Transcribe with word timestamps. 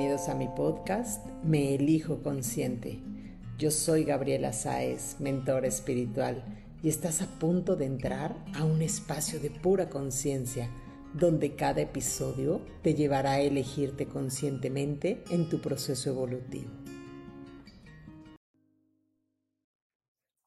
Bienvenidos 0.00 0.30
a 0.30 0.34
mi 0.34 0.48
podcast 0.48 1.26
Me 1.44 1.74
Elijo 1.74 2.22
Consciente. 2.22 3.02
Yo 3.58 3.70
soy 3.70 4.04
Gabriela 4.04 4.54
Sáez, 4.54 5.20
mentora 5.20 5.66
espiritual, 5.66 6.42
y 6.82 6.88
estás 6.88 7.20
a 7.20 7.26
punto 7.26 7.76
de 7.76 7.84
entrar 7.84 8.34
a 8.54 8.64
un 8.64 8.80
espacio 8.80 9.38
de 9.40 9.50
pura 9.50 9.90
conciencia, 9.90 10.70
donde 11.12 11.54
cada 11.54 11.82
episodio 11.82 12.64
te 12.82 12.94
llevará 12.94 13.32
a 13.32 13.40
elegirte 13.40 14.06
conscientemente 14.06 15.22
en 15.28 15.50
tu 15.50 15.60
proceso 15.60 16.08
evolutivo. 16.08 16.70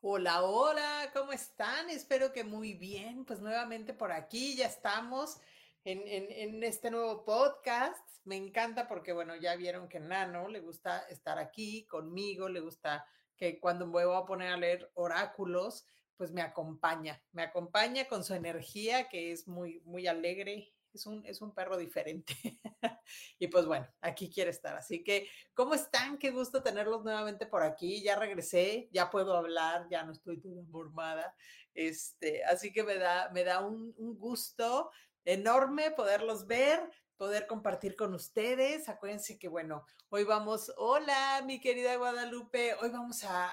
Hola, 0.02 0.42
hola, 0.42 1.12
¿cómo 1.14 1.32
están? 1.32 1.92
Espero 1.92 2.34
que 2.34 2.44
muy 2.44 2.74
bien. 2.74 3.24
Pues 3.24 3.40
nuevamente 3.40 3.94
por 3.94 4.14
aquí 4.14 4.56
ya 4.56 4.66
estamos 4.66 5.38
en, 5.86 6.64
este 6.64 6.90
nuevo 6.92 7.24
podcast. 7.26 8.08
Me 8.26 8.38
encanta 8.38 8.88
porque, 8.88 9.12
bueno, 9.14 9.36
ya 9.36 9.56
vieron 9.56 9.90
que 9.90 10.00
Nano 10.00 10.48
le 10.48 10.62
gusta 10.62 11.00
estar 11.10 11.38
aquí 11.38 11.86
conmigo, 11.86 12.48
le 12.48 12.62
gusta 12.62 13.06
que 13.36 13.60
cuando 13.60 13.86
me 13.86 14.06
voy 14.06 14.16
a 14.16 14.26
poner 14.26 14.54
a 14.54 14.58
leer 14.58 14.90
oráculos, 14.94 15.86
pues 16.16 16.32
me 16.32 16.42
acompaña, 16.42 17.22
me 17.32 17.44
acompaña 17.44 18.08
con 18.08 18.24
su 18.24 18.34
energía 18.34 19.10
que 19.10 19.32
es 19.32 19.48
muy, 19.48 19.82
muy 19.86 20.08
alegre. 20.08 20.72
Es 20.94 21.08
un, 21.08 21.26
es 21.26 21.42
un 21.42 21.56
perro 21.56 21.76
diferente. 21.76 22.36
y 23.40 23.48
pues 23.48 23.66
bueno, 23.66 23.88
aquí 24.00 24.30
quiere 24.30 24.52
estar. 24.52 24.78
Así 24.78 25.04
que, 25.04 25.28
¿cómo 25.56 25.74
están? 25.74 26.20
Qué 26.20 26.30
gusto 26.30 26.62
tenerlos 26.62 27.04
nuevamente 27.04 27.48
por 27.48 27.64
aquí. 27.64 28.04
Ya 28.04 28.16
regresé, 28.16 28.90
ya 28.92 29.10
puedo 29.10 29.36
hablar, 29.36 29.88
ya 29.90 30.04
no 30.04 30.12
estoy 30.12 30.40
toda 30.40 30.62
mormada. 30.70 31.36
Este, 31.74 32.44
así 32.46 32.72
que 32.72 32.84
me 32.84 32.96
da, 32.96 33.32
me 33.34 33.44
da 33.44 33.66
un, 33.66 33.96
un 33.98 34.20
gusto 34.20 34.92
enorme 35.26 35.92
poderlos 35.92 36.48
ver, 36.48 36.80
poder 37.18 37.48
compartir 37.48 37.96
con 37.96 38.14
ustedes. 38.14 38.90
Acuérdense 38.90 39.38
que, 39.38 39.48
bueno, 39.48 39.86
hoy 40.10 40.24
vamos, 40.24 40.72
hola, 40.78 41.44
mi 41.46 41.60
querida 41.60 41.96
Guadalupe, 41.96 42.74
hoy 42.76 42.90
vamos 42.90 43.24
a, 43.24 43.52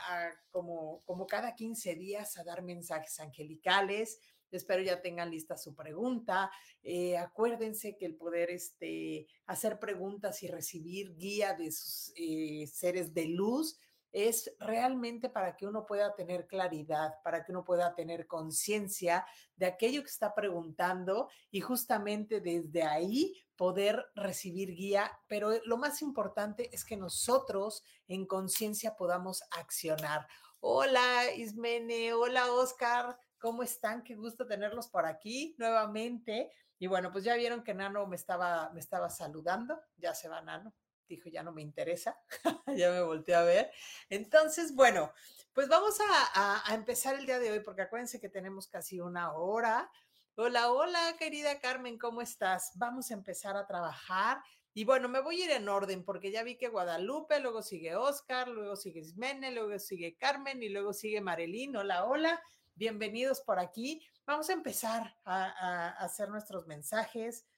como, 0.50 1.00
como 1.04 1.26
cada 1.26 1.54
15 1.54 1.94
días, 1.94 2.36
a 2.38 2.44
dar 2.44 2.62
mensajes 2.62 3.20
angelicales. 3.20 4.20
Espero 4.50 4.82
ya 4.82 5.00
tengan 5.00 5.30
lista 5.30 5.56
su 5.56 5.76
pregunta. 5.76 6.50
Eh, 6.82 7.16
acuérdense 7.16 7.96
que 7.96 8.06
el 8.06 8.16
poder 8.16 8.50
este, 8.50 9.28
hacer 9.46 9.78
preguntas 9.78 10.42
y 10.42 10.48
recibir 10.48 11.14
guía 11.16 11.54
de 11.54 11.70
sus 11.70 12.12
eh, 12.16 12.66
seres 12.66 13.14
de 13.14 13.26
luz 13.26 13.78
es 14.12 14.54
realmente 14.58 15.28
para 15.28 15.56
que 15.56 15.66
uno 15.66 15.86
pueda 15.86 16.14
tener 16.14 16.46
claridad, 16.46 17.14
para 17.22 17.44
que 17.44 17.52
uno 17.52 17.64
pueda 17.64 17.94
tener 17.94 18.26
conciencia 18.26 19.24
de 19.56 19.66
aquello 19.66 20.02
que 20.02 20.10
está 20.10 20.34
preguntando 20.34 21.28
y 21.50 21.60
justamente 21.60 22.40
desde 22.40 22.82
ahí 22.82 23.34
poder 23.56 24.06
recibir 24.14 24.74
guía, 24.74 25.10
pero 25.28 25.52
lo 25.64 25.76
más 25.76 26.02
importante 26.02 26.74
es 26.74 26.84
que 26.84 26.96
nosotros 26.96 27.84
en 28.08 28.26
conciencia 28.26 28.96
podamos 28.96 29.42
accionar. 29.50 30.26
Hola 30.60 31.30
Ismene, 31.36 32.12
hola 32.12 32.52
Oscar, 32.52 33.18
¿cómo 33.38 33.62
están? 33.62 34.02
Qué 34.02 34.14
gusto 34.14 34.46
tenerlos 34.46 34.88
por 34.88 35.06
aquí 35.06 35.54
nuevamente. 35.58 36.50
Y 36.78 36.86
bueno, 36.86 37.12
pues 37.12 37.24
ya 37.24 37.36
vieron 37.36 37.62
que 37.62 37.74
Nano 37.74 38.06
me 38.06 38.16
estaba, 38.16 38.70
me 38.72 38.80
estaba 38.80 39.10
saludando, 39.10 39.78
ya 39.96 40.14
se 40.14 40.28
va 40.28 40.40
Nano 40.40 40.74
dijo, 41.14 41.28
ya 41.28 41.42
no 41.42 41.52
me 41.52 41.62
interesa, 41.62 42.18
ya 42.76 42.90
me 42.90 43.02
volteé 43.02 43.34
a 43.34 43.42
ver. 43.42 43.70
Entonces, 44.08 44.74
bueno, 44.74 45.12
pues 45.52 45.68
vamos 45.68 45.98
a, 46.34 46.74
empezar 46.74 47.16
el 47.16 47.26
día 47.26 47.38
de 47.38 47.50
hoy, 47.52 47.60
porque 47.60 47.82
acuérdense 47.82 48.20
que 48.20 48.28
tenemos 48.28 48.68
casi 48.68 49.00
una 49.00 49.32
hora. 49.32 49.90
Hola, 50.36 50.70
hola, 50.72 51.16
querida 51.18 51.60
Carmen, 51.60 51.98
¿cómo 51.98 52.22
estás? 52.22 52.72
Vamos 52.76 53.10
a 53.10 53.14
empezar 53.14 53.56
a 53.56 53.66
trabajar. 53.66 54.42
Y 54.72 54.84
bueno, 54.84 55.08
me 55.08 55.20
voy 55.20 55.42
a 55.42 55.44
ir 55.46 55.50
en 55.50 55.68
orden 55.68 56.04
porque 56.04 56.30
ya 56.30 56.44
vi 56.44 56.56
que 56.56 56.68
Guadalupe, 56.68 57.40
luego 57.40 57.62
sigue 57.62 57.96
Oscar, 57.96 58.48
luego 58.48 58.76
sigue 58.76 59.00
Ismene, 59.00 59.50
luego 59.50 59.76
sigue 59.80 60.16
Carmen 60.16 60.62
y 60.62 60.68
luego 60.68 60.92
sigue 60.92 61.20
Marilyn. 61.20 61.76
Hola, 61.76 62.04
hola, 62.04 62.40
bienvenidos 62.76 63.40
por 63.40 63.58
aquí. 63.58 64.06
Vamos 64.24 64.48
a 64.48 64.52
empezar 64.52 65.16
a 65.24 65.88
hacer 65.98 66.28
nuestros 66.28 66.68
mensajes 66.68 67.49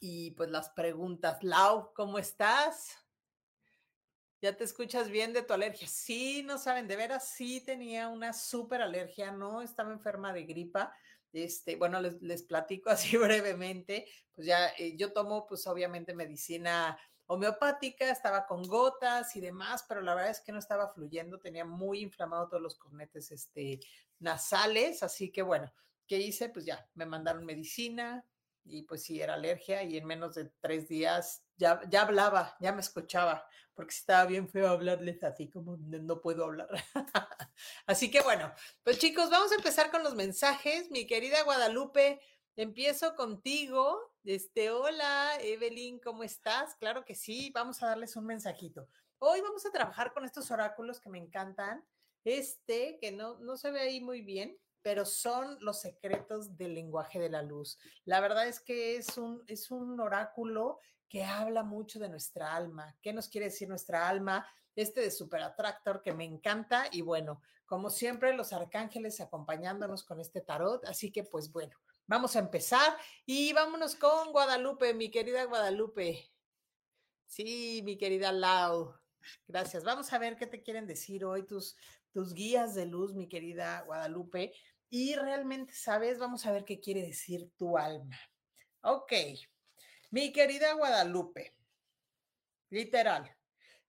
y 0.00 0.32
pues 0.32 0.50
las 0.50 0.70
preguntas. 0.70 1.42
Lau, 1.42 1.92
¿cómo 1.94 2.18
estás? 2.18 2.96
¿Ya 4.40 4.56
te 4.56 4.64
escuchas 4.64 5.10
bien 5.10 5.32
de 5.32 5.42
tu 5.42 5.52
alergia? 5.52 5.88
Sí, 5.88 6.42
no 6.44 6.58
saben, 6.58 6.86
de 6.86 6.96
veras 6.96 7.28
sí 7.30 7.60
tenía 7.60 8.08
una 8.08 8.32
súper 8.32 8.82
alergia, 8.82 9.32
no 9.32 9.62
estaba 9.62 9.92
enferma 9.92 10.32
de 10.32 10.44
gripa. 10.44 10.94
Este, 11.32 11.76
bueno, 11.76 12.00
les, 12.00 12.22
les 12.22 12.42
platico 12.44 12.90
así 12.90 13.16
brevemente, 13.16 14.06
pues 14.34 14.46
ya 14.46 14.68
eh, 14.78 14.96
yo 14.96 15.12
tomo 15.12 15.46
pues 15.46 15.66
obviamente 15.66 16.14
medicina 16.14 16.98
homeopática, 17.26 18.10
estaba 18.10 18.46
con 18.46 18.62
gotas 18.62 19.36
y 19.36 19.40
demás, 19.40 19.84
pero 19.86 20.00
la 20.00 20.14
verdad 20.14 20.30
es 20.30 20.40
que 20.40 20.52
no 20.52 20.58
estaba 20.58 20.88
fluyendo, 20.88 21.38
tenía 21.38 21.64
muy 21.64 22.00
inflamado 22.00 22.48
todos 22.48 22.62
los 22.62 22.78
cornetes 22.78 23.30
este, 23.30 23.80
nasales, 24.18 25.02
así 25.02 25.30
que 25.30 25.42
bueno, 25.42 25.70
¿qué 26.06 26.16
hice? 26.16 26.48
Pues 26.48 26.64
ya, 26.64 26.88
me 26.94 27.04
mandaron 27.04 27.44
medicina, 27.44 28.24
y 28.68 28.82
pues 28.82 29.02
sí, 29.04 29.20
era 29.20 29.34
alergia 29.34 29.82
y 29.82 29.96
en 29.96 30.06
menos 30.06 30.34
de 30.34 30.46
tres 30.60 30.88
días 30.88 31.44
ya, 31.56 31.80
ya 31.88 32.02
hablaba, 32.02 32.56
ya 32.60 32.72
me 32.72 32.80
escuchaba, 32.80 33.46
porque 33.74 33.94
estaba 33.94 34.26
bien 34.26 34.48
feo 34.48 34.68
hablarles 34.68 35.22
así 35.24 35.48
como 35.48 35.76
no 35.76 36.20
puedo 36.20 36.44
hablar. 36.44 36.68
así 37.86 38.10
que 38.10 38.20
bueno, 38.22 38.52
pues 38.82 38.98
chicos, 38.98 39.30
vamos 39.30 39.52
a 39.52 39.56
empezar 39.56 39.90
con 39.90 40.02
los 40.02 40.14
mensajes. 40.14 40.90
Mi 40.90 41.06
querida 41.06 41.42
Guadalupe, 41.42 42.20
empiezo 42.56 43.14
contigo. 43.14 44.12
Este, 44.24 44.70
hola, 44.70 45.38
Evelyn, 45.40 45.98
¿cómo 46.00 46.22
estás? 46.22 46.74
Claro 46.76 47.04
que 47.04 47.14
sí, 47.14 47.50
vamos 47.54 47.82
a 47.82 47.88
darles 47.88 48.16
un 48.16 48.26
mensajito. 48.26 48.88
Hoy 49.18 49.40
vamos 49.40 49.64
a 49.66 49.72
trabajar 49.72 50.12
con 50.12 50.24
estos 50.24 50.50
oráculos 50.50 51.00
que 51.00 51.10
me 51.10 51.18
encantan. 51.18 51.84
Este, 52.24 52.98
que 53.00 53.12
no, 53.12 53.38
no 53.38 53.56
se 53.56 53.70
ve 53.70 53.80
ahí 53.80 54.00
muy 54.00 54.20
bien, 54.20 54.58
pero 54.82 55.04
son 55.04 55.58
los 55.60 55.80
secretos 55.80 56.56
del 56.56 56.74
lenguaje 56.74 57.18
de 57.18 57.30
la 57.30 57.42
luz. 57.42 57.78
La 58.04 58.20
verdad 58.20 58.46
es 58.46 58.60
que 58.60 58.96
es 58.96 59.18
un, 59.18 59.42
es 59.46 59.70
un 59.70 59.98
oráculo 60.00 60.78
que 61.08 61.24
habla 61.24 61.62
mucho 61.62 61.98
de 61.98 62.08
nuestra 62.08 62.54
alma. 62.54 62.96
¿Qué 63.02 63.12
nos 63.12 63.28
quiere 63.28 63.46
decir 63.46 63.68
nuestra 63.68 64.08
alma? 64.08 64.46
Este 64.76 65.00
de 65.00 65.10
Super 65.10 65.42
Attractor 65.42 66.02
que 66.02 66.12
me 66.12 66.24
encanta 66.24 66.86
y 66.92 67.02
bueno, 67.02 67.40
como 67.68 67.90
siempre, 67.90 68.34
los 68.34 68.54
arcángeles 68.54 69.20
acompañándonos 69.20 70.02
con 70.02 70.20
este 70.20 70.40
tarot. 70.40 70.84
Así 70.86 71.12
que 71.12 71.24
pues 71.24 71.52
bueno, 71.52 71.76
vamos 72.06 72.34
a 72.34 72.38
empezar 72.38 72.96
y 73.26 73.52
vámonos 73.52 73.94
con 73.94 74.32
Guadalupe, 74.32 74.94
mi 74.94 75.10
querida 75.10 75.44
Guadalupe. 75.44 76.32
Sí, 77.26 77.82
mi 77.84 77.98
querida 77.98 78.32
Lau. 78.32 78.94
Gracias. 79.46 79.84
Vamos 79.84 80.12
a 80.12 80.18
ver 80.18 80.36
qué 80.36 80.46
te 80.46 80.62
quieren 80.62 80.86
decir 80.86 81.26
hoy 81.26 81.44
tus, 81.44 81.76
tus 82.12 82.34
guías 82.34 82.74
de 82.74 82.86
luz, 82.86 83.14
mi 83.14 83.28
querida 83.28 83.82
Guadalupe 83.82 84.52
y 84.90 85.14
realmente 85.14 85.74
sabes, 85.74 86.18
vamos 86.18 86.46
a 86.46 86.52
ver 86.52 86.64
qué 86.64 86.80
quiere 86.80 87.02
decir 87.02 87.50
tu 87.56 87.76
alma. 87.76 88.18
Ok, 88.82 89.12
mi 90.10 90.32
querida 90.32 90.72
Guadalupe, 90.72 91.54
literal, 92.70 93.36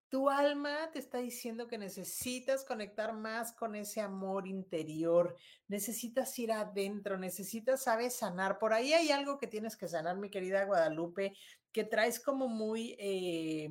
tu 0.09 0.27
alma 0.27 0.89
te 0.91 0.97
está 0.99 1.19
diciendo 1.19 1.67
que 1.67 1.77
necesitas 1.77 2.65
conectar 2.65 3.13
más 3.13 3.53
con 3.53 3.75
ese 3.75 4.01
amor 4.01 4.47
interior, 4.47 5.35
necesitas 5.67 6.37
ir 6.39 6.51
adentro, 6.51 7.17
necesitas, 7.17 7.83
sabes, 7.83 8.15
sanar. 8.15 8.57
Por 8.57 8.73
ahí 8.73 8.93
hay 8.93 9.11
algo 9.11 9.37
que 9.37 9.45
tienes 9.45 9.77
que 9.77 9.87
sanar, 9.87 10.17
mi 10.17 10.31
querida 10.31 10.65
Guadalupe, 10.65 11.33
que 11.71 11.83
traes 11.83 12.19
como 12.19 12.47
muy... 12.47 12.95
Eh, 12.99 13.69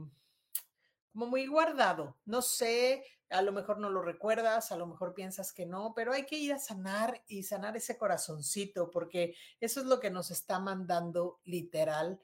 como 1.12 1.26
muy 1.26 1.46
guardado. 1.46 2.16
No 2.26 2.42
sé, 2.42 3.02
a 3.30 3.42
lo 3.42 3.52
mejor 3.52 3.78
no 3.78 3.90
lo 3.90 4.02
recuerdas, 4.02 4.72
a 4.72 4.76
lo 4.76 4.86
mejor 4.86 5.14
piensas 5.14 5.52
que 5.52 5.66
no, 5.66 5.92
pero 5.94 6.12
hay 6.12 6.24
que 6.24 6.36
ir 6.36 6.52
a 6.52 6.58
sanar 6.58 7.22
y 7.26 7.42
sanar 7.42 7.76
ese 7.76 7.98
corazoncito, 7.98 8.90
porque 8.90 9.34
eso 9.60 9.80
es 9.80 9.86
lo 9.86 10.00
que 10.00 10.10
nos 10.10 10.30
está 10.30 10.58
mandando 10.58 11.40
literal 11.44 12.20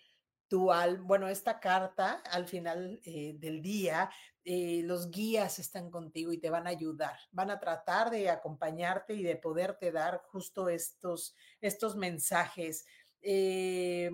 tu 0.49 0.71
bueno, 1.03 1.29
esta 1.29 1.59
carta 1.59 2.23
al 2.31 2.47
final 2.47 3.01
eh, 3.05 3.35
del 3.39 3.63
día, 3.63 4.11
eh, 4.45 4.83
los 4.85 5.11
guías 5.11 5.59
están 5.59 5.91
contigo 5.91 6.33
y 6.33 6.39
te 6.39 6.51
van 6.51 6.67
a 6.67 6.71
ayudar, 6.71 7.17
van 7.33 7.51
a 7.51 7.59
tratar 7.59 8.11
de 8.11 8.31
acompañarte 8.31 9.15
y 9.15 9.23
de 9.23 9.37
poderte 9.37 9.91
dar 9.91 10.23
justo 10.31 10.69
estos, 10.69 11.35
estos 11.61 11.97
mensajes. 11.97 12.85
Eh, 13.23 14.11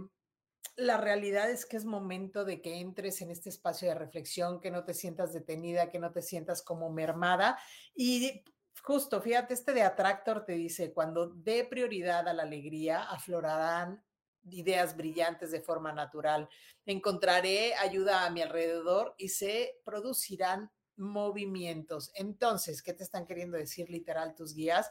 la 0.76 0.96
realidad 0.96 1.50
es 1.50 1.66
que 1.66 1.76
es 1.76 1.84
momento 1.84 2.44
de 2.44 2.62
que 2.62 2.80
entres 2.80 3.20
en 3.20 3.30
este 3.30 3.48
espacio 3.48 3.88
de 3.88 3.94
reflexión, 3.94 4.60
que 4.60 4.70
no 4.70 4.84
te 4.84 4.94
sientas 4.94 5.32
detenida, 5.32 5.90
que 5.90 5.98
no 5.98 6.12
te 6.12 6.22
sientas 6.22 6.62
como 6.62 6.90
mermada. 6.90 7.58
Y 7.94 8.44
justo, 8.82 9.20
fíjate, 9.20 9.54
este 9.54 9.72
de 9.72 9.82
Atractor 9.82 10.44
te 10.44 10.52
dice, 10.52 10.92
cuando 10.92 11.28
dé 11.28 11.64
prioridad 11.64 12.28
a 12.28 12.32
la 12.32 12.44
alegría, 12.44 13.02
aflorarán 13.02 14.02
ideas 14.48 14.96
brillantes 14.96 15.50
de 15.50 15.60
forma 15.60 15.92
natural. 15.92 16.48
Encontraré 16.86 17.74
ayuda 17.74 18.24
a 18.24 18.30
mi 18.30 18.40
alrededor 18.40 19.14
y 19.18 19.28
se 19.28 19.80
producirán 19.84 20.70
movimientos. 20.96 22.10
Entonces, 22.14 22.82
¿qué 22.82 22.92
te 22.92 23.04
están 23.04 23.26
queriendo 23.26 23.56
decir 23.56 23.90
literal 23.90 24.34
tus 24.34 24.54
guías? 24.54 24.90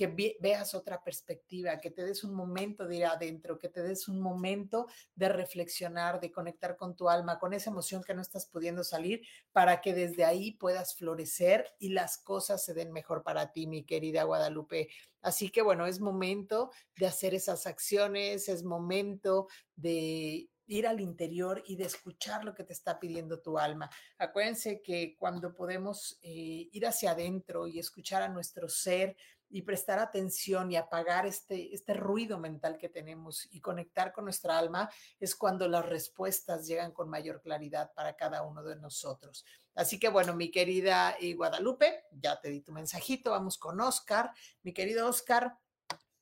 Que 0.00 0.38
veas 0.40 0.74
otra 0.74 1.04
perspectiva, 1.04 1.78
que 1.78 1.90
te 1.90 2.02
des 2.02 2.24
un 2.24 2.32
momento 2.32 2.86
de 2.86 2.96
ir 2.96 3.04
adentro, 3.04 3.58
que 3.58 3.68
te 3.68 3.82
des 3.82 4.08
un 4.08 4.18
momento 4.18 4.86
de 5.14 5.28
reflexionar, 5.28 6.20
de 6.20 6.32
conectar 6.32 6.78
con 6.78 6.96
tu 6.96 7.10
alma, 7.10 7.38
con 7.38 7.52
esa 7.52 7.68
emoción 7.68 8.02
que 8.02 8.14
no 8.14 8.22
estás 8.22 8.46
pudiendo 8.46 8.82
salir, 8.82 9.20
para 9.52 9.82
que 9.82 9.92
desde 9.92 10.24
ahí 10.24 10.52
puedas 10.52 10.94
florecer 10.94 11.66
y 11.78 11.90
las 11.90 12.16
cosas 12.16 12.64
se 12.64 12.72
den 12.72 12.92
mejor 12.92 13.22
para 13.22 13.52
ti, 13.52 13.66
mi 13.66 13.84
querida 13.84 14.22
Guadalupe. 14.22 14.88
Así 15.20 15.50
que 15.50 15.60
bueno, 15.60 15.84
es 15.84 16.00
momento 16.00 16.70
de 16.96 17.06
hacer 17.06 17.34
esas 17.34 17.66
acciones, 17.66 18.48
es 18.48 18.64
momento 18.64 19.48
de 19.76 20.48
ir 20.66 20.86
al 20.86 21.00
interior 21.00 21.62
y 21.66 21.76
de 21.76 21.84
escuchar 21.84 22.44
lo 22.44 22.54
que 22.54 22.64
te 22.64 22.72
está 22.72 22.98
pidiendo 22.98 23.42
tu 23.42 23.58
alma. 23.58 23.90
Acuérdense 24.16 24.80
que 24.80 25.14
cuando 25.18 25.52
podemos 25.52 26.18
eh, 26.22 26.68
ir 26.72 26.86
hacia 26.86 27.10
adentro 27.10 27.66
y 27.66 27.78
escuchar 27.78 28.22
a 28.22 28.28
nuestro 28.28 28.68
ser, 28.68 29.16
y 29.50 29.62
prestar 29.62 29.98
atención 29.98 30.70
y 30.70 30.76
apagar 30.76 31.26
este, 31.26 31.74
este 31.74 31.94
ruido 31.94 32.38
mental 32.38 32.78
que 32.78 32.88
tenemos 32.88 33.48
y 33.50 33.60
conectar 33.60 34.12
con 34.12 34.24
nuestra 34.24 34.56
alma 34.56 34.88
es 35.18 35.34
cuando 35.34 35.68
las 35.68 35.84
respuestas 35.86 36.66
llegan 36.66 36.92
con 36.92 37.10
mayor 37.10 37.42
claridad 37.42 37.92
para 37.94 38.14
cada 38.16 38.42
uno 38.42 38.62
de 38.62 38.76
nosotros. 38.76 39.44
Así 39.74 39.98
que 39.98 40.08
bueno, 40.08 40.34
mi 40.34 40.50
querida 40.50 41.16
eh, 41.20 41.34
Guadalupe, 41.34 42.04
ya 42.12 42.40
te 42.40 42.48
di 42.48 42.60
tu 42.60 42.72
mensajito, 42.72 43.32
vamos 43.32 43.58
con 43.58 43.80
Oscar. 43.80 44.30
Mi 44.62 44.72
querido 44.72 45.08
Oscar, 45.08 45.58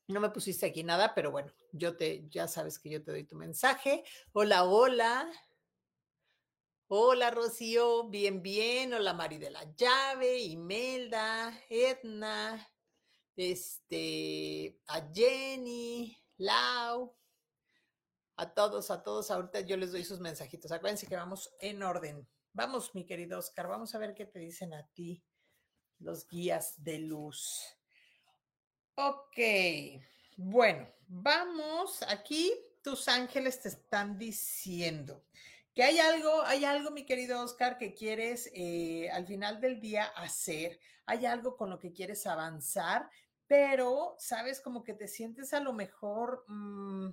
no 0.07 0.19
me 0.19 0.31
pusiste 0.31 0.65
aquí 0.65 0.83
nada, 0.83 1.13
pero 1.13 1.31
bueno, 1.31 1.53
yo 1.71 1.95
te, 1.95 2.27
ya 2.29 2.47
sabes 2.47 2.79
que 2.79 2.89
yo 2.89 3.03
te 3.03 3.11
doy 3.11 3.25
tu 3.25 3.35
mensaje. 3.35 4.03
Hola, 4.33 4.63
hola. 4.63 5.29
Hola, 6.87 7.29
Rocío, 7.29 8.09
bien, 8.09 8.41
bien. 8.41 8.91
Hola, 8.95 9.13
Mari 9.13 9.37
de 9.37 9.51
la 9.51 9.63
Llave, 9.75 10.39
Imelda, 10.39 11.53
Edna, 11.69 12.67
este, 13.39 14.81
a 14.87 15.09
Jenny, 15.13 16.17
Lau, 16.35 17.15
a 18.35 18.53
todos, 18.53 18.91
a 18.91 19.01
todos. 19.01 19.31
Ahorita 19.31 19.61
yo 19.61 19.77
les 19.77 19.93
doy 19.93 20.03
sus 20.03 20.19
mensajitos. 20.19 20.73
Acuérdense 20.73 21.07
que 21.07 21.15
vamos 21.15 21.49
en 21.61 21.81
orden. 21.81 22.27
Vamos, 22.51 22.93
mi 22.93 23.05
querido 23.05 23.39
Oscar, 23.39 23.69
vamos 23.69 23.95
a 23.95 23.97
ver 23.97 24.13
qué 24.13 24.25
te 24.25 24.39
dicen 24.39 24.73
a 24.73 24.85
ti 24.87 25.23
los 25.99 26.27
guías 26.27 26.83
de 26.83 26.99
luz. 26.99 27.63
Ok, 28.95 29.37
bueno, 30.35 30.89
vamos. 31.07 32.03
Aquí 32.09 32.51
tus 32.83 33.07
ángeles 33.07 33.61
te 33.61 33.69
están 33.69 34.17
diciendo 34.17 35.23
que 35.73 35.83
hay 35.83 35.99
algo, 35.99 36.41
hay 36.41 36.65
algo, 36.65 36.91
mi 36.91 37.05
querido 37.05 37.41
Oscar, 37.41 37.77
que 37.77 37.93
quieres 37.93 38.51
eh, 38.53 39.09
al 39.11 39.25
final 39.25 39.61
del 39.61 39.79
día 39.79 40.07
hacer. 40.07 40.77
Hay 41.05 41.25
algo 41.25 41.55
con 41.55 41.69
lo 41.69 41.79
que 41.79 41.93
quieres 41.93 42.27
avanzar 42.27 43.09
pero, 43.49 44.15
¿sabes? 44.19 44.61
Como 44.61 44.83
que 44.83 44.93
te 44.93 45.07
sientes 45.07 45.55
a 45.55 45.59
lo 45.59 45.73
mejor, 45.73 46.45
mm, 46.47 47.09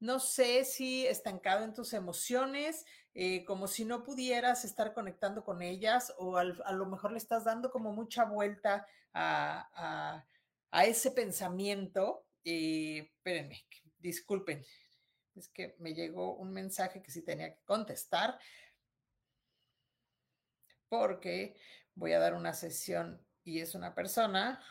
no 0.00 0.20
sé 0.20 0.64
si 0.66 1.06
estancado 1.06 1.64
en 1.64 1.72
tus 1.72 1.94
emociones, 1.94 2.84
eh, 3.14 3.42
como 3.46 3.66
si 3.66 3.86
no 3.86 4.04
pudieras 4.04 4.66
estar 4.66 4.92
conectando 4.92 5.42
con 5.42 5.62
ellas 5.62 6.12
o 6.18 6.36
a 6.36 6.44
lo 6.44 6.86
mejor 6.86 7.12
le 7.12 7.18
estás 7.18 7.44
dando 7.44 7.70
como 7.70 7.92
mucha 7.94 8.24
vuelta 8.24 8.86
a, 9.14 10.22
ese 10.84 11.10
pensamiento. 11.12 12.26
Eh, 12.44 13.10
espérenme, 13.16 13.64
disculpen, 13.98 14.62
es 15.34 15.48
que 15.48 15.76
me 15.78 15.94
llegó 15.94 16.34
un 16.34 16.52
mensaje 16.52 17.02
que 17.02 17.10
sí 17.10 17.22
tenía 17.22 17.54
que 17.54 17.62
contestar 17.64 18.38
porque 20.90 21.56
voy 21.94 22.12
a 22.12 22.18
dar 22.18 22.34
una 22.34 22.52
sesión 22.52 23.24
y 23.44 23.60
es 23.60 23.74
una 23.74 23.94
persona 23.94 24.62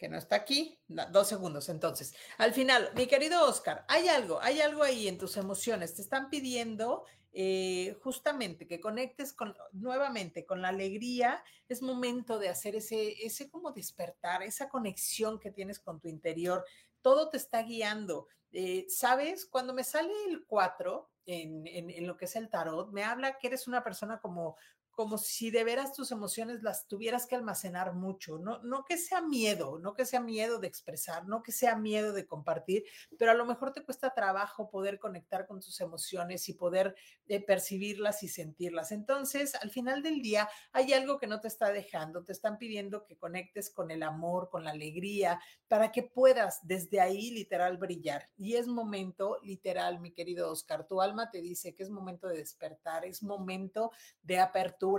que 0.00 0.08
no 0.08 0.16
está 0.16 0.36
aquí. 0.36 0.80
dos 0.88 1.28
segundos, 1.28 1.68
entonces. 1.68 2.14
Al 2.38 2.54
final, 2.54 2.90
mi 2.96 3.06
querido 3.06 3.46
Oscar, 3.46 3.84
hay 3.86 4.08
algo, 4.08 4.40
hay 4.40 4.62
algo 4.62 4.82
ahí 4.82 5.06
en 5.06 5.18
tus 5.18 5.36
emociones. 5.36 5.94
Te 5.94 6.00
están 6.00 6.30
pidiendo 6.30 7.04
eh, 7.34 7.98
justamente 8.02 8.66
que 8.66 8.80
conectes 8.80 9.34
con, 9.34 9.54
nuevamente 9.72 10.46
con 10.46 10.62
la 10.62 10.68
alegría. 10.68 11.44
Es 11.68 11.82
momento 11.82 12.38
de 12.38 12.48
hacer 12.48 12.76
ese, 12.76 13.26
ese 13.26 13.50
como 13.50 13.72
despertar, 13.72 14.42
esa 14.42 14.70
conexión 14.70 15.38
que 15.38 15.50
tienes 15.50 15.78
con 15.78 16.00
tu 16.00 16.08
interior. 16.08 16.64
Todo 17.02 17.28
te 17.28 17.36
está 17.36 17.62
guiando. 17.62 18.26
Eh, 18.52 18.86
¿Sabes? 18.88 19.44
Cuando 19.44 19.74
me 19.74 19.84
sale 19.84 20.14
el 20.30 20.46
4 20.46 21.10
en, 21.26 21.66
en, 21.66 21.90
en, 21.90 22.06
lo 22.06 22.16
que 22.16 22.24
es 22.24 22.36
el 22.36 22.48
tarot, 22.48 22.90
me 22.90 23.04
habla 23.04 23.36
que 23.36 23.48
eres 23.48 23.68
una 23.68 23.84
persona 23.84 24.18
como 24.18 24.56
como 24.90 25.18
si 25.18 25.50
de 25.50 25.64
veras 25.64 25.92
tus 25.92 26.10
emociones 26.10 26.62
las 26.62 26.86
tuvieras 26.86 27.26
que 27.26 27.34
almacenar 27.34 27.94
mucho, 27.94 28.38
no, 28.38 28.58
no 28.62 28.84
que 28.84 28.98
sea 28.98 29.22
miedo, 29.22 29.78
no 29.78 29.94
que 29.94 30.04
sea 30.04 30.20
miedo 30.20 30.58
de 30.58 30.66
expresar, 30.66 31.26
no 31.26 31.42
que 31.42 31.52
sea 31.52 31.76
miedo 31.76 32.12
de 32.12 32.26
compartir, 32.26 32.84
pero 33.18 33.30
a 33.30 33.34
lo 33.34 33.46
mejor 33.46 33.72
te 33.72 33.84
cuesta 33.84 34.12
trabajo 34.12 34.68
poder 34.68 34.98
conectar 34.98 35.46
con 35.46 35.60
tus 35.60 35.80
emociones 35.80 36.48
y 36.48 36.54
poder 36.54 36.94
eh, 37.26 37.44
percibirlas 37.44 38.22
y 38.22 38.28
sentirlas. 38.28 38.92
Entonces, 38.92 39.54
al 39.54 39.70
final 39.70 40.02
del 40.02 40.20
día, 40.20 40.48
hay 40.72 40.92
algo 40.92 41.18
que 41.18 41.26
no 41.26 41.40
te 41.40 41.48
está 41.48 41.72
dejando, 41.72 42.24
te 42.24 42.32
están 42.32 42.58
pidiendo 42.58 43.04
que 43.04 43.16
conectes 43.16 43.70
con 43.70 43.90
el 43.90 44.02
amor, 44.02 44.50
con 44.50 44.64
la 44.64 44.72
alegría, 44.72 45.40
para 45.68 45.92
que 45.92 46.02
puedas 46.02 46.58
desde 46.62 47.00
ahí 47.00 47.30
literal 47.30 47.78
brillar. 47.78 48.28
Y 48.36 48.56
es 48.56 48.66
momento, 48.66 49.38
literal, 49.42 50.00
mi 50.00 50.12
querido 50.12 50.50
Oscar, 50.50 50.86
tu 50.86 51.00
alma 51.00 51.30
te 51.30 51.40
dice 51.40 51.74
que 51.74 51.82
es 51.82 51.90
momento 51.90 52.28
de 52.28 52.38
despertar, 52.38 53.04
es 53.04 53.22
momento 53.22 53.92
de 54.22 54.38
apertura 54.38 54.89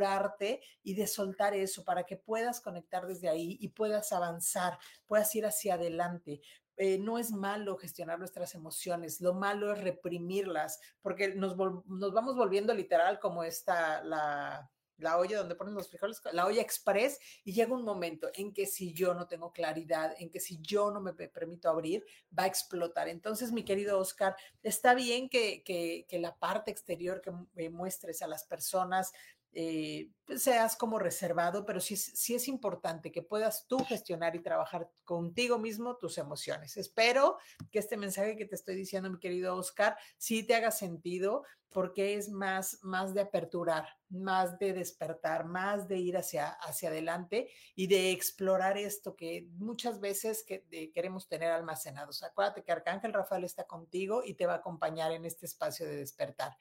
y 0.83 0.93
de 0.93 1.07
soltar 1.07 1.53
eso 1.53 1.83
para 1.83 2.03
que 2.03 2.17
puedas 2.17 2.61
conectar 2.61 3.05
desde 3.07 3.29
ahí 3.29 3.57
y 3.59 3.69
puedas 3.69 4.11
avanzar, 4.13 4.77
puedas 5.05 5.33
ir 5.35 5.45
hacia 5.45 5.75
adelante. 5.75 6.41
Eh, 6.77 6.97
no 6.97 7.17
es 7.17 7.31
malo 7.31 7.77
gestionar 7.77 8.17
nuestras 8.17 8.55
emociones, 8.55 9.21
lo 9.21 9.33
malo 9.33 9.73
es 9.73 9.81
reprimirlas, 9.81 10.79
porque 11.01 11.35
nos, 11.35 11.55
nos 11.85 12.13
vamos 12.13 12.35
volviendo 12.35 12.73
literal 12.73 13.19
como 13.19 13.43
esta, 13.43 14.01
la, 14.03 14.71
la 15.01 15.17
olla 15.17 15.39
donde 15.39 15.55
ponen 15.55 15.73
los 15.73 15.89
frijoles, 15.89 16.21
la 16.31 16.45
olla 16.45 16.61
express, 16.61 17.19
y 17.43 17.53
llega 17.53 17.73
un 17.73 17.83
momento 17.83 18.29
en 18.33 18.53
que 18.53 18.65
si 18.65 18.93
yo 18.93 19.13
no 19.13 19.27
tengo 19.27 19.51
claridad, 19.51 20.15
en 20.17 20.29
que 20.29 20.39
si 20.39 20.59
yo 20.61 20.91
no 20.91 21.01
me 21.01 21.13
permito 21.13 21.69
abrir, 21.69 22.05
va 22.37 22.43
a 22.43 22.47
explotar. 22.47 23.09
Entonces, 23.09 23.51
mi 23.51 23.63
querido 23.63 23.99
Oscar, 23.99 24.35
está 24.63 24.93
bien 24.93 25.29
que, 25.29 25.63
que, 25.63 26.05
que 26.07 26.19
la 26.19 26.37
parte 26.37 26.71
exterior 26.71 27.21
que 27.21 27.69
muestres 27.69 28.21
a 28.21 28.27
las 28.27 28.45
personas 28.45 29.11
eh, 29.53 30.09
pues, 30.25 30.43
seas 30.43 30.75
como 30.75 30.97
reservado, 30.97 31.65
pero 31.65 31.79
sí, 31.79 31.97
sí 31.97 32.35
es 32.35 32.47
importante 32.47 33.11
que 33.11 33.21
puedas 33.21 33.67
tú 33.67 33.79
gestionar 33.83 34.35
y 34.35 34.43
trabajar 34.43 34.89
contigo 35.03 35.59
mismo 35.59 35.97
tus 35.97 36.17
emociones. 36.17 36.77
Espero 36.77 37.37
que 37.71 37.79
este 37.79 37.97
mensaje 37.97 38.37
que 38.37 38.45
te 38.45 38.55
estoy 38.55 38.75
diciendo, 38.75 39.09
mi 39.09 39.19
querido 39.19 39.55
Oscar, 39.55 39.97
sí 40.17 40.43
te 40.43 40.55
haga 40.55 40.71
sentido 40.71 41.43
porque 41.71 42.15
es 42.15 42.29
más, 42.29 42.79
más 42.81 43.13
de 43.13 43.21
aperturar, 43.21 43.87
más 44.09 44.59
de 44.59 44.73
despertar, 44.73 45.45
más 45.45 45.87
de 45.87 45.97
ir 45.97 46.17
hacia, 46.17 46.49
hacia 46.49 46.89
adelante 46.89 47.49
y 47.75 47.87
de 47.87 48.11
explorar 48.11 48.77
esto 48.77 49.15
que 49.15 49.47
muchas 49.53 50.01
veces 50.01 50.43
que, 50.43 50.65
queremos 50.93 51.27
tener 51.27 51.49
almacenados. 51.51 52.23
Acuérdate 52.23 52.63
que 52.63 52.73
Arcángel 52.73 53.13
Rafael 53.13 53.45
está 53.45 53.65
contigo 53.65 54.21
y 54.23 54.33
te 54.33 54.45
va 54.45 54.53
a 54.53 54.57
acompañar 54.57 55.13
en 55.13 55.25
este 55.25 55.45
espacio 55.45 55.85
de 55.85 55.95
despertar. 55.95 56.57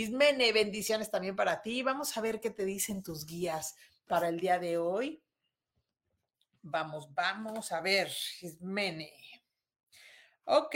Ismene, 0.00 0.50
bendiciones 0.52 1.10
también 1.10 1.36
para 1.36 1.60
ti. 1.60 1.82
Vamos 1.82 2.16
a 2.16 2.22
ver 2.22 2.40
qué 2.40 2.50
te 2.50 2.64
dicen 2.64 3.02
tus 3.02 3.26
guías 3.26 3.76
para 4.06 4.28
el 4.28 4.40
día 4.40 4.58
de 4.58 4.78
hoy. 4.78 5.22
Vamos, 6.62 7.12
vamos 7.12 7.70
a 7.70 7.82
ver, 7.82 8.10
Ismene. 8.40 9.12
Ok, 10.44 10.74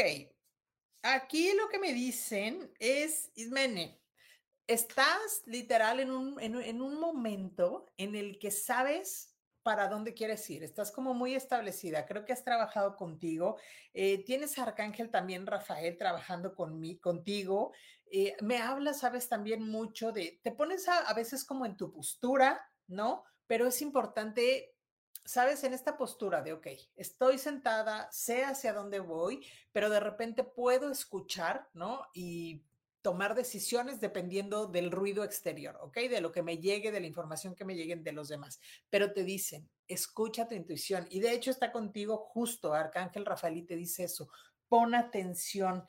aquí 1.03 1.53
lo 1.55 1.71
que 1.71 1.79
me 1.79 1.95
dicen 1.95 2.71
es, 2.79 3.31
Ismene, 3.35 3.99
estás 4.67 5.43
literal 5.47 6.01
en 6.01 6.11
un, 6.11 6.39
en 6.41 6.83
un 6.83 7.01
momento 7.01 7.87
en 7.97 8.15
el 8.15 8.39
que 8.39 8.51
sabes 8.51 9.35
para 9.65 9.89
dónde 9.89 10.13
quieres 10.13 10.49
ir. 10.51 10.63
Estás 10.63 10.93
como 10.93 11.15
muy 11.15 11.35
establecida. 11.35 12.05
Creo 12.05 12.27
que 12.27 12.35
has 12.35 12.45
trabajado 12.45 12.97
contigo. 12.97 13.57
Eh, 13.95 14.23
tienes 14.25 14.59
a 14.59 14.65
Arcángel 14.65 15.11
también, 15.11 15.47
Rafael, 15.47 15.97
trabajando 15.97 16.55
con 16.55 16.83
contigo. 16.99 17.73
Eh, 18.11 18.37
me 18.41 18.59
hablas, 18.59 19.01
sabes, 19.01 19.29
también 19.29 19.69
mucho 19.69 20.13
de, 20.13 20.41
te 20.43 20.53
pones 20.53 20.89
a, 20.89 20.99
a 20.99 21.15
veces 21.15 21.45
como 21.45 21.67
en 21.67 21.77
tu 21.77 21.93
postura, 21.93 22.71
¿no? 22.87 23.25
Pero 23.47 23.67
es 23.67 23.83
importante 23.83 24.75
sabes, 25.25 25.65
en 25.65 25.73
esta 25.73 25.97
postura 25.97 26.43
de, 26.43 26.53
ok, 26.53 26.67
estoy 26.97 27.39
sentada, 27.39 28.11
sé 28.13 28.45
hacia 28.45 28.75
dónde 28.75 29.01
voy, 29.01 29.45
pero 29.73 29.89
de 29.89 30.01
repente 30.01 30.45
puedo 30.45 30.91
escuchar, 30.91 31.69
¿no? 31.73 32.03
Y 32.13 32.63
tomar 33.01 33.35
decisiones 33.35 34.01
dependiendo 34.01 34.67
del 34.67 34.91
ruido 34.91 35.25
exterior, 35.25 35.79
¿ok? 35.83 35.97
De 36.09 36.21
lo 36.21 36.33
que 36.33 36.43
me 36.43 36.59
llegue, 36.59 36.91
de 36.91 37.01
la 37.01 37.07
información 37.07 37.55
que 37.55 37.65
me 37.65 37.75
lleguen 37.75 38.03
de 38.03 38.13
los 38.13 38.29
demás. 38.29 38.61
Pero 38.89 39.13
te 39.13 39.25
dicen, 39.25 39.69
escucha 39.87 40.49
tu 40.49 40.55
intuición. 40.55 41.07
Y 41.11 41.21
de 41.21 41.33
hecho 41.33 41.51
está 41.51 41.71
contigo 41.71 42.17
justo, 42.17 42.73
Arcángel 42.73 43.27
Rafael, 43.27 43.67
te 43.67 43.77
dice 43.77 44.05
eso, 44.05 44.29
pon 44.69 44.95
atención. 44.95 45.85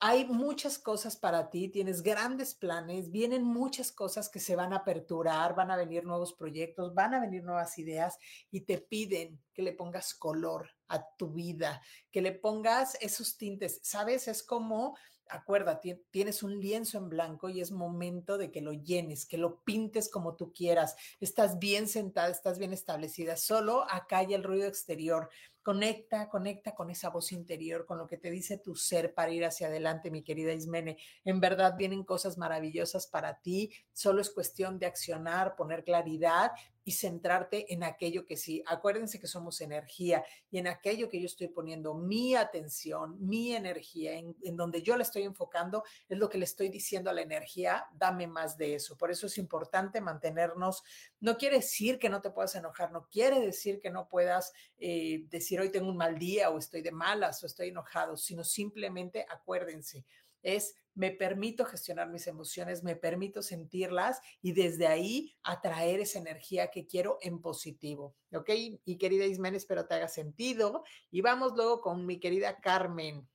Hay 0.00 0.26
muchas 0.26 0.78
cosas 0.78 1.16
para 1.16 1.50
ti, 1.50 1.68
tienes 1.68 2.02
grandes 2.02 2.54
planes, 2.54 3.10
vienen 3.10 3.42
muchas 3.42 3.90
cosas 3.90 4.28
que 4.28 4.38
se 4.38 4.54
van 4.54 4.72
a 4.72 4.76
aperturar, 4.76 5.56
van 5.56 5.72
a 5.72 5.76
venir 5.76 6.04
nuevos 6.04 6.34
proyectos, 6.34 6.94
van 6.94 7.14
a 7.14 7.20
venir 7.20 7.42
nuevas 7.42 7.76
ideas 7.78 8.16
y 8.50 8.60
te 8.60 8.78
piden 8.78 9.40
que 9.52 9.62
le 9.62 9.72
pongas 9.72 10.14
color 10.14 10.70
a 10.86 11.04
tu 11.16 11.32
vida, 11.32 11.82
que 12.12 12.22
le 12.22 12.30
pongas 12.30 12.96
esos 13.00 13.36
tintes. 13.36 13.80
¿Sabes? 13.82 14.28
Es 14.28 14.44
como 14.44 14.94
acuérdate, 15.30 16.02
tienes 16.10 16.42
un 16.42 16.58
lienzo 16.58 16.98
en 16.98 17.08
blanco 17.08 17.48
y 17.48 17.60
es 17.60 17.70
momento 17.70 18.38
de 18.38 18.50
que 18.50 18.60
lo 18.60 18.72
llenes, 18.72 19.26
que 19.26 19.38
lo 19.38 19.62
pintes 19.62 20.08
como 20.10 20.36
tú 20.36 20.52
quieras. 20.52 20.96
Estás 21.20 21.58
bien 21.58 21.88
sentada, 21.88 22.28
estás 22.28 22.58
bien 22.58 22.72
establecida. 22.72 23.36
Solo 23.36 23.86
hay 23.88 24.34
el 24.34 24.42
ruido 24.42 24.66
exterior. 24.66 25.28
Conecta, 25.68 26.30
conecta 26.30 26.74
con 26.74 26.88
esa 26.88 27.10
voz 27.10 27.30
interior, 27.30 27.84
con 27.84 27.98
lo 27.98 28.06
que 28.06 28.16
te 28.16 28.30
dice 28.30 28.56
tu 28.56 28.74
ser 28.74 29.12
para 29.12 29.32
ir 29.32 29.44
hacia 29.44 29.66
adelante, 29.66 30.10
mi 30.10 30.22
querida 30.22 30.54
Ismene. 30.54 30.96
En 31.26 31.40
verdad 31.40 31.76
vienen 31.76 32.04
cosas 32.04 32.38
maravillosas 32.38 33.06
para 33.06 33.42
ti. 33.42 33.70
Solo 33.92 34.22
es 34.22 34.30
cuestión 34.30 34.78
de 34.78 34.86
accionar, 34.86 35.56
poner 35.56 35.84
claridad 35.84 36.52
y 36.88 36.92
centrarte 36.92 37.70
en 37.74 37.82
aquello 37.82 38.24
que 38.24 38.38
sí. 38.38 38.62
Acuérdense 38.66 39.20
que 39.20 39.26
somos 39.26 39.60
energía 39.60 40.24
y 40.50 40.56
en 40.56 40.68
aquello 40.68 41.10
que 41.10 41.20
yo 41.20 41.26
estoy 41.26 41.48
poniendo 41.48 41.92
mi 41.92 42.34
atención, 42.34 43.14
mi 43.20 43.54
energía, 43.54 44.14
en, 44.14 44.56
donde 44.56 44.80
yo 44.80 44.96
la 44.96 45.02
estoy 45.02 45.24
enfocando, 45.24 45.84
es 46.08 46.16
lo 46.16 46.30
que 46.30 46.38
le 46.38 46.46
estoy 46.46 46.70
diciendo 46.70 47.10
a 47.10 47.12
la 47.12 47.20
energía, 47.20 47.84
dame 47.92 48.26
más 48.26 48.56
de 48.56 48.74
eso. 48.74 48.96
Por 48.96 49.10
eso 49.10 49.26
es 49.26 49.36
importante 49.36 50.00
mantenernos. 50.00 50.82
No 51.20 51.36
quiere 51.36 51.56
decir 51.56 51.98
que 51.98 52.08
no 52.08 52.22
te 52.22 52.30
puedas 52.30 52.54
enojar, 52.54 52.90
no 52.90 53.06
quiere 53.10 53.38
decir 53.38 53.80
que 53.80 53.90
no 53.90 54.08
puedas 54.08 54.54
eh, 54.78 55.26
decir 55.28 55.60
hoy 55.60 55.68
tengo 55.68 55.90
un 55.90 55.98
mal 55.98 56.18
día 56.18 56.48
o 56.48 56.56
estoy 56.56 56.80
de 56.80 56.90
malas 56.90 57.42
o 57.42 57.46
estoy 57.46 57.68
enojado, 57.68 58.16
sino 58.16 58.44
simplemente 58.44 59.26
acuérdense 59.28 60.06
es 60.42 60.76
me 60.98 61.12
permito 61.12 61.64
gestionar 61.64 62.08
mis 62.08 62.26
emociones, 62.26 62.82
me 62.82 62.96
permito 62.96 63.40
sentirlas 63.40 64.20
y 64.42 64.50
desde 64.50 64.88
ahí 64.88 65.36
atraer 65.44 66.00
esa 66.00 66.18
energía 66.18 66.72
que 66.72 66.88
quiero 66.88 67.18
en 67.20 67.40
positivo. 67.40 68.16
¿Ok? 68.34 68.50
Y 68.84 68.98
querida 68.98 69.24
Ismael, 69.24 69.54
espero 69.54 69.86
te 69.86 69.94
haga 69.94 70.08
sentido. 70.08 70.82
Y 71.12 71.20
vamos 71.20 71.52
luego 71.54 71.80
con 71.80 72.04
mi 72.04 72.18
querida 72.18 72.58
Carmen. 72.60 73.28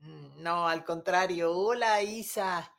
Mm, 0.00 0.42
no, 0.42 0.66
al 0.66 0.84
contrario. 0.84 1.52
Hola, 1.56 2.02
Isa. 2.02 2.74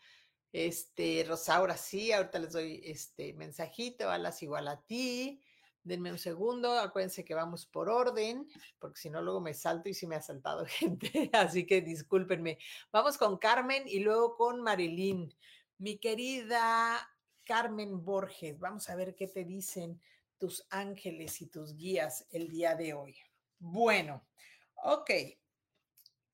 Este, 0.51 1.23
Rosaura, 1.25 1.77
sí, 1.77 2.11
ahorita 2.11 2.39
les 2.39 2.51
doy 2.51 2.81
este 2.83 3.33
mensajito, 3.33 4.09
alas 4.09 4.43
igual 4.43 4.67
a 4.67 4.81
ti. 4.81 5.41
Denme 5.83 6.11
un 6.11 6.19
segundo, 6.19 6.77
acuérdense 6.77 7.23
que 7.23 7.33
vamos 7.33 7.65
por 7.65 7.89
orden, 7.89 8.47
porque 8.79 8.99
si 8.99 9.09
no 9.09 9.21
luego 9.21 9.39
me 9.39 9.53
salto 9.53 9.89
y 9.89 9.93
si 9.93 10.07
me 10.07 10.15
ha 10.15 10.21
saltado 10.21 10.65
gente, 10.67 11.29
así 11.33 11.65
que 11.65 11.81
discúlpenme. 11.81 12.57
Vamos 12.91 13.17
con 13.17 13.37
Carmen 13.37 13.83
y 13.87 13.99
luego 13.99 14.35
con 14.35 14.61
Marilyn. 14.61 15.33
Mi 15.77 15.97
querida 15.97 17.09
Carmen 17.45 18.03
Borges, 18.03 18.59
vamos 18.59 18.89
a 18.89 18.95
ver 18.95 19.15
qué 19.15 19.27
te 19.27 19.45
dicen 19.45 20.01
tus 20.37 20.65
ángeles 20.69 21.41
y 21.41 21.47
tus 21.47 21.75
guías 21.75 22.25
el 22.31 22.49
día 22.49 22.75
de 22.75 22.93
hoy. 22.93 23.17
Bueno, 23.57 24.27
ok. 24.75 25.11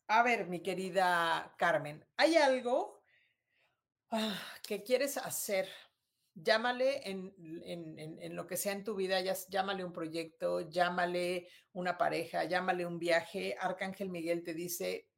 A 0.08 0.24
ver, 0.24 0.48
mi 0.48 0.62
querida 0.62 1.56
Carmen, 1.58 2.06
¿hay 2.18 2.36
algo 2.36 3.02
ah, 4.12 4.40
que 4.68 4.84
quieres 4.84 5.18
hacer 5.18 5.68
llámale 6.36 7.02
en, 7.10 8.36
lo 8.36 8.46
que 8.46 8.58
sea 8.58 8.74
en 8.74 8.84
tu 8.84 8.96
vida, 8.96 9.20
ya, 9.22 9.36
llámale 9.50 9.84
un 9.84 9.94
proyecto, 9.94 10.62
llámale 10.70 11.48
una 11.74 11.98
pareja, 11.98 12.44
llámale 12.44 12.86
un 12.86 13.00
viaje. 13.00 13.56
Arcángel 13.60 14.10
Miguel 14.10 14.44
te 14.44 14.54
dice, 14.54 15.10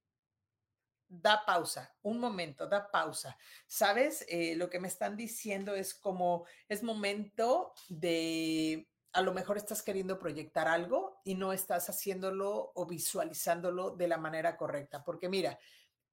da 1.07 1.43
pausa, 1.45 1.95
un 2.03 2.19
momento, 2.19 2.67
da 2.67 2.89
pausa. 2.89 3.37
¿Sabes? 3.65 4.25
Eh, 4.29 4.55
lo 4.55 4.69
que 4.69 4.79
me 4.79 4.87
están 4.87 5.17
diciendo 5.17 5.75
es 5.75 5.93
como, 5.93 6.45
es 6.69 6.83
momento 6.83 7.73
de, 7.89 8.87
a 9.13 9.21
lo 9.21 9.33
mejor 9.33 9.57
estás 9.57 9.81
queriendo 9.81 10.19
proyectar 10.19 10.67
algo 10.67 11.21
y 11.23 11.35
no 11.35 11.51
estás 11.51 11.89
haciéndolo 11.89 12.71
o 12.75 12.85
visualizándolo 12.85 13.91
de 13.95 14.07
la 14.07 14.17
manera 14.17 14.55
correcta. 14.55 15.03
Porque 15.03 15.29
mira, 15.29 15.57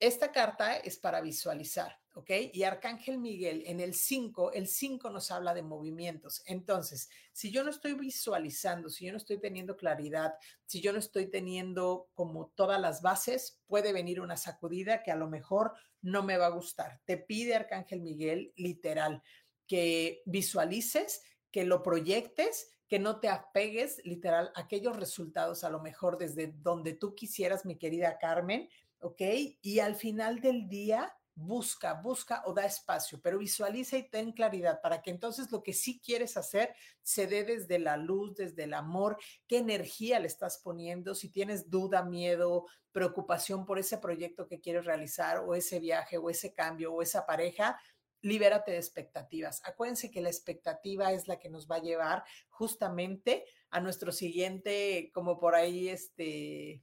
esta 0.01 0.33
carta 0.33 0.77
es 0.77 0.99
para 0.99 1.21
visualizar, 1.21 2.01
¿ok? 2.14 2.30
Y 2.52 2.62
Arcángel 2.62 3.18
Miguel 3.18 3.62
en 3.66 3.80
el 3.80 3.94
5, 3.94 4.52
el 4.52 4.66
5 4.68 5.11
nos 5.11 5.30
habla 5.30 5.52
de 5.52 5.62
movimientos. 5.62 6.42
Entonces, 6.47 7.11
si 7.33 7.50
yo 7.50 7.64
no 7.64 7.71
estoy 7.71 7.94
visualizando, 7.94 8.88
si 8.88 9.06
yo 9.06 9.12
no 9.12 9.18
estoy 9.18 9.38
teniendo 9.38 9.76
claridad, 9.76 10.35
si 10.64 10.80
yo 10.80 10.92
no 10.92 10.99
estoy 10.99 11.26
teniendo 11.26 12.09
como 12.14 12.49
todas 12.54 12.80
las 12.80 13.02
bases, 13.02 13.61
puede 13.66 13.92
venir 13.92 14.21
una 14.21 14.37
sacudida 14.37 15.02
que 15.02 15.11
a 15.11 15.16
lo 15.16 15.28
mejor 15.28 15.73
no 16.02 16.23
me 16.23 16.38
va 16.38 16.47
a 16.47 16.50
gustar. 16.50 17.00
Te 17.04 17.18
pide 17.18 17.54
Arcángel 17.54 18.00
Miguel, 18.00 18.52
literal, 18.56 19.23
que 19.66 20.23
visualices, 20.25 21.23
que 21.50 21.64
lo 21.64 21.83
proyectes 21.83 22.71
que 22.88 22.99
no 22.99 23.18
te 23.18 23.28
apegues 23.28 24.00
literal 24.04 24.52
a 24.54 24.61
aquellos 24.61 24.97
resultados 24.97 25.64
a 25.64 25.71
lo 25.71 25.80
mejor 25.80 26.18
desde 26.18 26.54
donde 26.59 26.92
tú 26.92 27.14
quisieras, 27.14 27.64
mi 27.64 27.76
querida 27.76 28.18
Carmen, 28.18 28.68
¿ok? 29.00 29.23
Y 29.62 29.78
al 29.78 29.97
final 29.97 30.40
del 30.40 30.68
día, 30.68 31.12
busca, 31.35 31.95
busca 31.95 32.43
o 32.47 32.53
da 32.53 32.64
espacio, 32.64 33.21
pero 33.21 33.38
visualiza 33.38 33.97
y 33.97 34.09
ten 34.09 34.33
claridad 34.33 34.81
para 34.81 35.03
que 35.03 35.11
entonces 35.11 35.50
lo 35.50 35.62
que 35.62 35.73
sí 35.73 36.00
quieres 36.00 36.37
hacer 36.37 36.75
se 37.03 37.26
dé 37.26 37.45
desde 37.45 37.79
la 37.79 37.97
luz, 37.97 38.37
desde 38.37 38.64
el 38.64 38.75
amor, 38.75 39.17
qué 39.47 39.59
energía 39.59 40.21
le 40.21 40.26
estás 40.26 40.59
poniendo, 40.59 41.14
si 41.14 41.29
tienes 41.31 41.71
duda, 41.71 42.05
miedo, 42.05 42.67
preocupación 42.93 43.67
por 43.67 43.79
ese 43.79 43.99
proyecto 43.99 44.47
que 44.47 44.61
quieres 44.61 44.85
realizar 44.85 45.38
o 45.38 45.55
ese 45.55 45.81
viaje 45.81 46.19
o 46.19 46.31
ese 46.31 46.55
cambio 46.55 46.93
o 46.95 47.03
esa 47.03 47.26
pareja, 47.26 47.81
libérate 48.23 48.73
de 48.73 48.79
expectativas. 48.79 49.61
Acuérdense 49.64 50.11
que 50.11 50.23
la 50.23 50.31
expectativa 50.31 51.12
es 51.12 51.29
la 51.29 51.38
que 51.38 51.50
nos 51.50 51.69
va 51.69 51.76
a 51.76 51.83
llevar 51.83 52.25
justamente 52.49 53.45
a 53.71 53.81
nuestro 53.81 54.12
siguiente, 54.12 55.11
como 55.12 55.38
por 55.38 55.55
ahí, 55.55 55.88
este, 55.88 56.83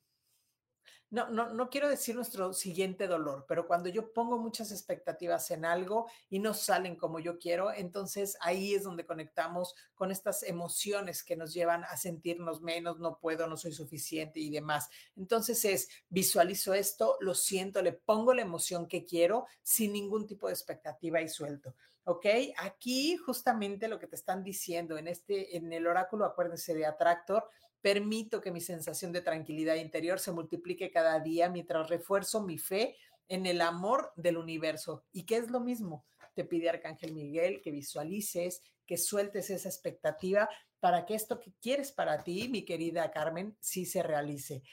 no, 1.11 1.29
no, 1.29 1.53
no 1.53 1.69
quiero 1.69 1.89
decir 1.89 2.15
nuestro 2.15 2.53
siguiente 2.53 3.05
dolor, 3.05 3.45
pero 3.47 3.67
cuando 3.67 3.89
yo 3.89 4.13
pongo 4.13 4.37
muchas 4.37 4.71
expectativas 4.71 5.51
en 5.51 5.65
algo 5.65 6.09
y 6.29 6.39
no 6.39 6.53
salen 6.53 6.95
como 6.95 7.19
yo 7.19 7.37
quiero, 7.37 7.71
entonces 7.73 8.37
ahí 8.39 8.73
es 8.73 8.83
donde 8.83 9.05
conectamos 9.05 9.75
con 9.93 10.09
estas 10.09 10.41
emociones 10.43 11.23
que 11.23 11.35
nos 11.35 11.53
llevan 11.53 11.83
a 11.83 11.97
sentirnos 11.97 12.61
menos, 12.61 12.99
no 12.99 13.19
puedo, 13.19 13.45
no 13.47 13.57
soy 13.57 13.73
suficiente 13.73 14.39
y 14.39 14.49
demás. 14.49 14.89
Entonces 15.17 15.65
es, 15.65 15.89
visualizo 16.07 16.73
esto, 16.73 17.17
lo 17.19 17.35
siento, 17.35 17.81
le 17.81 17.91
pongo 17.91 18.33
la 18.33 18.43
emoción 18.43 18.87
que 18.87 19.05
quiero 19.05 19.47
sin 19.61 19.91
ningún 19.91 20.25
tipo 20.25 20.47
de 20.47 20.53
expectativa 20.53 21.21
y 21.21 21.27
suelto. 21.27 21.75
¿ok? 22.05 22.25
Aquí 22.57 23.17
justamente 23.17 23.87
lo 23.87 23.99
que 23.99 24.07
te 24.07 24.15
están 24.15 24.43
diciendo 24.43 24.97
en 24.97 25.07
este, 25.07 25.57
en 25.57 25.71
el 25.73 25.87
oráculo, 25.87 26.25
acuérdense 26.25 26.73
de 26.73 26.85
Atractor, 26.85 27.47
Permito 27.81 28.41
que 28.41 28.51
mi 28.51 28.61
sensación 28.61 29.11
de 29.11 29.21
tranquilidad 29.21 29.75
interior 29.75 30.19
se 30.19 30.31
multiplique 30.31 30.91
cada 30.91 31.19
día 31.19 31.49
mientras 31.49 31.89
refuerzo 31.89 32.41
mi 32.41 32.57
fe 32.57 32.95
en 33.27 33.45
el 33.45 33.61
amor 33.61 34.11
del 34.15 34.37
universo. 34.37 35.05
¿Y 35.11 35.23
qué 35.23 35.37
es 35.37 35.49
lo 35.49 35.59
mismo? 35.59 36.05
Te 36.33 36.45
pide 36.45 36.69
Arcángel 36.69 37.13
Miguel 37.13 37.61
que 37.61 37.71
visualices, 37.71 38.61
que 38.85 38.97
sueltes 38.97 39.49
esa 39.49 39.69
expectativa 39.69 40.49
para 40.79 41.05
que 41.05 41.15
esto 41.15 41.39
que 41.39 41.53
quieres 41.61 41.91
para 41.91 42.23
ti, 42.23 42.49
mi 42.49 42.65
querida 42.65 43.11
Carmen, 43.11 43.55
sí 43.59 43.85
se 43.85 44.03
realice. 44.03 44.63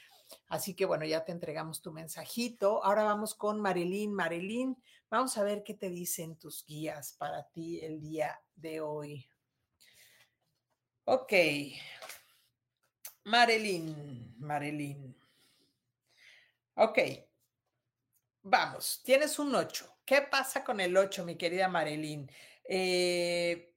Así 0.47 0.75
que 0.75 0.85
bueno, 0.85 1.05
ya 1.05 1.23
te 1.23 1.31
entregamos 1.31 1.81
tu 1.81 1.91
mensajito. 1.91 2.83
Ahora 2.83 3.03
vamos 3.03 3.33
con 3.33 3.59
Marilyn. 3.59 4.13
Marilyn, 4.13 4.75
vamos 5.09 5.37
a 5.37 5.43
ver 5.43 5.63
qué 5.63 5.73
te 5.73 5.89
dicen 5.89 6.35
tus 6.37 6.65
guías 6.65 7.13
para 7.13 7.47
ti 7.49 7.79
el 7.79 7.99
día 7.99 8.39
de 8.55 8.81
hoy. 8.81 9.25
Ok, 11.05 11.33
Marilyn, 13.29 14.33
Marilyn. 14.39 15.15
Ok, 16.73 16.97
vamos, 18.41 19.03
tienes 19.03 19.37
un 19.37 19.53
8. 19.53 19.99
¿Qué 20.03 20.23
pasa 20.23 20.63
con 20.63 20.79
el 20.79 20.97
8, 20.97 21.23
mi 21.25 21.35
querida 21.35 21.67
Marilyn? 21.67 22.27
Eh, 22.63 23.75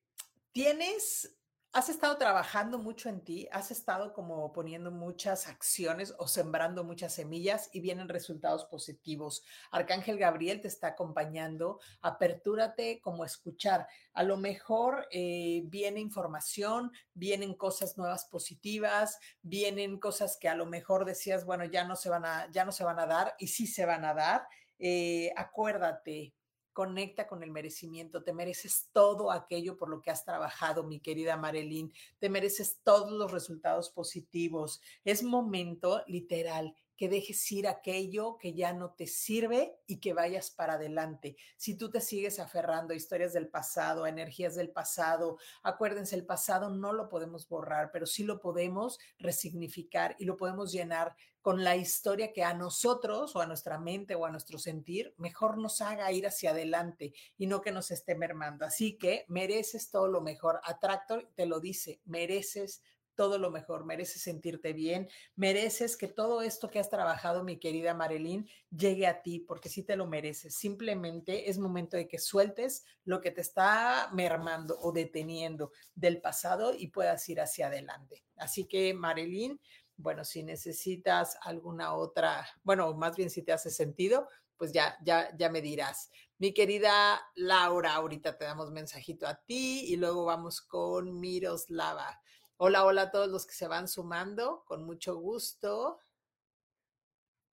tienes 0.53 1.37
has 1.75 1.89
estado 1.89 2.19
trabajando 2.19 2.79
mucho 2.79 3.09
en 3.09 3.23
ti, 3.23 3.49
has 3.51 3.71
estado 3.71 4.13
como 4.13 4.53
poniendo 4.53 4.91
muchas 4.91 5.49
acciones 5.49 6.15
o 6.19 6.29
sembrando 6.29 6.85
muchas 6.85 7.15
semillas 7.15 7.71
y 7.73 7.81
vienen 7.81 8.11
resultados 8.11 8.67
positivos. 8.67 9.43
Arcángel 9.71 10.19
Gabriel 10.19 10.61
te 10.61 10.69
está 10.69 10.89
acompañando, 10.89 11.81
apertúrate 12.03 13.01
como 13.01 13.25
escuchar. 13.25 13.87
A 14.13 14.23
lo 14.23 14.37
mejor 14.37 15.09
eh, 15.11 15.63
viene 15.65 16.01
información, 16.01 16.93
vienen 17.15 17.55
cosas 17.55 17.97
nuevas 17.97 18.27
positivas, 18.27 19.19
vienen 19.41 19.99
cosas 19.99 20.37
que 20.37 20.51
a 20.51 20.55
lo 20.55 20.67
mejor 20.67 21.07
decías, 21.07 21.47
bueno, 21.47 21.65
ya 21.65 21.85
no 21.85 21.97
se 21.97 22.11
van 22.11 22.27
a, 22.27 22.51
ya 22.51 22.67
no 22.67 22.73
se 22.73 22.85
van 22.85 22.99
a 22.99 23.07
dar 23.07 23.35
y 23.39 23.47
sí 23.47 23.67
se 23.67 23.87
van 23.87 24.05
a 24.05 24.13
dar. 24.13 24.47
Eh, 24.79 25.33
acuérdate, 25.37 26.35
Conecta 26.73 27.27
con 27.27 27.43
el 27.43 27.51
merecimiento. 27.51 28.23
Te 28.23 28.33
mereces 28.33 28.89
todo 28.93 29.31
aquello 29.31 29.77
por 29.77 29.89
lo 29.89 30.01
que 30.01 30.11
has 30.11 30.25
trabajado, 30.25 30.85
mi 30.85 31.01
querida 31.01 31.37
Marilyn. 31.37 31.93
Te 32.19 32.29
mereces 32.29 32.81
todos 32.83 33.13
los 33.13 33.31
resultados 33.31 33.91
positivos. 33.91 34.81
Es 35.05 35.23
momento, 35.23 36.03
literal, 36.07 36.75
que 37.03 37.09
dejes 37.09 37.51
ir 37.51 37.67
aquello 37.67 38.39
que 38.39 38.55
ya 38.55 38.73
no 38.73 38.93
te 38.93 39.09
sirve 39.09 39.77
y 39.89 39.99
que 39.99 40.13
vayas 40.13 40.53
para 40.53 40.75
adelante. 40.75 41.37
Si 41.57 41.77
tú 41.77 41.91
te 41.91 42.01
sigues 42.01 42.39
aferrando 42.39 42.93
a 42.93 42.97
historias 42.97 43.33
del 43.33 43.49
pasado, 43.49 44.05
a 44.05 44.09
energías 44.09 44.55
del 44.55 44.71
pasado, 44.71 45.37
acuérdense, 45.65 46.15
el 46.15 46.25
pasado 46.25 46.71
no 46.71 46.93
lo 46.93 47.09
podemos 47.09 47.49
borrar, 47.49 47.91
pero 47.93 48.07
sí 48.07 48.23
lo 48.23 48.41
podemos 48.41 49.01
resignificar 49.19 50.15
y 50.21 50.27
lo 50.27 50.37
podemos 50.37 50.71
llenar 50.71 51.17
con 51.43 51.65
la 51.65 51.77
historia 51.77 52.33
que 52.33 52.45
a 52.45 52.55
nosotros 52.55 53.37
o 53.37 53.41
a 53.41 53.47
nuestra 53.47 53.79
mente 53.79 54.15
o 54.15 54.25
a 54.25 54.31
nuestro 54.31 54.59
sentir 54.59 55.13
mejor 55.19 55.59
nos 55.59 55.81
haga 55.81 56.11
ir 56.13 56.27
hacia 56.27 56.51
adelante 56.51 57.13
y 57.37 57.49
no 57.49 57.61
que 57.61 57.73
nos 57.73 57.91
esté 57.91 58.15
mermando. 58.15 58.65
Así 58.65 58.97
que 58.97 59.27
mereces 59.29 59.91
todo 59.91 60.09
lo 60.09 60.21
mejor. 60.21 60.61
Atractor 60.65 61.29
te 61.35 61.47
lo 61.47 61.61
dice, 61.61 62.01
mereces 62.05 62.83
todo 63.15 63.39
lo 63.39 63.51
mejor, 63.51 63.85
mereces 63.85 64.23
sentirte 64.23 64.73
bien, 64.73 65.09
mereces 65.37 65.97
que 65.97 66.09
todo 66.09 66.43
esto 66.43 66.71
que 66.71 66.79
has 66.79 66.91
trabajado, 66.91 67.45
mi 67.45 67.59
querida 67.59 67.95
Marilyn, 67.95 68.49
llegue 68.71 69.07
a 69.07 69.23
ti, 69.23 69.41
porque 69.41 69.69
sí 69.69 69.83
te 69.83 69.97
lo 69.97 70.07
mereces. 70.07 70.55
Simplemente 70.55 71.51
es 71.51 71.59
momento 71.59 71.97
de 71.97 72.09
que 72.09 72.19
sueltes 72.19 72.85
lo 73.05 73.21
que 73.21 73.31
te 73.31 73.41
está 73.41 74.11
mermando 74.13 74.79
o 74.81 74.93
deteniendo 74.93 75.73
del 75.95 76.21
pasado 76.21 76.75
y 76.77 76.89
puedas 76.89 77.29
ir 77.29 77.41
hacia 77.41 77.67
adelante. 77.67 78.25
Así 78.37 78.65
que, 78.65 78.95
Marilyn, 78.95 79.61
bueno, 80.03 80.25
si 80.25 80.43
necesitas 80.43 81.37
alguna 81.43 81.95
otra, 81.95 82.47
bueno, 82.63 82.93
más 82.95 83.17
bien 83.17 83.31
si 83.31 83.43
te 83.43 83.53
hace 83.53 83.71
sentido, 83.71 84.29
pues 84.57 84.73
ya, 84.73 84.97
ya, 85.05 85.35
ya 85.37 85.49
me 85.49 85.63
dirás. 85.63 86.11
Mi 86.39 86.53
querida 86.53 87.21
Laura, 87.35 87.95
ahorita 87.95 88.37
te 88.37 88.45
damos 88.45 88.71
mensajito 88.71 89.27
a 89.27 89.37
ti 89.45 89.85
y 89.87 89.97
luego 89.97 90.25
vamos 90.25 90.61
con 90.61 91.21
Miroslava. 91.21 92.21
Hola, 92.57 92.85
hola 92.85 93.03
a 93.03 93.11
todos 93.11 93.29
los 93.29 93.47
que 93.47 93.55
se 93.55 93.69
van 93.69 93.89
sumando, 93.89 94.65
con 94.67 94.85
mucho 94.85 95.17
gusto. 95.17 95.99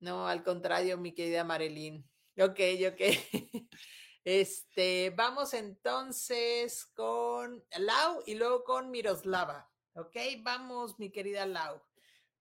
No, 0.00 0.26
al 0.28 0.42
contrario, 0.42 0.96
mi 0.98 1.14
querida 1.14 1.44
Marilyn. 1.44 2.08
Ok, 2.38 2.60
ok. 2.90 3.00
Este, 4.24 5.08
vamos 5.16 5.54
entonces 5.54 6.84
con 6.94 7.64
Lau 7.78 8.22
y 8.26 8.34
luego 8.34 8.62
con 8.62 8.90
Miroslava. 8.90 9.70
Ok, 9.94 10.16
vamos, 10.42 10.98
mi 10.98 11.10
querida 11.10 11.46
Lau. 11.46 11.80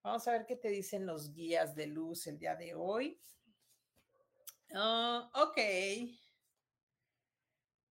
Vamos 0.03 0.27
a 0.27 0.31
ver 0.31 0.45
qué 0.45 0.55
te 0.55 0.69
dicen 0.69 1.05
los 1.05 1.33
guías 1.33 1.75
de 1.75 1.87
luz 1.87 2.27
el 2.27 2.39
día 2.39 2.55
de 2.55 2.73
hoy. 2.75 3.19
Ah, 4.73 5.29
ok. 5.33 5.57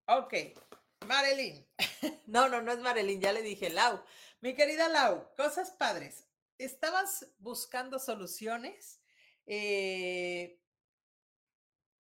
Ok. 0.06 0.34
Marilyn. 1.06 1.66
no, 2.26 2.48
no, 2.48 2.62
no 2.62 2.72
es 2.72 2.78
Marilyn, 2.78 3.20
ya 3.20 3.32
le 3.32 3.42
dije 3.42 3.70
Lau. 3.70 4.02
Mi 4.40 4.54
querida 4.54 4.88
Lau, 4.88 5.34
cosas 5.36 5.70
padres. 5.72 6.26
¿Estabas 6.58 7.32
buscando 7.38 7.98
soluciones? 7.98 9.00
Eh, 9.46 10.58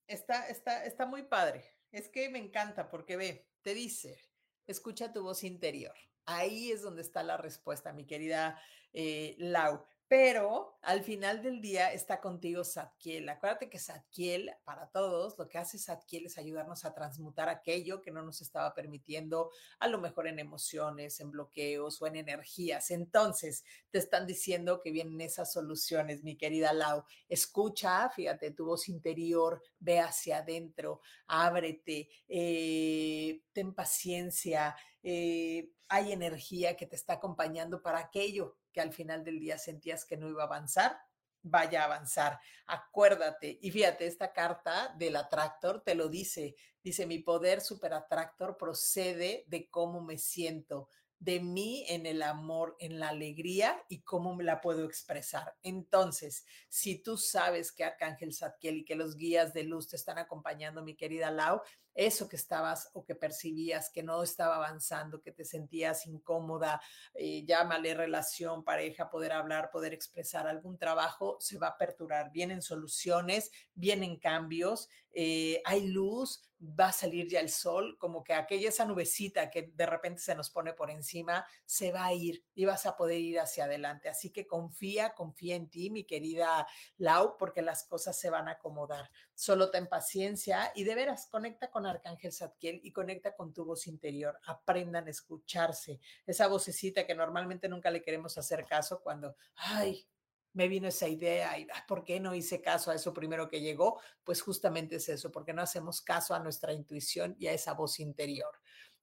está, 0.07 0.47
está, 0.47 0.85
está 0.85 1.05
muy 1.05 1.24
padre. 1.24 1.65
Es 1.91 2.09
que 2.09 2.29
me 2.29 2.39
encanta 2.39 2.89
porque 2.89 3.17
ve, 3.17 3.47
te 3.62 3.74
dice, 3.74 4.19
escucha 4.67 5.13
tu 5.13 5.24
voz 5.24 5.43
interior. 5.43 5.95
Ahí 6.25 6.71
es 6.71 6.81
donde 6.81 7.01
está 7.01 7.24
la 7.24 7.38
respuesta, 7.38 7.93
mi 7.93 8.05
querida 8.05 8.59
eh, 8.93 9.35
Lau. 9.39 9.85
Pero 10.07 10.77
al 10.83 11.03
final 11.03 11.41
del 11.41 11.62
día 11.62 11.91
está 11.91 12.21
contigo 12.21 12.63
Satkiel. 12.63 13.27
Acuérdate 13.27 13.71
que 13.71 13.80
Satkiel, 13.80 14.51
para 14.63 14.88
todos, 14.91 15.36
lo 15.39 15.49
que 15.49 15.58
hace 15.58 15.80
Satkiel 15.80 16.27
es 16.27 16.38
ayudarnos 16.38 16.86
a 16.86 16.93
transmutar 16.93 17.49
aquello 17.49 18.03
que 18.03 18.12
no 18.12 18.21
nos 18.21 18.39
estaba 18.41 18.75
permitiendo, 18.75 19.49
a 19.80 19.88
lo 19.88 19.99
mejor 19.99 20.27
en 20.27 20.38
emociones, 20.38 21.19
en 21.19 21.32
bloqueos 21.32 21.99
o 22.03 22.06
en 22.06 22.17
energías. 22.17 22.91
Entonces, 22.91 23.63
te 23.89 23.97
están 23.97 24.27
diciendo 24.27 24.80
que 24.80 24.91
vienen 24.91 25.21
esas 25.21 25.51
soluciones, 25.51 26.23
mi 26.23 26.38
querida 26.38 26.71
Lau. 26.71 27.03
Escucha, 27.27 28.08
fíjate, 28.12 28.51
tu 28.51 28.65
voz 28.65 28.88
interior, 28.89 29.63
ve 29.80 30.01
hacia 30.01 30.38
adentro, 30.38 31.01
ábrete, 31.25 32.10
eh, 32.27 33.41
ten 33.53 33.73
paciencia. 33.73 34.75
Eh, 35.01 35.71
hay 35.88 36.12
energía 36.12 36.77
que 36.77 36.86
te 36.86 36.95
está 36.95 37.13
acompañando 37.13 37.82
para 37.82 37.97
aquello 37.97 38.56
que 38.75 38.81
al 38.81 38.91
final 38.91 39.23
del 39.23 39.39
día 39.39 39.57
sentías 39.57 40.03
que 40.03 40.17
no 40.17 40.27
iba 40.27 40.43
a 40.43 40.47
avanzar, 40.47 40.99
vaya 41.41 41.83
a 41.83 41.85
avanzar. 41.85 42.41
Acuérdate. 42.67 43.57
Y 43.61 43.71
fíjate, 43.71 44.05
esta 44.05 44.33
carta 44.33 44.93
del 44.97 45.15
atractor 45.15 45.81
te 45.81 45.95
lo 45.95 46.09
dice. 46.09 46.57
Dice, 46.83 47.05
mi 47.05 47.19
poder 47.19 47.61
super 47.61 47.93
atractor 47.93 48.57
procede 48.57 49.45
de 49.47 49.69
cómo 49.69 50.01
me 50.01 50.17
siento, 50.17 50.89
de 51.19 51.39
mí 51.39 51.85
en 51.88 52.05
el 52.05 52.21
amor, 52.21 52.75
en 52.79 52.99
la 52.99 53.09
alegría 53.09 53.81
y 53.88 54.01
cómo 54.01 54.35
me 54.35 54.43
la 54.43 54.59
puedo 54.59 54.83
expresar. 54.83 55.55
Entonces, 55.61 56.45
si 56.67 57.01
tú 57.01 57.15
sabes 57.15 57.71
que 57.71 57.85
Arcángel 57.85 58.33
Zadkiel 58.33 58.79
y 58.79 58.85
que 58.85 58.95
los 58.95 59.15
guías 59.15 59.53
de 59.53 59.63
luz 59.63 59.88
te 59.88 59.95
están 59.95 60.17
acompañando, 60.17 60.83
mi 60.83 60.97
querida 60.97 61.31
Lau, 61.31 61.61
eso 61.95 62.29
que 62.29 62.36
estabas 62.36 62.89
o 62.93 63.03
que 63.03 63.15
percibías 63.15 63.89
que 63.89 64.03
no 64.03 64.21
estaba 64.21 64.58
avanzando, 64.58 65.21
que 65.21 65.31
te 65.31 65.45
sentías 65.45 66.05
incómoda, 66.05 66.81
eh, 67.13 67.43
llámale 67.45 67.93
relación, 67.93 68.63
pareja, 68.63 69.10
poder 69.10 69.31
hablar, 69.31 69.71
poder 69.71 69.93
expresar 69.93 70.47
algún 70.47 70.77
trabajo, 70.77 71.38
se 71.39 71.58
va 71.58 71.67
a 71.67 71.71
aperturar. 71.71 72.31
Vienen 72.31 72.62
soluciones, 72.62 73.51
vienen 73.73 74.17
cambios, 74.19 74.89
eh, 75.13 75.62
hay 75.63 75.88
luz, 75.88 76.43
va 76.60 76.88
a 76.88 76.91
salir 76.91 77.27
ya 77.29 77.39
el 77.39 77.49
sol, 77.49 77.97
como 77.99 78.23
que 78.23 78.34
aquella 78.34 78.69
esa 78.69 78.86
nubecita 78.86 79.49
que 79.49 79.71
de 79.73 79.86
repente 79.86 80.21
se 80.21 80.36
nos 80.36 80.49
pone 80.49 80.73
por 80.73 80.89
encima, 80.89 81.45
se 81.65 81.91
va 81.91 82.05
a 82.05 82.13
ir 82.13 82.43
y 82.53 82.65
vas 82.65 82.86
a 82.86 82.97
poder 82.97 83.19
ir 83.19 83.39
hacia 83.39 83.65
adelante. 83.65 84.10
Así 84.10 84.31
que 84.31 84.47
confía, 84.47 85.13
confía 85.13 85.55
en 85.55 85.69
ti, 85.69 85.89
mi 85.89 86.05
querida 86.05 86.67
Lau, 86.97 87.38
porque 87.38 87.62
las 87.62 87.86
cosas 87.86 88.19
se 88.19 88.29
van 88.29 88.47
a 88.47 88.53
acomodar. 88.53 89.10
Solo 89.36 89.69
ten 89.69 89.88
paciencia 89.88 90.71
y 90.74 90.86
de 90.86 90.95
veras 90.95 91.28
conecta 91.30 91.69
con 91.69 91.86
Arcángel 91.86 92.32
Zadkiel 92.32 92.80
y 92.84 92.91
conecta 92.91 93.36
con 93.36 93.54
tu 93.54 93.65
voz 93.65 93.86
interior. 93.86 94.39
Aprendan 94.45 95.08
a 95.08 95.12
escucharse. 95.12 96.00
Esa 96.26 96.48
vocecita 96.48 97.06
que 97.06 97.13
normalmente 97.13 97.67
nunca 97.67 97.91
le 97.91 98.02
queremos 98.02 98.38
hacer 98.38 98.65
caso 98.65 99.02
cuando, 99.02 99.36
ay, 99.56 100.08
me 100.54 100.69
vino 100.69 100.88
esa 100.88 101.10
idea 101.10 101.60
y 101.60 101.67
¿por 101.86 102.06
qué 102.06 102.19
no 102.21 102.34
hice 102.34 102.62
caso 102.62 102.89
a 102.89 102.95
eso 102.95 103.13
primero 103.13 103.50
que 103.50 103.60
llegó? 103.60 104.00
Pues 104.24 104.41
justamente 104.41 104.95
es 104.95 105.10
eso, 105.10 105.30
porque 105.30 105.52
no 105.52 105.62
hacemos 105.62 106.02
caso 106.02 106.34
a 106.34 106.39
nuestra 106.39 106.71
intuición 106.71 107.36
y 107.38 107.48
a 107.48 107.52
esa 107.52 107.74
voz 107.74 108.00
interior. 108.00 108.54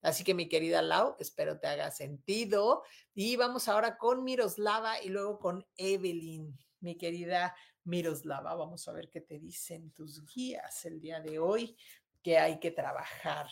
Así 0.00 0.24
que 0.24 0.34
mi 0.34 0.48
querida 0.48 0.80
Lau, 0.80 1.14
espero 1.20 1.60
te 1.60 1.68
haga 1.68 1.90
sentido. 1.90 2.82
Y 3.14 3.36
vamos 3.36 3.68
ahora 3.68 3.98
con 3.98 4.24
Miroslava 4.24 5.00
y 5.02 5.10
luego 5.10 5.38
con 5.38 5.64
Evelyn. 5.76 6.58
Mi 6.80 6.96
querida 6.96 7.54
Miroslava, 7.84 8.54
vamos 8.54 8.86
a 8.88 8.92
ver 8.92 9.08
qué 9.08 9.20
te 9.20 9.38
dicen 9.38 9.90
tus 9.90 10.24
guías 10.26 10.84
el 10.84 11.00
día 11.00 11.20
de 11.20 11.38
hoy, 11.38 11.76
que 12.22 12.38
hay 12.38 12.58
que 12.60 12.70
trabajar. 12.70 13.48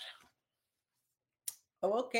Ok, 1.80 2.14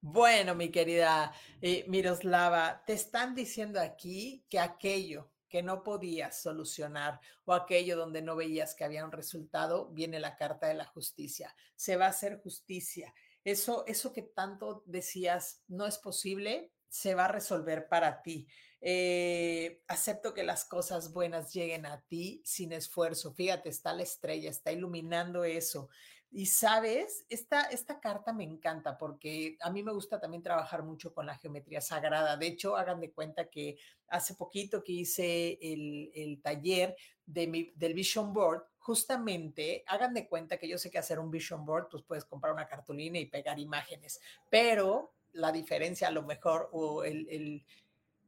bueno, 0.00 0.54
mi 0.54 0.70
querida 0.70 1.32
eh, 1.60 1.84
Miroslava, 1.88 2.84
te 2.86 2.92
están 2.92 3.34
diciendo 3.34 3.80
aquí 3.80 4.44
que 4.48 4.58
aquello 4.60 5.32
que 5.48 5.62
no 5.62 5.82
podías 5.82 6.42
solucionar 6.42 7.20
o 7.44 7.52
aquello 7.52 7.96
donde 7.96 8.22
no 8.22 8.36
veías 8.36 8.74
que 8.74 8.84
había 8.84 9.04
un 9.04 9.12
resultado, 9.12 9.88
viene 9.92 10.20
la 10.20 10.36
carta 10.36 10.66
de 10.66 10.74
la 10.74 10.84
justicia. 10.84 11.54
Se 11.76 11.96
va 11.96 12.06
a 12.06 12.10
hacer 12.10 12.40
justicia. 12.40 13.14
Eso, 13.42 13.84
eso 13.86 14.12
que 14.12 14.22
tanto 14.22 14.82
decías 14.86 15.62
no 15.68 15.86
es 15.86 15.98
posible, 15.98 16.72
se 16.88 17.14
va 17.14 17.26
a 17.26 17.32
resolver 17.32 17.88
para 17.88 18.22
ti. 18.22 18.46
Eh, 18.88 19.82
acepto 19.88 20.32
que 20.32 20.44
las 20.44 20.64
cosas 20.64 21.12
buenas 21.12 21.52
lleguen 21.52 21.86
a 21.86 22.02
ti 22.02 22.40
sin 22.44 22.70
esfuerzo. 22.70 23.34
Fíjate, 23.34 23.68
está 23.68 23.92
la 23.92 24.04
estrella, 24.04 24.48
está 24.48 24.70
iluminando 24.70 25.42
eso. 25.42 25.88
Y 26.30 26.46
sabes, 26.46 27.26
esta, 27.28 27.62
esta 27.62 27.98
carta 27.98 28.32
me 28.32 28.44
encanta 28.44 28.96
porque 28.96 29.56
a 29.60 29.70
mí 29.70 29.82
me 29.82 29.92
gusta 29.92 30.20
también 30.20 30.44
trabajar 30.44 30.84
mucho 30.84 31.12
con 31.12 31.26
la 31.26 31.36
geometría 31.36 31.80
sagrada. 31.80 32.36
De 32.36 32.46
hecho, 32.46 32.76
hagan 32.76 33.00
de 33.00 33.10
cuenta 33.10 33.50
que 33.50 33.76
hace 34.06 34.36
poquito 34.36 34.84
que 34.84 34.92
hice 34.92 35.58
el, 35.60 36.40
taller 36.40 36.94
de 37.26 37.72
del 37.74 37.92
Vision 37.92 38.32
Board, 38.32 38.66
justamente 38.78 39.82
hagan 39.88 40.14
de 40.14 40.28
cuenta 40.28 40.58
que 40.58 40.68
yo 40.68 40.78
sé 40.78 40.92
que 40.92 40.98
hacer 40.98 41.18
un 41.18 41.32
Vision 41.32 41.64
Board, 41.66 41.88
pues 41.90 42.04
puedes 42.04 42.24
comprar 42.24 42.52
una 42.52 42.68
cartulina 42.68 43.18
y 43.18 43.26
pegar 43.26 43.58
imágenes, 43.58 44.20
pero 44.48 45.16
la 45.36 45.52
diferencia 45.52 46.08
a 46.08 46.12
lo 46.12 46.22
mejor 46.22 46.68
o 46.72 47.04
el, 47.04 47.64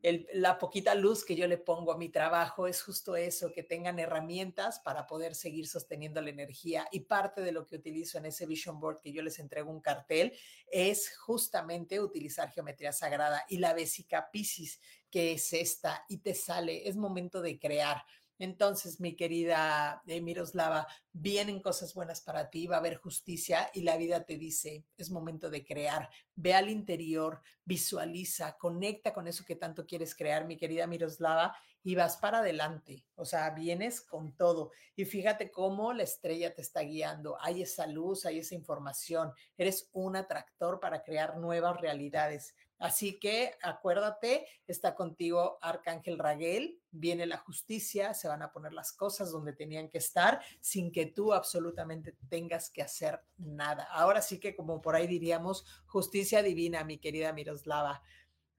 la 0.03 0.59
poquita 0.59 0.95
luz 0.95 1.25
que 1.25 1.35
yo 1.35 1.47
le 1.47 1.59
pongo 1.59 1.93
a 1.93 1.99
mi 1.99 2.09
trabajo 2.09 2.67
es 2.67 2.83
justo 2.83 3.17
eso, 3.17 3.53
que 3.53 3.63
tengan 3.63 3.99
herramientas 3.99 4.79
para 4.81 5.07
poder 5.07 5.35
seguir 5.35 5.67
sosteniendo 5.67 6.21
la 6.21 6.31
energía. 6.31 6.87
Y 6.93 7.01
parte 7.01 7.41
de 7.41 7.53
lo 7.53 7.67
que 7.67 7.77
utilizo 7.77 8.19
en 8.19 8.27
ese 8.27 8.47
vision 8.47 8.79
board 8.79 9.01
que 9.01 9.13
yo 9.13 9.23
les 9.23 9.39
entrego 9.39 9.71
un 9.71 9.81
cartel 9.81 10.33
es 10.71 11.17
justamente 11.19 12.01
utilizar 12.01 12.51
geometría 12.51 12.93
sagrada 12.93 13.45
y 13.49 13.59
la 13.59 13.75
vesica 13.75 14.31
Piscis, 14.31 14.81
que 15.11 15.33
es 15.33 15.53
esta, 15.53 16.05
y 16.09 16.19
te 16.19 16.35
sale, 16.35 16.89
es 16.89 16.97
momento 16.97 17.41
de 17.41 17.59
crear. 17.59 18.05
Entonces, 18.39 19.01
mi 19.01 19.17
querida 19.17 20.03
Miroslava, 20.07 20.87
vienen 21.13 21.61
cosas 21.61 21.95
buenas 21.95 22.21
para 22.21 22.51
ti, 22.51 22.67
va 22.67 22.77
a 22.77 22.79
haber 22.79 22.97
justicia 22.97 23.71
y 23.75 23.83
la 23.83 23.97
vida 23.97 24.25
te 24.25 24.37
dice, 24.37 24.85
es 24.97 25.11
momento 25.11 25.51
de 25.51 25.65
crear. 25.65 26.09
Ve 26.35 26.55
al 26.55 26.69
interior, 26.69 27.43
visualiza, 27.65 28.57
conecta 28.57 29.13
con 29.13 29.27
eso 29.27 29.45
que 29.45 29.57
tanto 29.57 29.87
quieres 29.87 30.15
crear, 30.15 30.47
mi 30.47 30.57
querida 30.57 30.87
Miroslava, 30.87 31.57
y 31.83 31.95
vas 31.95 32.17
para 32.17 32.41
adelante. 32.41 33.05
O 33.15 33.25
sea, 33.25 33.51
vienes 33.51 34.01
con 34.01 34.37
todo. 34.37 34.73
Y 34.95 35.05
fíjate 35.05 35.51
cómo 35.51 35.93
la 35.93 36.03
estrella 36.03 36.55
te 36.55 36.61
está 36.61 36.81
guiando. 36.81 37.39
Hay 37.41 37.63
esa 37.63 37.87
luz, 37.87 38.27
hay 38.27 38.41
esa 38.41 38.55
información. 38.55 39.33
Eres 39.57 39.89
un 39.93 40.17
atractor 40.17 40.81
para 40.81 41.03
crear 41.03 41.39
nuevas 41.39 41.81
realidades. 41.81 42.55
Así 42.79 43.19
que 43.19 43.57
acuérdate, 43.63 44.47
está 44.67 44.95
contigo 44.95 45.59
Arcángel 45.63 46.19
Raguel, 46.19 46.81
viene 46.91 47.27
la 47.27 47.39
justicia, 47.39 48.15
se 48.15 48.29
van 48.29 48.43
a 48.43 48.53
poner 48.53 48.73
las 48.73 48.93
cosas 48.93 49.33
donde 49.33 49.53
tenían 49.53 49.89
que 49.89 49.99
estar 49.99 50.41
sin 50.61 50.93
que 50.93 51.07
tú 51.07 51.33
absolutamente 51.33 52.17
tengas 52.29 52.71
que 52.71 52.83
hacer 52.83 53.21
nada. 53.37 53.85
Ahora 53.91 54.23
sí 54.23 54.39
que 54.39 54.55
como 54.55 54.81
por 54.81 54.95
ahí 54.95 55.09
diríamos, 55.09 55.65
justicia 55.87 56.43
divina, 56.43 56.85
mi 56.85 56.99
querida 56.99 57.33
Miroslava. 57.33 58.03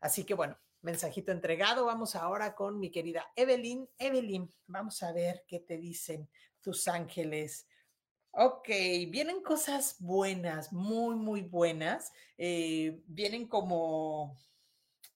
Así 0.01 0.25
que 0.25 0.33
bueno, 0.33 0.57
mensajito 0.81 1.31
entregado. 1.31 1.85
Vamos 1.85 2.15
ahora 2.15 2.55
con 2.55 2.79
mi 2.79 2.91
querida 2.91 3.25
Evelyn. 3.35 3.89
Evelyn, 3.97 4.49
vamos 4.67 5.01
a 5.03 5.11
ver 5.13 5.45
qué 5.47 5.59
te 5.59 5.77
dicen 5.77 6.29
tus 6.61 6.87
ángeles 6.87 7.67
Ok, 8.31 8.67
vienen 9.09 9.41
cosas 9.41 9.95
buenas, 9.99 10.71
muy, 10.71 11.15
muy 11.15 11.41
buenas. 11.41 12.13
Eh, 12.37 13.01
vienen 13.07 13.47
como, 13.47 14.37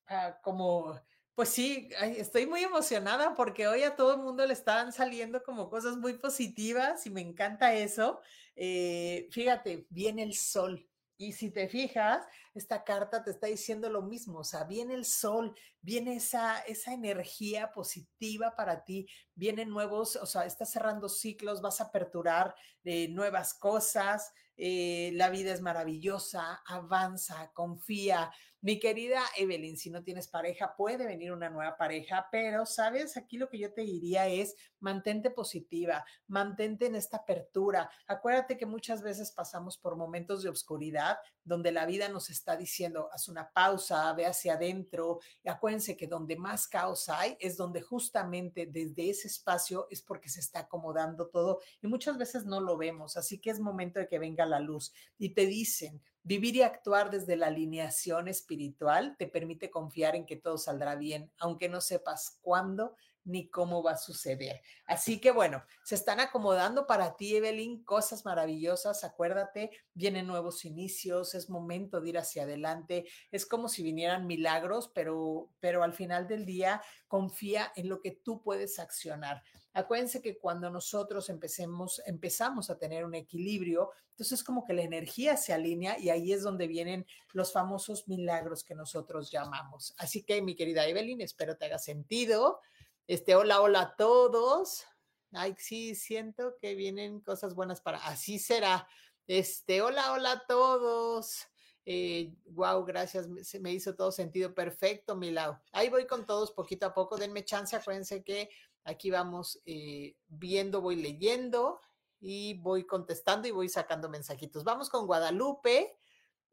ah, 0.07 0.39
como, 0.43 0.99
pues 1.35 1.49
sí, 1.49 1.89
estoy 2.17 2.47
muy 2.47 2.63
emocionada 2.63 3.35
porque 3.35 3.67
hoy 3.67 3.83
a 3.83 3.95
todo 3.95 4.15
el 4.15 4.21
mundo 4.21 4.45
le 4.45 4.53
están 4.53 4.93
saliendo 4.93 5.43
como 5.43 5.69
cosas 5.69 5.97
muy 5.97 6.15
positivas 6.19 7.05
y 7.07 7.11
me 7.11 7.21
encanta 7.21 7.73
eso. 7.75 8.21
Eh, 8.55 9.29
fíjate, 9.31 9.87
viene 9.91 10.23
el 10.23 10.35
sol. 10.35 10.89
Y 11.17 11.33
si 11.33 11.51
te 11.51 11.67
fijas, 11.67 12.25
esta 12.53 12.83
carta 12.83 13.23
te 13.23 13.31
está 13.31 13.47
diciendo 13.47 13.89
lo 13.89 14.01
mismo, 14.01 14.39
o 14.39 14.43
sea, 14.43 14.63
viene 14.63 14.95
el 14.95 15.05
sol, 15.05 15.55
viene 15.81 16.15
esa, 16.15 16.59
esa 16.61 16.93
energía 16.93 17.71
positiva 17.71 18.55
para 18.55 18.83
ti, 18.83 19.07
vienen 19.35 19.69
nuevos, 19.69 20.15
o 20.15 20.25
sea, 20.25 20.45
estás 20.45 20.71
cerrando 20.71 21.09
ciclos, 21.09 21.61
vas 21.61 21.81
a 21.81 21.85
aperturar 21.85 22.55
eh, 22.83 23.07
nuevas 23.09 23.53
cosas, 23.53 24.31
eh, 24.55 25.11
la 25.13 25.29
vida 25.29 25.51
es 25.53 25.61
maravillosa, 25.61 26.61
avanza, 26.65 27.51
confía. 27.53 28.31
Mi 28.63 28.79
querida 28.79 29.21
Evelyn, 29.35 29.75
si 29.75 29.89
no 29.89 30.03
tienes 30.03 30.29
pareja, 30.29 30.73
puede 30.77 31.05
venir 31.05 31.33
una 31.33 31.49
nueva 31.49 31.75
pareja, 31.75 32.29
pero 32.31 32.65
sabes, 32.65 33.17
aquí 33.17 33.35
lo 33.37 33.49
que 33.49 33.59
yo 33.59 33.73
te 33.73 33.81
diría 33.81 34.29
es 34.29 34.55
mantente 34.79 35.31
positiva, 35.31 36.05
mantente 36.27 36.85
en 36.85 36.95
esta 36.95 37.17
apertura. 37.17 37.91
Acuérdate 38.07 38.55
que 38.55 38.65
muchas 38.65 39.01
veces 39.01 39.33
pasamos 39.33 39.77
por 39.77 39.97
momentos 39.97 40.43
de 40.43 40.49
oscuridad 40.49 41.17
donde 41.43 41.73
la 41.73 41.85
vida 41.85 42.07
nos 42.07 42.29
está 42.29 42.55
diciendo, 42.55 43.09
haz 43.11 43.27
una 43.27 43.51
pausa, 43.51 44.13
ve 44.13 44.25
hacia 44.25 44.53
adentro. 44.53 45.19
Y 45.43 45.49
acuérdense 45.49 45.97
que 45.97 46.07
donde 46.07 46.37
más 46.37 46.65
caos 46.65 47.09
hay 47.09 47.35
es 47.41 47.57
donde 47.57 47.81
justamente 47.81 48.65
desde 48.65 49.09
ese 49.09 49.27
espacio 49.27 49.87
es 49.89 50.01
porque 50.01 50.29
se 50.29 50.39
está 50.39 50.59
acomodando 50.59 51.27
todo 51.27 51.59
y 51.81 51.87
muchas 51.87 52.17
veces 52.17 52.45
no 52.45 52.61
lo 52.61 52.77
vemos. 52.77 53.17
Así 53.17 53.41
que 53.41 53.49
es 53.49 53.59
momento 53.59 53.99
de 53.99 54.07
que 54.07 54.19
venga 54.19 54.45
la 54.45 54.61
luz 54.61 54.93
y 55.17 55.33
te 55.33 55.47
dicen, 55.47 56.01
Vivir 56.25 56.55
y 56.55 56.61
actuar 56.61 57.11
desde 57.11 57.35
la 57.35 57.47
alineación 57.47 58.29
espiritual 58.29 59.17
te 59.17 59.27
permite 59.27 59.69
confiar 59.69 60.15
en 60.15 60.25
que 60.25 60.37
todo 60.37 60.57
saldrá 60.57 60.95
bien, 60.95 61.31
aunque 61.37 61.67
no 61.67 61.81
sepas 61.81 62.39
cuándo 62.41 62.95
ni 63.25 63.49
cómo 63.49 63.83
va 63.83 63.91
a 63.91 63.97
suceder. 63.97 64.61
Así 64.85 65.19
que 65.19 65.31
bueno, 65.31 65.63
se 65.83 65.95
están 65.95 66.19
acomodando 66.19 66.87
para 66.87 67.15
ti, 67.15 67.35
Evelyn, 67.35 67.83
cosas 67.83 68.25
maravillosas. 68.25 69.03
Acuérdate, 69.03 69.71
vienen 69.93 70.27
nuevos 70.27 70.65
inicios, 70.65 71.35
es 71.35 71.49
momento 71.49 72.01
de 72.01 72.09
ir 72.09 72.17
hacia 72.17 72.43
adelante. 72.43 73.05
Es 73.31 73.45
como 73.45 73.69
si 73.69 73.83
vinieran 73.83 74.27
milagros, 74.27 74.91
pero, 74.93 75.49
pero 75.59 75.83
al 75.83 75.93
final 75.93 76.27
del 76.27 76.45
día 76.45 76.81
confía 77.07 77.71
en 77.75 77.89
lo 77.89 78.01
que 78.01 78.11
tú 78.11 78.41
puedes 78.41 78.79
accionar. 78.79 79.43
Acuérdense 79.73 80.21
que 80.21 80.37
cuando 80.37 80.69
nosotros 80.69 81.29
empecemos, 81.29 82.01
empezamos 82.05 82.69
a 82.69 82.77
tener 82.77 83.05
un 83.05 83.15
equilibrio, 83.15 83.91
entonces 84.11 84.43
como 84.43 84.63
que 84.63 84.73
la 84.73 84.83
energía 84.83 85.35
se 85.35 85.51
alinea 85.51 85.97
y 85.97 86.11
ahí 86.11 86.31
es 86.31 86.43
donde 86.43 86.67
vienen 86.67 87.07
los 87.31 87.51
famosos 87.51 88.07
milagros 88.07 88.63
que 88.63 88.75
nosotros 88.75 89.31
llamamos. 89.31 89.95
Así 89.97 90.23
que 90.23 90.41
mi 90.43 90.55
querida 90.55 90.85
Evelyn, 90.87 91.21
espero 91.21 91.57
te 91.57 91.65
haga 91.65 91.79
sentido. 91.79 92.59
Este, 93.07 93.35
hola, 93.35 93.61
hola 93.61 93.81
a 93.81 93.95
todos. 93.95 94.85
Ay, 95.31 95.55
sí, 95.57 95.95
siento 95.95 96.55
que 96.61 96.75
vienen 96.75 97.19
cosas 97.21 97.55
buenas 97.55 97.81
para. 97.81 97.97
Así 98.05 98.37
será. 98.37 98.87
Este, 99.25 99.81
hola, 99.81 100.11
hola 100.13 100.33
a 100.33 100.45
todos. 100.45 101.47
Eh, 101.85 102.33
wow, 102.45 102.85
gracias. 102.85 103.27
Se 103.41 103.59
me 103.59 103.71
hizo 103.71 103.95
todo 103.95 104.11
sentido 104.11 104.53
perfecto, 104.53 105.15
Milau. 105.15 105.57
Ahí 105.71 105.89
voy 105.89 106.05
con 106.05 106.25
todos 106.25 106.51
poquito 106.51 106.85
a 106.85 106.93
poco. 106.93 107.17
Denme 107.17 107.43
chance. 107.43 107.75
Acuérdense 107.75 108.23
que 108.23 108.49
aquí 108.83 109.11
vamos 109.11 109.61
eh, 109.65 110.15
viendo, 110.27 110.81
voy 110.81 110.95
leyendo 110.95 111.79
y 112.19 112.55
voy 112.55 112.85
contestando 112.85 113.47
y 113.47 113.51
voy 113.51 113.69
sacando 113.69 114.09
mensajitos. 114.09 114.63
Vamos 114.63 114.89
con 114.89 115.05
Guadalupe. 115.05 115.97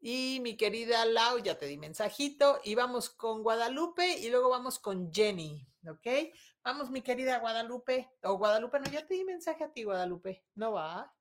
Y 0.03 0.39
mi 0.41 0.57
querida 0.57 1.05
Lau, 1.05 1.37
ya 1.39 1.57
te 1.57 1.67
di 1.67 1.77
mensajito. 1.77 2.59
Y 2.63 2.75
vamos 2.75 3.09
con 3.09 3.43
Guadalupe 3.43 4.17
y 4.17 4.29
luego 4.29 4.49
vamos 4.49 4.79
con 4.79 5.13
Jenny. 5.13 5.65
¿Ok? 5.87 6.33
Vamos, 6.63 6.89
mi 6.89 7.01
querida 7.01 7.39
Guadalupe. 7.39 8.11
O 8.23 8.37
Guadalupe, 8.37 8.79
no, 8.79 8.91
ya 8.91 9.05
te 9.05 9.13
di 9.13 9.23
mensaje 9.23 9.63
a 9.63 9.71
ti, 9.71 9.83
Guadalupe. 9.83 10.43
No 10.55 10.73
va. 10.73 11.13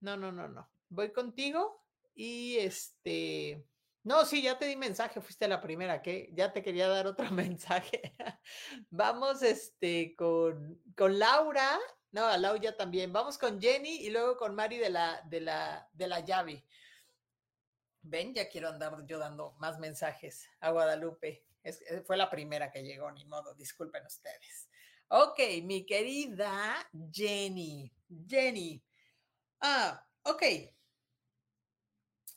No, 0.00 0.16
no, 0.16 0.32
no, 0.32 0.48
no. 0.48 0.70
Voy 0.88 1.12
contigo 1.12 1.82
y 2.14 2.56
este. 2.58 3.66
No, 4.06 4.24
sí, 4.24 4.40
ya 4.40 4.56
te 4.56 4.66
di 4.66 4.76
mensaje, 4.76 5.20
fuiste 5.20 5.48
la 5.48 5.60
primera, 5.60 6.00
que 6.00 6.30
ya 6.32 6.52
te 6.52 6.62
quería 6.62 6.86
dar 6.86 7.08
otro 7.08 7.28
mensaje. 7.32 8.14
Vamos, 8.88 9.42
este, 9.42 10.14
con, 10.14 10.80
con 10.96 11.18
Laura. 11.18 11.76
No, 12.12 12.24
a 12.24 12.38
Lau 12.38 12.56
ya 12.56 12.76
también. 12.76 13.12
Vamos 13.12 13.36
con 13.36 13.60
Jenny 13.60 13.96
y 14.06 14.10
luego 14.10 14.36
con 14.36 14.54
Mari 14.54 14.78
de 14.78 14.90
la, 14.90 15.20
de 15.22 15.40
la, 15.40 15.90
de 15.92 16.06
la 16.06 16.20
llave. 16.20 16.64
Ven, 18.02 18.32
ya 18.32 18.48
quiero 18.48 18.68
andar 18.68 19.04
yo 19.06 19.18
dando 19.18 19.56
más 19.58 19.80
mensajes 19.80 20.48
a 20.60 20.70
Guadalupe. 20.70 21.44
Eh, 21.64 22.02
fue 22.06 22.16
la 22.16 22.30
primera 22.30 22.70
que 22.70 22.84
llegó, 22.84 23.10
ni 23.10 23.24
modo, 23.24 23.54
disculpen 23.56 24.06
ustedes. 24.06 24.68
Ok, 25.08 25.40
mi 25.64 25.84
querida 25.84 26.88
Jenny. 27.10 27.92
Jenny. 28.28 28.80
Ah, 29.60 30.06
ok. 30.22 30.75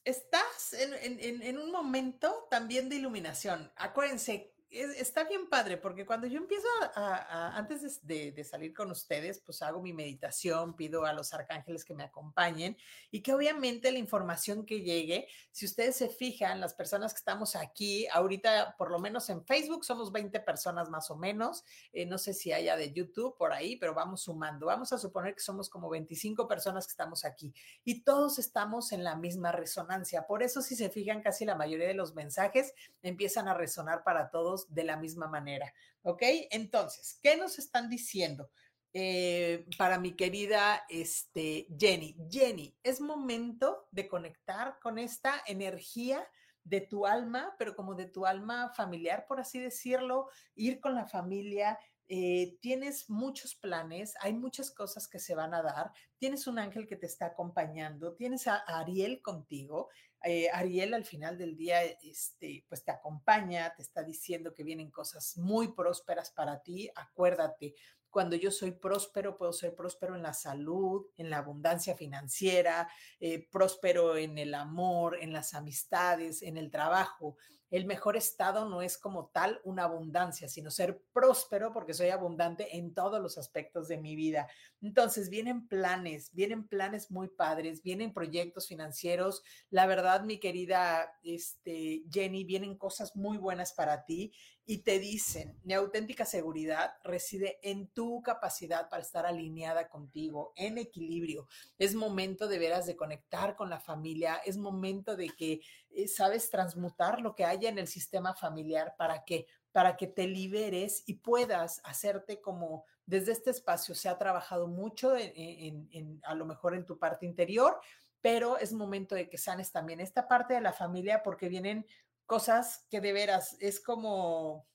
Estás 0.04 0.74
en, 0.74 1.20
en 1.44 1.58
un 1.58 1.72
momento 1.72 2.48
también 2.50 2.90
de 2.90 2.96
iluminación. 2.96 3.72
Acuérdense, 3.76 4.54
está 4.70 5.24
bien 5.24 5.50
padre 5.50 5.78
porque 5.78 6.06
cuando 6.06 6.28
yo 6.28 6.38
empiezo 6.38 6.68
a, 6.96 7.58
antes 7.58 8.06
de, 8.06 8.44
salir 8.44 8.74
con 8.74 8.92
ustedes, 8.92 9.40
pues 9.40 9.62
hago 9.62 9.82
mi 9.82 9.94
meditación, 9.94 10.76
pido 10.76 11.06
a 11.06 11.14
los 11.14 11.34
arcángeles 11.34 11.84
que 11.84 11.96
me 11.96 12.04
acompañen 12.04 12.78
y 13.10 13.22
que 13.22 13.34
obviamente 13.34 13.92
la 13.92 13.98
información 13.98 14.66
que 14.66 14.82
llegue, 14.82 15.28
si 15.52 15.66
ustedes 15.66 15.96
se 15.96 16.10
fijan, 16.10 16.60
las 16.60 16.74
personas 16.74 17.14
que 17.14 17.18
estamos 17.18 17.56
aquí, 17.56 18.08
ahorita 18.12 18.76
por 18.78 18.92
lo 18.92 19.00
menos 19.00 19.30
en 19.30 19.44
Facebook 19.44 19.86
somos 19.86 20.12
20 20.12 20.40
personas 20.42 20.90
más 20.90 21.10
o 21.10 21.16
menos, 21.16 21.66
eh, 21.92 22.06
no 22.06 22.18
sé 22.18 22.34
si 22.34 22.52
haya 22.52 22.76
de 22.76 22.94
YouTube 22.94 23.36
por 23.38 23.54
ahí, 23.54 23.76
pero 23.78 23.94
vamos 23.96 24.22
sumando, 24.22 24.68
vamos 24.68 24.94
a 24.94 25.00
suponer 25.00 25.34
que 25.34 25.42
somos 25.42 25.70
como 25.70 25.90
25 25.90 26.48
personas 26.48 26.86
que 26.86 26.92
estamos 26.92 27.26
aquí 27.26 27.54
y 27.84 28.02
todos 28.02 28.38
estamos 28.38 28.92
en 28.92 29.04
la 29.04 29.16
misma 29.16 29.52
resonancia. 29.52 30.28
Por 30.28 30.44
eso 30.44 30.62
si 30.62 30.76
se 30.76 30.90
fijan, 30.90 31.22
casi 31.22 31.46
la 31.46 31.56
mayoría 31.56 31.88
de 31.88 31.94
los 31.96 32.14
mensajes 32.14 32.74
empiezan 33.02 33.48
a 33.48 33.56
resonar 33.56 34.04
para 34.04 34.30
todos 34.30 34.59
de 34.69 34.84
la 34.84 34.98
misma 34.98 35.28
manera. 35.28 35.74
¿Ok? 36.02 36.24
Entonces, 36.52 37.19
¿qué 37.22 37.38
nos 37.38 37.60
están 37.60 37.89
diciendo? 37.89 38.50
Eh, 38.91 39.67
para 39.78 40.00
mi 40.00 40.15
querida 40.15 40.84
este, 40.89 41.67
Jenny. 41.78 42.17
Jenny, 42.30 42.76
es 42.82 43.00
momento 43.00 43.88
de 43.91 44.08
conectar 44.08 44.80
con 44.82 44.98
esta 44.98 45.43
energía 45.45 46.28
de 46.63 46.82
tu 46.82 47.06
alma, 47.06 47.56
pero 47.60 47.76
como 47.76 47.93
de 47.93 48.08
tu 48.08 48.26
alma 48.26 48.72
familiar, 48.76 49.26
por 49.28 49.39
así 49.39 49.60
decirlo, 49.60 50.30
ir 50.56 50.80
con 50.80 50.95
la 50.95 51.06
familia, 51.06 51.78
eh, 52.08 52.58
tienes 52.62 53.08
muchos 53.10 53.54
planes, 53.54 54.15
hay 54.22 54.34
muchas 54.34 54.72
cosas 54.72 55.08
que 55.08 55.19
se 55.19 55.36
van 55.36 55.54
a 55.54 55.62
dar, 55.62 55.91
tienes 56.17 56.48
un 56.48 56.58
ángel 56.58 56.88
que 56.88 56.95
te 56.95 57.06
está 57.06 57.28
acompañando, 57.28 58.15
tienes 58.15 58.48
a 58.48 58.58
Ariel 58.65 59.22
contigo. 59.22 59.89
Eh, 60.24 60.50
Ariel 60.52 60.94
al 60.94 61.06
final 61.06 61.38
del 61.38 61.56
día, 61.56 61.84
este, 61.84 62.66
pues 62.68 62.84
te 62.84 62.92
acompaña, 62.92 63.74
te 63.76 63.82
está 63.82 64.04
diciendo 64.04 64.54
que 64.54 64.64
vienen 64.64 64.92
cosas 64.92 65.38
muy 65.38 65.74
prósperas 65.74 66.32
para 66.32 66.62
ti. 66.62 66.90
Acuérdate, 66.96 67.74
cuando 68.10 68.36
yo 68.36 68.52
soy 68.52 68.72
próspero, 68.72 69.38
puedo 69.38 69.54
ser 69.54 69.76
próspero 69.76 70.16
en 70.16 70.24
la 70.24 70.34
salud, 70.34 71.06
en 71.16 71.30
la 71.30 71.38
abundancia 71.38 71.96
financiera, 71.96 72.90
eh, 73.20 73.48
próspero 73.52 74.18
en 74.18 74.38
el 74.38 74.56
amor, 74.56 75.18
en 75.22 75.32
las 75.32 75.54
amistades, 75.54 76.42
en 76.42 76.58
el 76.58 76.72
trabajo 76.72 77.38
el 77.70 77.86
mejor 77.86 78.18
estado 78.18 78.68
no 78.68 78.82
es 78.82 78.98
como 78.98 79.28
tal 79.28 79.62
una 79.64 79.84
abundancia, 79.84 80.50
sino 80.50 80.72
ser 80.72 81.02
próspero 81.14 81.72
porque 81.72 81.94
soy 81.94 82.10
abundante 82.10 82.78
en 82.78 82.94
todos 82.94 83.22
los 83.22 83.38
aspectos 83.38 83.88
de 83.88 83.98
mi 83.98 84.16
vida. 84.16 84.48
Entonces, 84.82 85.30
vienen 85.30 85.68
planes, 85.68 86.34
vienen 86.34 86.68
planes 86.68 87.12
muy 87.12 87.28
padres, 87.28 87.84
vienen 87.84 88.14
proyectos 88.14 88.68
financieros. 88.68 89.44
La 89.70 89.86
verdad, 89.86 90.24
mi 90.24 90.40
querida 90.40 91.14
este, 91.24 92.04
Jenny, 92.12 92.44
vienen 92.44 92.78
cosas 92.78 93.16
muy 93.16 93.38
buenas 93.38 93.74
para 93.74 94.06
ti 94.06 94.34
y 94.70 94.84
te 94.84 95.00
dicen, 95.00 95.60
mi 95.64 95.74
auténtica 95.74 96.26
seguridad 96.26 96.94
reside 97.04 97.58
en 97.64 97.88
tu 97.88 98.22
capacidad 98.22 98.88
para 98.88 99.02
estar 99.02 99.26
alineada 99.26 99.90
contigo, 99.90 100.54
en 100.56 100.78
equilibrio. 100.78 101.48
Es 101.80 101.96
momento 101.96 102.48
de 102.48 102.60
veras 102.60 102.86
de 102.86 102.96
conectar 102.96 103.56
con 103.56 103.72
la 103.72 103.80
familia, 103.80 104.36
es 104.46 104.58
momento 104.58 105.16
de 105.16 105.30
que 105.30 105.62
eh, 105.90 106.08
sabes 106.08 106.52
transmutar 106.52 107.20
lo 107.20 107.34
que 107.34 107.46
haya 107.46 107.68
en 107.68 107.80
el 107.80 107.88
sistema 107.88 108.36
familiar 108.36 108.94
para 108.96 109.26
que 109.26 109.48
para 109.72 109.98
que 109.98 110.06
te 110.06 110.28
liberes 110.28 111.02
y 111.08 111.16
puedas 111.16 111.82
hacerte 111.84 112.40
como 112.40 112.86
desde 113.08 113.32
este 113.32 113.50
espacio 113.50 113.96
se 113.96 114.08
ha 114.08 114.20
trabajado 114.20 114.68
mucho 114.68 115.16
en, 115.18 116.22
a 116.24 116.36
lo 116.36 116.46
mejor 116.46 116.76
en 116.76 116.86
tu 116.86 117.00
parte 117.00 117.26
interior, 117.26 117.80
pero 118.22 118.58
es 118.58 118.74
momento 118.74 119.16
de 119.16 119.30
que 119.30 119.38
sanes 119.40 119.72
también 119.72 120.00
esta 120.00 120.28
parte 120.28 120.54
de 120.54 120.62
la 120.62 120.74
familia 120.74 121.24
porque 121.24 121.50
vienen 121.50 121.88
cosas 122.30 122.86
que 122.92 123.02
de 123.02 123.12
veras 123.12 123.58
es 123.60 123.80
como 123.80 124.68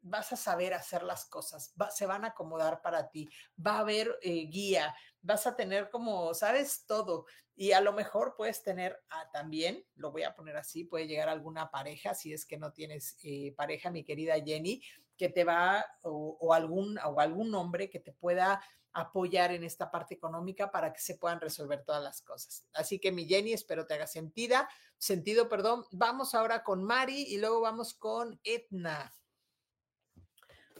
vas 0.00 0.32
a 0.32 0.36
saber 0.36 0.72
hacer 0.72 1.02
las 1.02 1.26
cosas, 1.26 1.74
se 1.94 2.06
van 2.06 2.24
a 2.24 2.28
acomodar 2.28 2.80
para 2.80 3.10
ti, 3.10 3.28
va 3.64 3.76
a 3.76 3.80
haber 3.80 4.18
eh, 4.22 4.46
guía, 4.46 4.94
vas 5.20 5.46
a 5.46 5.54
tener 5.54 5.90
como, 5.90 6.32
sabes, 6.32 6.86
todo. 6.86 7.26
Y 7.54 7.72
a 7.72 7.82
lo 7.82 7.92
mejor 7.92 8.34
puedes 8.34 8.62
tener 8.62 8.98
también, 9.30 9.84
lo 9.94 10.10
voy 10.10 10.22
a 10.22 10.34
poner 10.34 10.56
así, 10.56 10.84
puede 10.84 11.06
llegar 11.06 11.28
alguna 11.28 11.70
pareja, 11.70 12.14
si 12.14 12.32
es 12.32 12.46
que 12.46 12.56
no 12.56 12.72
tienes 12.72 13.18
eh, 13.22 13.52
pareja, 13.58 13.90
mi 13.90 14.04
querida 14.04 14.42
Jenny, 14.42 14.82
que 15.18 15.28
te 15.28 15.44
va, 15.44 15.84
o, 16.00 16.54
algún, 16.54 16.98
o 16.98 17.20
algún 17.20 17.54
hombre 17.54 17.90
que 17.90 18.00
te 18.00 18.12
pueda 18.12 18.64
apoyar 18.92 19.52
en 19.52 19.64
esta 19.64 19.90
parte 19.90 20.14
económica 20.14 20.70
para 20.70 20.92
que 20.92 21.00
se 21.00 21.16
puedan 21.16 21.40
resolver 21.40 21.84
todas 21.84 22.02
las 22.02 22.22
cosas. 22.22 22.66
Así 22.74 22.98
que 22.98 23.12
mi 23.12 23.26
Jenny, 23.26 23.52
espero 23.52 23.86
te 23.86 23.94
haga 23.94 24.06
sentido, 24.06 24.56
sentido, 24.98 25.48
perdón. 25.48 25.84
Vamos 25.92 26.34
ahora 26.34 26.62
con 26.62 26.84
Mari 26.84 27.22
y 27.22 27.38
luego 27.38 27.60
vamos 27.60 27.94
con 27.94 28.38
Etna. 28.44 29.12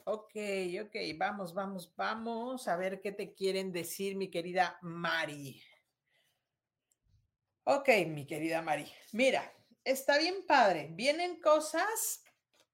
Ok, 0.04 0.34
ok, 0.84 0.96
vamos, 1.16 1.54
vamos, 1.54 1.94
vamos 1.94 2.66
a 2.66 2.76
ver 2.76 3.00
qué 3.00 3.12
te 3.12 3.34
quieren 3.34 3.72
decir, 3.72 4.16
mi 4.16 4.30
querida 4.30 4.76
Mari. 4.82 5.62
Ok, 7.64 7.88
mi 8.08 8.26
querida 8.26 8.60
Mari. 8.62 8.90
Mira, 9.12 9.52
está 9.84 10.18
bien 10.18 10.44
padre. 10.46 10.88
Vienen 10.92 11.40
cosas 11.40 12.21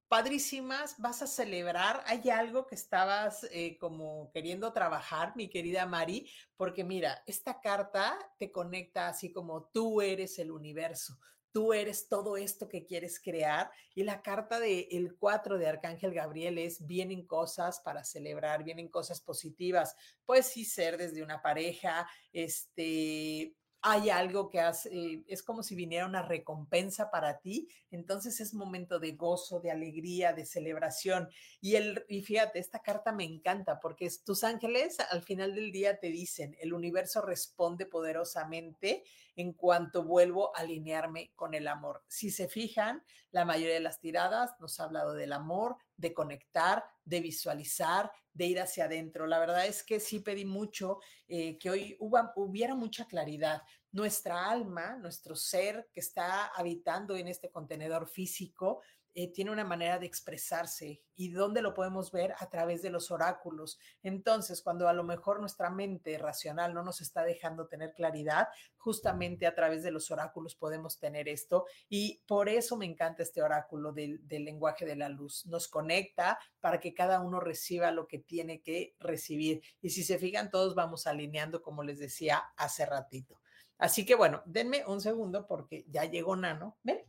padrísimas, 0.08 0.96
vas 0.98 1.22
a 1.22 1.26
celebrar. 1.26 2.02
Hay 2.06 2.30
algo 2.30 2.66
que 2.66 2.74
estabas 2.74 3.46
eh, 3.50 3.76
como 3.78 4.30
queriendo 4.32 4.72
trabajar, 4.72 5.34
mi 5.36 5.48
querida 5.48 5.86
Mari, 5.86 6.30
porque 6.56 6.84
mira, 6.84 7.22
esta 7.26 7.60
carta 7.60 8.18
te 8.38 8.50
conecta 8.50 9.08
así 9.08 9.30
como 9.30 9.64
tú 9.72 10.00
eres 10.00 10.38
el 10.38 10.50
universo. 10.50 11.18
Tú 11.50 11.72
eres 11.72 12.08
todo 12.08 12.36
esto 12.36 12.68
que 12.68 12.84
quieres 12.84 13.20
crear 13.20 13.70
y 13.94 14.02
la 14.02 14.22
carta 14.22 14.60
del 14.60 14.86
el 14.90 15.16
4 15.16 15.58
de 15.58 15.66
Arcángel 15.66 16.12
Gabriel 16.12 16.58
es 16.58 16.86
vienen 16.86 17.26
cosas 17.26 17.80
para 17.80 18.04
celebrar, 18.04 18.64
vienen 18.64 18.88
cosas 18.88 19.20
positivas. 19.20 19.96
Puede 20.26 20.42
sí 20.42 20.64
ser 20.64 20.98
desde 20.98 21.22
una 21.22 21.40
pareja, 21.40 22.08
este, 22.32 23.56
hay 23.80 24.10
algo 24.10 24.50
que 24.50 24.60
hace, 24.60 25.22
es 25.28 25.42
como 25.42 25.62
si 25.62 25.74
viniera 25.74 26.06
una 26.06 26.22
recompensa 26.22 27.10
para 27.10 27.38
ti, 27.38 27.68
entonces 27.90 28.40
es 28.40 28.52
momento 28.52 28.98
de 28.98 29.12
gozo, 29.12 29.60
de 29.60 29.70
alegría, 29.70 30.32
de 30.32 30.44
celebración. 30.44 31.28
Y, 31.60 31.76
el, 31.76 32.04
y 32.08 32.22
fíjate, 32.22 32.58
esta 32.58 32.80
carta 32.80 33.12
me 33.12 33.24
encanta 33.24 33.78
porque 33.80 34.10
tus 34.24 34.42
ángeles 34.42 34.96
al 35.10 35.22
final 35.22 35.54
del 35.54 35.70
día 35.70 35.98
te 35.98 36.08
dicen, 36.08 36.56
el 36.60 36.72
universo 36.72 37.22
responde 37.22 37.86
poderosamente 37.86 39.04
en 39.36 39.52
cuanto 39.52 40.02
vuelvo 40.02 40.56
a 40.56 40.60
alinearme 40.60 41.30
con 41.36 41.54
el 41.54 41.68
amor. 41.68 42.02
Si 42.08 42.30
se 42.30 42.48
fijan, 42.48 43.04
la 43.30 43.44
mayoría 43.44 43.74
de 43.74 43.80
las 43.80 44.00
tiradas 44.00 44.50
nos 44.58 44.80
ha 44.80 44.84
hablado 44.84 45.14
del 45.14 45.32
amor, 45.32 45.76
de 45.96 46.12
conectar, 46.12 46.84
de 47.04 47.20
visualizar, 47.20 48.10
de 48.38 48.46
ir 48.46 48.60
hacia 48.60 48.84
adentro. 48.84 49.26
La 49.26 49.40
verdad 49.40 49.66
es 49.66 49.82
que 49.82 49.98
sí 49.98 50.20
pedí 50.20 50.44
mucho 50.44 51.00
eh, 51.26 51.58
que 51.58 51.70
hoy 51.70 51.96
hubiera 51.98 52.76
mucha 52.76 53.04
claridad. 53.06 53.62
Nuestra 53.90 54.48
alma, 54.48 54.96
nuestro 54.96 55.34
ser 55.34 55.88
que 55.92 55.98
está 55.98 56.46
habitando 56.46 57.16
en 57.16 57.26
este 57.26 57.50
contenedor 57.50 58.08
físico, 58.08 58.80
eh, 59.20 59.32
tiene 59.32 59.50
una 59.50 59.64
manera 59.64 59.98
de 59.98 60.06
expresarse 60.06 61.02
y 61.16 61.30
dónde 61.30 61.60
lo 61.60 61.74
podemos 61.74 62.12
ver 62.12 62.36
a 62.38 62.48
través 62.48 62.82
de 62.82 62.90
los 62.90 63.10
oráculos. 63.10 63.76
Entonces, 64.00 64.62
cuando 64.62 64.88
a 64.88 64.92
lo 64.92 65.02
mejor 65.02 65.40
nuestra 65.40 65.70
mente 65.70 66.16
racional 66.18 66.72
no 66.72 66.84
nos 66.84 67.00
está 67.00 67.24
dejando 67.24 67.66
tener 67.66 67.94
claridad, 67.94 68.46
justamente 68.76 69.48
a 69.48 69.56
través 69.56 69.82
de 69.82 69.90
los 69.90 70.12
oráculos 70.12 70.54
podemos 70.54 71.00
tener 71.00 71.28
esto 71.28 71.66
y 71.88 72.22
por 72.28 72.48
eso 72.48 72.76
me 72.76 72.86
encanta 72.86 73.24
este 73.24 73.42
oráculo 73.42 73.92
del, 73.92 74.20
del 74.28 74.44
lenguaje 74.44 74.86
de 74.86 74.94
la 74.94 75.08
luz. 75.08 75.46
Nos 75.46 75.66
conecta 75.66 76.38
para 76.60 76.78
que 76.78 76.94
cada 76.94 77.18
uno 77.18 77.40
reciba 77.40 77.90
lo 77.90 78.06
que 78.06 78.20
tiene 78.20 78.62
que 78.62 78.94
recibir. 79.00 79.62
Y 79.82 79.90
si 79.90 80.04
se 80.04 80.20
fijan, 80.20 80.48
todos 80.48 80.76
vamos 80.76 81.08
alineando, 81.08 81.60
como 81.60 81.82
les 81.82 81.98
decía 81.98 82.38
hace 82.56 82.86
ratito. 82.86 83.40
Así 83.78 84.06
que 84.06 84.14
bueno, 84.14 84.44
denme 84.46 84.86
un 84.86 85.00
segundo 85.00 85.48
porque 85.48 85.84
ya 85.88 86.04
llegó 86.04 86.36
Nano. 86.36 86.78
Ven, 86.84 87.00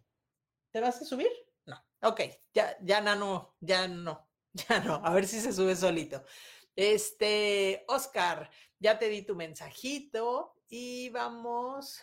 ¿te 0.72 0.82
vas 0.82 1.00
a 1.04 1.06
subir? 1.06 1.30
Ok, 2.02 2.22
ya, 2.54 2.78
ya 2.82 3.02
no, 3.02 3.56
ya 3.60 3.88
no, 3.88 4.30
ya 4.54 4.80
no. 4.80 4.96
A 5.04 5.14
ver 5.14 5.28
si 5.28 5.40
se 5.42 5.52
sube 5.52 5.76
solito. 5.76 6.24
Este, 6.76 7.84
Oscar, 7.88 8.50
ya 8.80 8.98
te 8.98 9.10
di 9.10 9.24
tu 9.24 9.36
mensajito 9.36 10.56
y 10.70 11.10
vamos. 11.10 12.02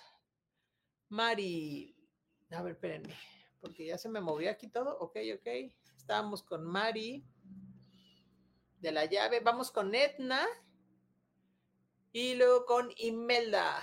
Mari, 1.08 1.96
a 2.50 2.62
ver, 2.62 2.72
espérenme, 2.72 3.14
porque 3.60 3.86
ya 3.86 3.96
se 3.96 4.08
me 4.08 4.20
movió 4.20 4.50
aquí 4.50 4.68
todo. 4.68 4.98
Ok, 4.98 5.16
ok. 5.34 5.72
Estábamos 5.96 6.42
con 6.42 6.64
Mari 6.64 7.24
de 8.80 8.92
la 8.92 9.06
llave. 9.06 9.40
Vamos 9.40 9.70
con 9.70 9.94
Etna 9.94 10.46
y 12.12 12.34
luego 12.34 12.66
con 12.66 12.92
Imelda. 12.98 13.80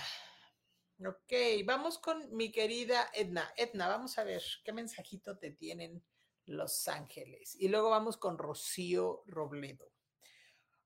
Ok, 1.00 1.32
vamos 1.64 1.98
con 1.98 2.34
mi 2.36 2.52
querida 2.52 3.10
Edna. 3.12 3.52
Edna, 3.56 3.88
vamos 3.88 4.16
a 4.16 4.24
ver 4.24 4.42
qué 4.64 4.72
mensajito 4.72 5.36
te 5.36 5.50
tienen 5.50 6.04
Los 6.46 6.86
Ángeles. 6.86 7.56
Y 7.58 7.68
luego 7.68 7.90
vamos 7.90 8.16
con 8.16 8.38
Rocío 8.38 9.24
Robledo. 9.26 9.90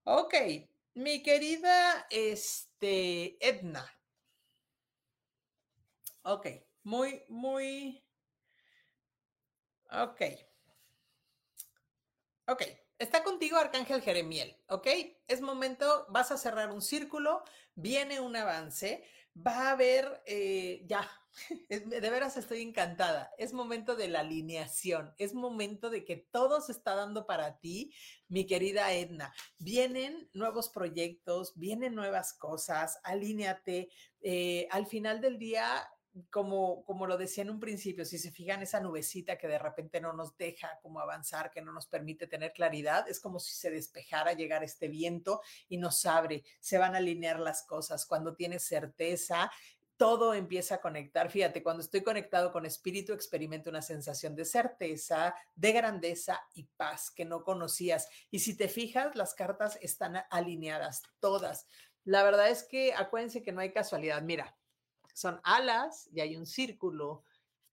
Ok, 0.04 0.34
mi 0.94 1.22
querida 1.22 2.06
este, 2.10 3.36
Edna. 3.46 3.86
Ok, 6.22 6.46
muy, 6.84 7.22
muy. 7.28 8.02
Ok. 9.90 10.22
Ok, 12.46 12.62
está 12.98 13.22
contigo 13.22 13.58
Arcángel 13.58 14.00
Jeremiel, 14.00 14.56
¿ok? 14.68 14.86
Es 15.26 15.42
momento, 15.42 16.06
vas 16.08 16.32
a 16.32 16.38
cerrar 16.38 16.72
un 16.72 16.80
círculo, 16.80 17.44
viene 17.74 18.20
un 18.20 18.34
avance 18.36 19.04
va 19.46 19.68
a 19.68 19.70
haber, 19.72 20.22
eh, 20.26 20.84
ya, 20.86 21.08
de 21.68 22.10
veras 22.10 22.36
estoy 22.36 22.62
encantada. 22.62 23.30
Es 23.38 23.52
momento 23.52 23.96
de 23.96 24.08
la 24.08 24.20
alineación, 24.20 25.14
es 25.18 25.34
momento 25.34 25.90
de 25.90 26.04
que 26.04 26.16
todo 26.16 26.60
se 26.60 26.72
está 26.72 26.94
dando 26.94 27.26
para 27.26 27.58
ti, 27.58 27.92
mi 28.28 28.46
querida 28.46 28.92
Edna. 28.92 29.32
Vienen 29.58 30.28
nuevos 30.32 30.68
proyectos, 30.68 31.52
vienen 31.56 31.94
nuevas 31.94 32.32
cosas, 32.32 32.98
alíneate. 33.04 33.90
Eh, 34.20 34.68
al 34.70 34.86
final 34.86 35.20
del 35.20 35.38
día, 35.38 35.88
como, 36.30 36.84
como 36.84 37.06
lo 37.06 37.16
decía 37.16 37.42
en 37.42 37.50
un 37.50 37.60
principio, 37.60 38.04
si 38.04 38.18
se 38.18 38.30
fijan 38.30 38.62
esa 38.62 38.80
nubecita 38.80 39.38
que 39.38 39.48
de 39.48 39.58
repente 39.58 40.00
no 40.00 40.12
nos 40.12 40.36
deja 40.36 40.78
como 40.82 41.00
avanzar, 41.00 41.50
que 41.50 41.62
no 41.62 41.72
nos 41.72 41.86
permite 41.86 42.26
tener 42.26 42.52
claridad, 42.52 43.08
es 43.08 43.20
como 43.20 43.38
si 43.38 43.54
se 43.54 43.70
despejara 43.70 44.32
llegar 44.32 44.64
este 44.64 44.88
viento 44.88 45.40
y 45.68 45.78
nos 45.78 46.06
abre, 46.06 46.44
se 46.60 46.78
van 46.78 46.94
a 46.94 46.98
alinear 46.98 47.40
las 47.40 47.64
cosas. 47.64 48.06
Cuando 48.06 48.34
tienes 48.34 48.64
certeza, 48.64 49.50
todo 49.98 50.32
empieza 50.32 50.76
a 50.76 50.80
conectar. 50.80 51.28
Fíjate, 51.28 51.62
cuando 51.62 51.82
estoy 51.82 52.02
conectado 52.02 52.52
con 52.52 52.64
espíritu, 52.64 53.12
experimento 53.12 53.68
una 53.68 53.82
sensación 53.82 54.36
de 54.36 54.44
certeza, 54.44 55.34
de 55.56 55.72
grandeza 55.72 56.40
y 56.54 56.64
paz 56.76 57.10
que 57.10 57.24
no 57.24 57.42
conocías. 57.42 58.08
Y 58.30 58.38
si 58.38 58.56
te 58.56 58.68
fijas, 58.68 59.16
las 59.16 59.34
cartas 59.34 59.76
están 59.82 60.22
alineadas, 60.30 61.02
todas. 61.18 61.66
La 62.04 62.22
verdad 62.22 62.48
es 62.48 62.62
que 62.62 62.94
acuérdense 62.94 63.42
que 63.42 63.52
no 63.52 63.60
hay 63.60 63.72
casualidad. 63.72 64.22
Mira, 64.22 64.56
son 65.18 65.40
alas 65.42 66.08
y 66.12 66.20
hay 66.20 66.36
un 66.36 66.46
círculo. 66.46 67.24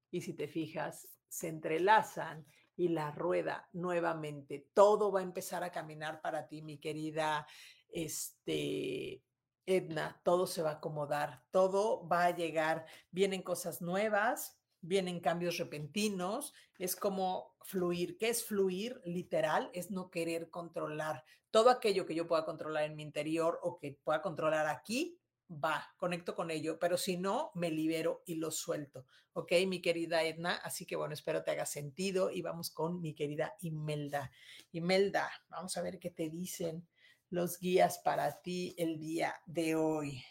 Y 0.10 0.22
si 0.22 0.34
te 0.34 0.48
fijas, 0.48 1.08
se 1.28 1.48
entrelazan 1.48 2.44
y 2.76 2.88
la 2.88 3.12
rueda 3.12 3.70
nuevamente. 3.72 4.68
Todo 4.74 5.12
va 5.12 5.20
a 5.20 5.24
empezar 5.24 5.64
a 5.64 5.72
caminar 5.72 6.22
para 6.22 6.48
ti, 6.48 6.64
mi 6.64 6.80
querida 6.80 7.46
este, 7.90 9.22
Edna. 9.64 10.20
Todo 10.24 10.48
se 10.48 10.64
va 10.64 10.72
a 10.72 10.74
acomodar, 10.74 11.44
todo 11.52 12.08
va 12.08 12.26
a 12.26 12.36
llegar. 12.36 12.88
Vienen 13.12 13.44
cosas 13.44 13.80
nuevas, 13.80 14.58
vienen 14.82 15.20
cambios 15.20 15.60
repentinos. 15.60 16.52
Es 16.80 16.96
como 16.96 17.56
fluir. 17.62 18.18
¿Qué 18.18 18.30
es 18.30 18.44
fluir? 18.44 19.00
Literal, 19.06 19.70
es 19.72 19.92
no 19.92 20.10
querer 20.10 20.50
controlar. 20.50 21.24
Todo 21.52 21.70
aquello 21.70 22.08
que 22.08 22.16
yo 22.16 22.28
pueda 22.28 22.44
controlar 22.44 22.86
en 22.86 22.96
mi 22.96 23.04
interior 23.04 23.60
o 23.62 23.78
que 23.78 24.00
pueda 24.04 24.24
controlar 24.24 24.66
aquí, 24.66 25.20
va, 25.50 25.94
conecto 25.98 26.36
con 26.36 26.52
ello, 26.52 26.80
pero 26.80 26.98
si 26.98 27.18
no, 27.18 27.52
me 27.56 27.70
libero 27.70 28.24
y 28.26 28.36
lo 28.36 28.52
suelto. 28.52 29.06
¿Ok, 29.34 29.52
mi 29.68 29.82
querida 29.82 30.24
Edna? 30.24 30.56
Así 30.56 30.86
que 30.86 30.96
bueno, 30.96 31.14
espero 31.14 31.44
te 31.44 31.52
haga 31.52 31.66
sentido 31.66 32.32
y 32.32 32.42
vamos 32.42 32.72
con 32.72 33.02
mi 33.02 33.14
querida 33.14 33.56
Imelda. 33.62 34.32
Imelda, 34.72 35.30
vamos 35.50 35.76
a 35.78 35.82
ver 35.82 36.00
qué 36.00 36.10
te 36.10 36.30
dicen 36.30 36.88
los 37.30 37.60
guías 37.60 38.00
para 38.00 38.42
ti 38.42 38.76
el 38.78 39.00
día 39.00 39.36
de 39.46 39.76
hoy. 39.76 40.24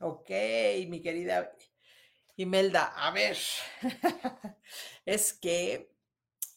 Ok, 0.00 0.30
mi 0.88 1.00
querida 1.00 1.52
Imelda, 2.36 2.92
a 2.94 3.10
ver, 3.12 3.38
es 5.06 5.32
que 5.32 5.95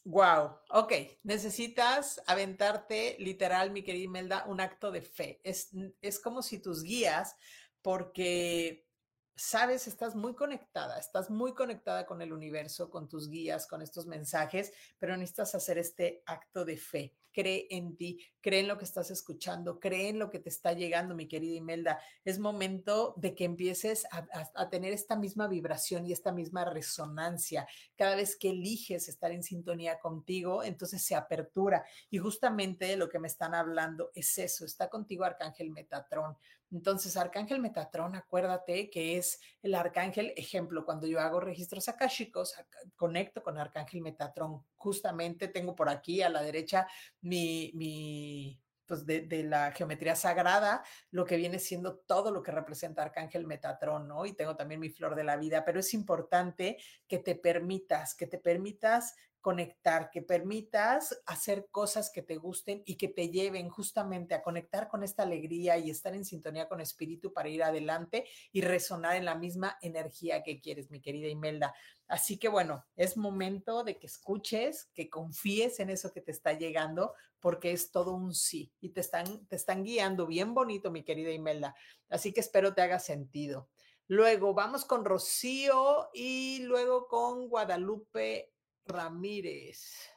Wow, 0.06 0.58
ok. 0.70 0.94
Necesitas 1.24 2.22
aventarte, 2.26 3.16
literal, 3.20 3.72
mi 3.72 3.84
querida 3.84 4.06
Imelda, 4.06 4.46
un 4.48 4.62
acto 4.62 4.92
de 4.92 5.02
fe. 5.02 5.40
Es, 5.44 5.70
es 6.02 6.20
como 6.20 6.42
si 6.42 6.60
tus 6.60 6.84
guías, 6.84 7.36
porque 7.82 8.88
sabes, 9.36 9.88
estás 9.88 10.16
muy 10.16 10.36
conectada, 10.36 10.98
estás 11.00 11.30
muy 11.30 11.54
conectada 11.54 12.06
con 12.06 12.22
el 12.22 12.34
universo, 12.34 12.90
con 12.90 13.08
tus 13.08 13.30
guías, 13.30 13.68
con 13.68 13.82
estos 13.82 14.06
mensajes, 14.06 14.74
pero 14.98 15.16
necesitas 15.16 15.56
hacer 15.56 15.78
este 15.78 16.24
acto 16.26 16.66
de 16.66 16.78
fe 16.78 17.16
cree 17.39 17.67
en 17.69 17.95
ti, 17.95 18.19
cree 18.41 18.60
en 18.60 18.67
lo 18.67 18.78
que 18.78 18.84
estás 18.84 19.12
escuchando, 19.12 19.80
cree 19.80 20.10
en 20.10 20.19
lo 20.19 20.30
que 20.30 20.39
te 20.39 20.49
está 20.49 20.73
llegando, 20.73 21.15
mi 21.15 21.25
querida 21.25 21.56
Imelda. 21.56 21.97
Es 22.25 22.38
momento 22.38 23.13
de 23.15 23.34
que 23.34 23.45
empieces 23.45 24.06
a, 24.12 24.69
tener 24.69 24.91
esta 24.91 25.15
misma 25.15 25.47
vibración 25.47 26.06
y 26.06 26.12
esta 26.12 26.34
misma 26.34 26.65
resonancia. 26.65 27.65
Cada 27.95 28.17
vez 28.17 28.36
que 28.36 28.49
eliges 28.49 29.08
estar 29.08 29.32
en 29.32 29.43
sintonía 29.43 29.99
contigo, 29.99 30.65
entonces 30.65 31.02
se 31.02 31.15
apertura. 31.15 31.86
Y 32.10 32.17
justamente 32.17 32.97
lo 32.97 33.08
que 33.08 33.19
me 33.19 33.30
están 33.30 33.56
hablando 33.56 34.12
es 34.13 34.38
eso, 34.38 34.65
está 34.65 34.89
contigo 34.89 35.23
Arcángel 35.23 35.71
Metatrón. 35.71 36.36
Entonces, 36.72 37.18
Arcángel 37.18 37.60
Metatrón, 37.60 38.16
acuérdate 38.16 38.90
que 38.90 39.18
es 39.18 39.40
el 39.62 39.74
arcángel, 39.74 40.34
ejemplo, 40.36 40.86
cuando 40.86 41.08
yo 41.08 41.20
hago 41.20 41.40
registros 41.40 41.90
akashicos, 41.90 42.54
conecto 42.96 43.42
con 43.42 43.58
Arcángel 43.58 44.02
Metatrón. 44.02 44.64
Justamente 44.76 45.48
tengo 45.48 45.76
por 45.76 45.90
aquí 45.90 46.22
a 46.22 46.30
la 46.30 46.42
derecha 46.44 46.88
mi, 47.22 47.72
mi 47.74 48.62
pues 48.86 49.06
de, 49.06 49.22
de, 49.22 49.44
la 49.44 49.72
geometría 49.72 50.16
sagrada, 50.16 50.84
lo 51.12 51.24
que 51.24 51.38
viene 51.38 51.60
siendo 51.60 51.98
todo 52.00 52.32
lo 52.32 52.42
que 52.42 52.52
representa 52.52 53.04
Arcángel 53.04 53.46
Metatrón, 53.46 54.08
¿no? 54.08 54.26
Y 54.26 54.34
tengo 54.34 54.56
también 54.56 54.80
mi 54.82 54.90
flor 54.90 55.16
de 55.16 55.24
la 55.24 55.38
vida, 55.38 55.64
pero 55.64 55.80
es 55.80 55.94
importante 55.94 56.78
que 57.08 57.20
te 57.20 57.36
permitas, 57.36 58.16
que 58.16 58.26
te 58.26 58.40
permitas 58.40 59.16
conectar, 59.41 60.10
que 60.12 60.21
permitas 60.21 61.21
hacer 61.25 61.67
cosas 61.71 62.12
que 62.12 62.21
te 62.21 62.36
gusten 62.36 62.84
y 62.86 62.95
que 62.95 63.08
te 63.08 63.30
lleven 63.30 63.69
justamente 63.69 64.36
a 64.36 64.41
conectar 64.41 64.89
con 64.89 65.04
esta 65.04 65.23
alegría 65.23 65.78
y 65.78 65.89
estar 65.89 66.13
en 66.13 66.25
sintonía 66.25 66.67
con 66.67 66.82
espíritu 66.82 67.32
para 67.32 67.49
ir 67.49 67.63
adelante 67.63 68.25
y 68.52 68.62
resonar 68.62 69.15
en 69.15 69.25
la 69.25 69.36
misma 69.36 69.78
energía 69.82 70.43
que 70.43 70.60
quieres, 70.60 70.91
mi 70.91 71.02
querida 71.02 71.28
Imelda. 71.28 71.73
Así 72.08 72.38
que 72.38 72.49
bueno, 72.49 72.86
es 72.95 73.17
momento 73.17 73.84
de 73.84 73.97
que 73.97 74.08
escuches, 74.08 74.89
que 74.93 75.10
confíes 75.10 75.80
en 75.80 75.89
eso 75.89 76.12
que 76.12 76.21
te 76.21 76.32
está 76.32 76.54
llegando, 76.54 77.13
porque 77.39 77.71
es 77.71 77.91
todo 77.91 78.13
un 78.13 78.34
sí 78.34 78.73
y 78.82 78.89
te 78.89 79.02
están, 79.02 79.47
te 79.47 79.56
están 79.56 79.84
guiando 79.84 80.28
bien 80.28 80.54
bonito, 80.54 80.91
mi 80.91 81.04
querida 81.04 81.32
Imelda. 81.32 81.75
Así 82.10 82.34
que 82.34 82.41
espero 82.41 82.73
te 82.73 82.82
haga 82.82 82.99
sentido. 82.99 83.69
Luego 84.08 84.56
vamos 84.56 84.86
con 84.86 85.06
Rocío 85.06 86.10
y 86.13 86.63
luego 86.63 87.08
con 87.08 87.47
Guadalupe 87.47 88.52
Ramírez. 88.86 90.10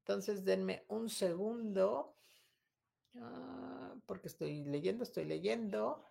Entonces, 0.00 0.44
denme 0.44 0.84
un 0.88 1.08
segundo, 1.08 2.16
ah, 3.16 3.94
porque 4.06 4.28
estoy 4.28 4.64
leyendo, 4.64 5.04
estoy 5.04 5.24
leyendo. 5.24 6.04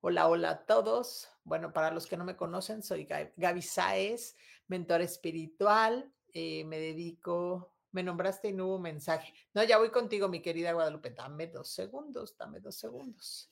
Hola, 0.00 0.28
hola 0.28 0.50
a 0.50 0.66
todos. 0.66 1.28
Bueno, 1.44 1.72
para 1.72 1.92
los 1.92 2.06
que 2.06 2.16
no 2.16 2.24
me 2.24 2.36
conocen, 2.36 2.82
soy 2.82 3.06
Gaby 3.36 3.62
Saez, 3.62 4.36
mentor 4.66 5.00
espiritual. 5.00 6.12
Eh, 6.34 6.64
me 6.64 6.78
dedico, 6.78 7.76
me 7.92 8.02
nombraste 8.02 8.48
y 8.48 8.52
no 8.52 8.66
hubo 8.66 8.78
mensaje. 8.78 9.32
No, 9.54 9.62
ya 9.62 9.78
voy 9.78 9.90
contigo, 9.90 10.28
mi 10.28 10.42
querida 10.42 10.72
Guadalupe. 10.72 11.10
Dame 11.10 11.46
dos 11.46 11.68
segundos, 11.68 12.36
dame 12.36 12.60
dos 12.60 12.76
segundos. 12.76 13.48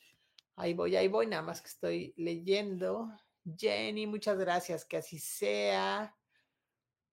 Ahí 0.57 0.75
voy, 0.75 0.97
ahí 0.97 1.09
voy, 1.09 1.27
nada 1.27 1.43
más 1.43 1.62
que 1.62 1.69
estoy 1.69 2.14
leyendo. 2.16 3.09
Jenny, 3.57 4.07
muchas 4.07 4.37
gracias, 4.38 4.85
que 4.85 4.97
así 4.97 5.19
sea. 5.19 6.14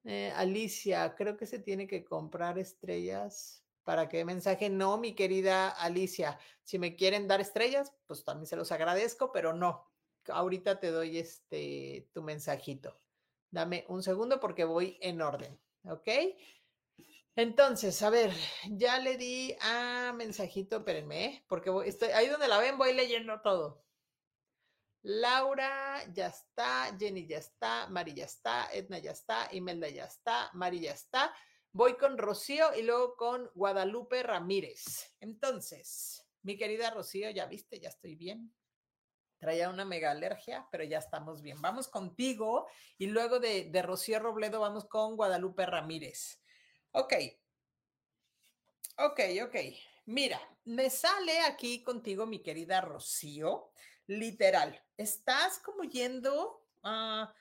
Eh, 0.04 0.32
Alicia, 0.36 1.16
creo 1.16 1.38
que 1.38 1.46
se 1.46 1.60
tiene 1.60 1.88
que 1.88 2.06
comprar 2.06 2.58
estrellas 2.58 3.64
para 3.84 4.10
que 4.10 4.26
mensaje. 4.26 4.70
No, 4.70 4.98
mi 4.98 5.14
querida 5.16 5.70
Alicia, 5.70 6.40
si 6.64 6.80
me 6.80 6.96
quieren 6.96 7.28
dar 7.28 7.42
estrellas, 7.42 7.94
pues 8.06 8.24
también 8.24 8.48
se 8.48 8.56
los 8.56 8.72
agradezco, 8.72 9.32
pero 9.32 9.54
no. 9.54 9.90
Ahorita 10.28 10.80
te 10.80 10.92
doy 10.92 11.18
este 11.18 12.10
tu 12.14 12.22
mensajito. 12.22 13.00
Dame 13.50 13.86
un 13.88 14.04
segundo 14.04 14.40
porque 14.40 14.66
voy 14.66 14.98
en 15.02 15.22
orden, 15.22 15.58
¿ok? 15.86 16.10
Entonces, 17.38 18.02
a 18.02 18.10
ver, 18.10 18.32
ya 18.72 19.00
le 19.00 19.16
di 19.16 19.56
a 19.62 20.12
mensajito, 20.14 20.78
espérenme, 20.78 21.26
¿eh? 21.26 21.46
porque 21.48 21.72
estoy 21.86 22.10
ahí 22.10 22.28
donde 22.28 22.48
la 22.48 22.58
ven, 22.58 22.78
voy 22.78 22.94
leyendo 22.94 23.40
todo. 23.42 23.87
Laura 25.04 26.04
ya 26.14 26.28
está, 26.28 26.96
Jenny 27.00 27.28
ya 27.28 27.38
está, 27.38 27.88
Mari 27.88 28.14
ya 28.14 28.26
está, 28.26 28.70
Edna 28.74 29.00
ya 29.00 29.12
está, 29.12 29.48
Imelda 29.52 29.88
ya 29.90 30.06
está, 30.06 30.50
Mari 30.54 30.82
ya 30.82 30.92
está. 30.92 31.34
Voy 31.72 31.96
con 31.98 32.18
Rocío 32.18 32.74
y 32.76 32.82
luego 32.82 33.16
con 33.16 33.50
Guadalupe 33.54 34.24
Ramírez. 34.24 35.16
Entonces, 35.20 36.26
mi 36.42 36.58
querida 36.58 36.90
Rocío, 36.90 37.30
ya 37.30 37.46
viste, 37.46 37.80
ya 37.80 37.90
estoy 37.90 38.16
bien. 38.16 38.54
Traía 39.38 39.70
una 39.70 39.86
mega 39.86 40.12
alergia, 40.12 40.68
pero 40.72 40.84
ya 40.84 40.98
estamos 40.98 41.42
bien. 41.42 41.62
Vamos 41.62 41.88
contigo 41.88 42.68
y 42.98 43.08
luego 43.08 43.40
de, 43.40 43.70
Rocío 43.84 44.20
Robledo 44.20 44.60
vamos 44.60 44.86
con 44.86 45.16
Guadalupe 45.16 45.66
Ramírez. 45.66 46.42
Ok. 46.92 47.14
Ok, 48.98 49.20
ok. 49.44 49.56
Mira, 50.06 50.40
me 50.66 50.90
sale 50.90 51.42
aquí 51.42 51.84
contigo, 51.84 52.26
mi 52.26 52.42
querida 52.42 52.82
Rocío, 52.82 53.72
literal, 54.08 54.82
estás 54.98 55.60
como 55.60 55.84
yendo, 55.84 56.66
a, 56.84 57.34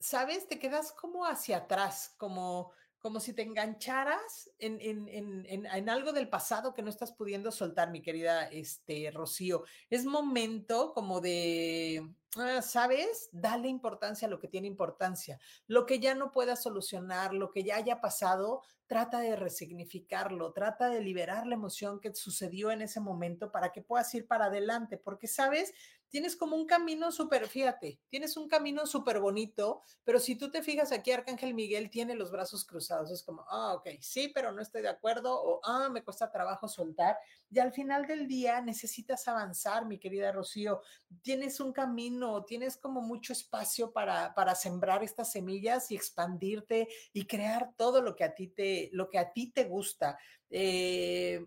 ¿sabes? 0.00 0.48
Te 0.48 0.58
quedas 0.58 0.92
como 0.92 1.24
hacia 1.24 1.58
atrás, 1.58 2.14
como, 2.18 2.72
como 3.02 3.18
si 3.18 3.32
te 3.32 3.42
engancharas 3.42 4.48
en, 4.60 4.78
en, 4.80 5.08
en, 5.08 5.66
en, 5.66 5.88
algo 5.88 6.12
del 6.12 6.28
pasado 6.28 6.72
que 6.72 6.82
no 6.82 6.88
estás 6.88 7.10
pudiendo 7.10 7.50
soltar, 7.50 7.90
mi 7.90 8.00
querida 8.00 8.46
este, 8.46 9.10
Rocío. 9.10 9.64
Es 9.90 10.04
momento 10.04 10.92
como 10.94 11.20
de, 11.20 12.08
ah, 12.36 12.62
¿sabes? 12.62 13.28
Dale 13.32 13.66
importancia 13.66 14.28
a 14.28 14.30
lo 14.30 14.38
que 14.38 14.46
tiene 14.46 14.68
importancia. 14.68 15.40
Lo 15.66 15.84
que 15.84 15.98
ya 15.98 16.14
no 16.14 16.30
puedas 16.30 16.62
solucionar, 16.62 17.34
lo 17.34 17.50
que 17.50 17.64
ya 17.64 17.74
haya 17.74 18.00
pasado, 18.00 18.62
trata 18.86 19.18
de 19.18 19.34
resignificarlo, 19.34 20.52
trata 20.52 20.88
de 20.88 21.00
liberar 21.00 21.48
la 21.48 21.56
emoción 21.56 21.98
que 21.98 22.14
sucedió 22.14 22.70
en 22.70 22.82
ese 22.82 23.00
momento 23.00 23.50
para 23.50 23.72
que 23.72 23.82
puedas 23.82 24.14
ir 24.14 24.28
para 24.28 24.44
adelante, 24.44 24.96
porque, 24.96 25.26
¿sabes? 25.26 25.74
Tienes 26.12 26.36
como 26.36 26.56
un 26.56 26.66
camino 26.66 27.10
súper, 27.10 27.48
fíjate, 27.48 27.98
tienes 28.10 28.36
un 28.36 28.46
camino 28.46 28.86
súper 28.86 29.18
bonito, 29.18 29.80
pero 30.04 30.20
si 30.20 30.36
tú 30.36 30.50
te 30.50 30.62
fijas 30.62 30.92
aquí, 30.92 31.10
Arcángel 31.10 31.54
Miguel 31.54 31.88
tiene 31.88 32.14
los 32.14 32.30
brazos 32.30 32.66
cruzados, 32.66 33.10
es 33.10 33.22
como, 33.22 33.46
ah, 33.48 33.72
ok, 33.72 33.88
sí, 34.00 34.28
pero 34.28 34.52
no 34.52 34.60
estoy 34.60 34.82
de 34.82 34.90
acuerdo, 34.90 35.32
o 35.34 35.60
ah, 35.64 35.88
me 35.88 36.04
cuesta 36.04 36.30
trabajo 36.30 36.68
soltar. 36.68 37.16
Y 37.50 37.60
al 37.60 37.72
final 37.72 38.06
del 38.06 38.28
día 38.28 38.60
necesitas 38.60 39.26
avanzar, 39.26 39.86
mi 39.86 39.98
querida 39.98 40.32
Rocío. 40.32 40.82
Tienes 41.22 41.60
un 41.60 41.72
camino, 41.72 42.44
tienes 42.44 42.76
como 42.76 43.00
mucho 43.00 43.32
espacio 43.32 43.90
para, 43.90 44.34
para 44.34 44.54
sembrar 44.54 45.02
estas 45.02 45.32
semillas 45.32 45.90
y 45.90 45.96
expandirte 45.96 46.88
y 47.14 47.26
crear 47.26 47.72
todo 47.74 48.02
lo 48.02 48.14
que 48.14 48.24
a 48.24 48.34
ti 48.34 48.48
te, 48.48 48.90
lo 48.92 49.08
que 49.08 49.18
a 49.18 49.32
ti 49.32 49.50
te 49.50 49.64
gusta. 49.64 50.18
Eh, 50.50 51.46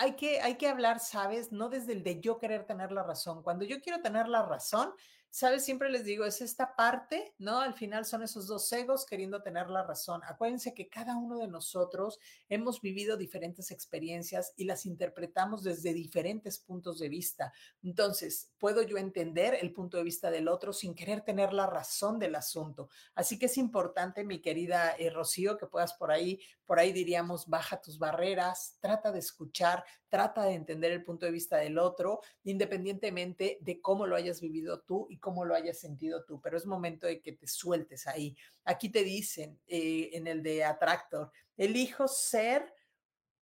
hay 0.00 0.16
que, 0.16 0.40
hay 0.40 0.56
que 0.56 0.66
hablar, 0.66 0.98
¿sabes? 0.98 1.52
No 1.52 1.68
desde 1.68 1.92
el 1.92 2.02
de 2.02 2.20
yo 2.20 2.38
querer 2.38 2.64
tener 2.64 2.90
la 2.90 3.02
razón. 3.02 3.42
Cuando 3.42 3.66
yo 3.66 3.82
quiero 3.82 4.00
tener 4.00 4.28
la 4.28 4.42
razón, 4.42 4.94
¿sabes? 5.28 5.64
Siempre 5.64 5.90
les 5.90 6.04
digo, 6.04 6.24
es 6.24 6.40
esta 6.40 6.74
parte, 6.74 7.34
¿no? 7.38 7.60
Al 7.60 7.74
final 7.74 8.04
son 8.04 8.22
esos 8.22 8.46
dos 8.46 8.70
egos 8.72 9.06
queriendo 9.06 9.42
tener 9.42 9.68
la 9.68 9.84
razón. 9.84 10.22
Acuérdense 10.24 10.74
que 10.74 10.88
cada 10.88 11.16
uno 11.16 11.38
de 11.38 11.48
nosotros 11.48 12.18
hemos 12.48 12.80
vivido 12.80 13.16
diferentes 13.16 13.70
experiencias 13.70 14.52
y 14.56 14.64
las 14.64 14.86
interpretamos 14.86 15.62
desde 15.62 15.92
diferentes 15.92 16.58
puntos 16.58 16.98
de 16.98 17.08
vista. 17.08 17.52
Entonces, 17.82 18.50
puedo 18.58 18.82
yo 18.82 18.96
entender 18.96 19.56
el 19.60 19.72
punto 19.72 19.98
de 19.98 20.04
vista 20.04 20.30
del 20.30 20.48
otro 20.48 20.72
sin 20.72 20.94
querer 20.94 21.20
tener 21.20 21.52
la 21.52 21.66
razón 21.66 22.18
del 22.18 22.34
asunto. 22.34 22.88
Así 23.14 23.38
que 23.38 23.46
es 23.46 23.56
importante, 23.56 24.24
mi 24.24 24.40
querida 24.40 24.96
eh, 24.98 25.10
Rocío, 25.10 25.58
que 25.58 25.66
puedas 25.66 25.94
por 25.94 26.10
ahí, 26.10 26.40
por 26.70 26.78
ahí 26.78 26.92
diríamos, 26.92 27.48
baja 27.48 27.80
tus 27.80 27.98
barreras, 27.98 28.78
trata 28.78 29.10
de 29.10 29.18
escuchar, 29.18 29.84
trata 30.08 30.44
de 30.44 30.54
entender 30.54 30.92
el 30.92 31.02
punto 31.02 31.26
de 31.26 31.32
vista 31.32 31.56
del 31.56 31.76
otro, 31.78 32.20
independientemente 32.44 33.58
de 33.60 33.80
cómo 33.80 34.06
lo 34.06 34.14
hayas 34.14 34.40
vivido 34.40 34.80
tú 34.82 35.08
y 35.10 35.18
cómo 35.18 35.44
lo 35.44 35.56
hayas 35.56 35.80
sentido 35.80 36.24
tú, 36.24 36.40
pero 36.40 36.56
es 36.56 36.66
momento 36.66 37.08
de 37.08 37.20
que 37.20 37.32
te 37.32 37.48
sueltes 37.48 38.06
ahí. 38.06 38.36
Aquí 38.64 38.88
te 38.88 39.02
dicen 39.02 39.60
eh, 39.66 40.10
en 40.12 40.28
el 40.28 40.44
de 40.44 40.62
Atractor, 40.62 41.32
elijo 41.56 42.06
ser 42.06 42.72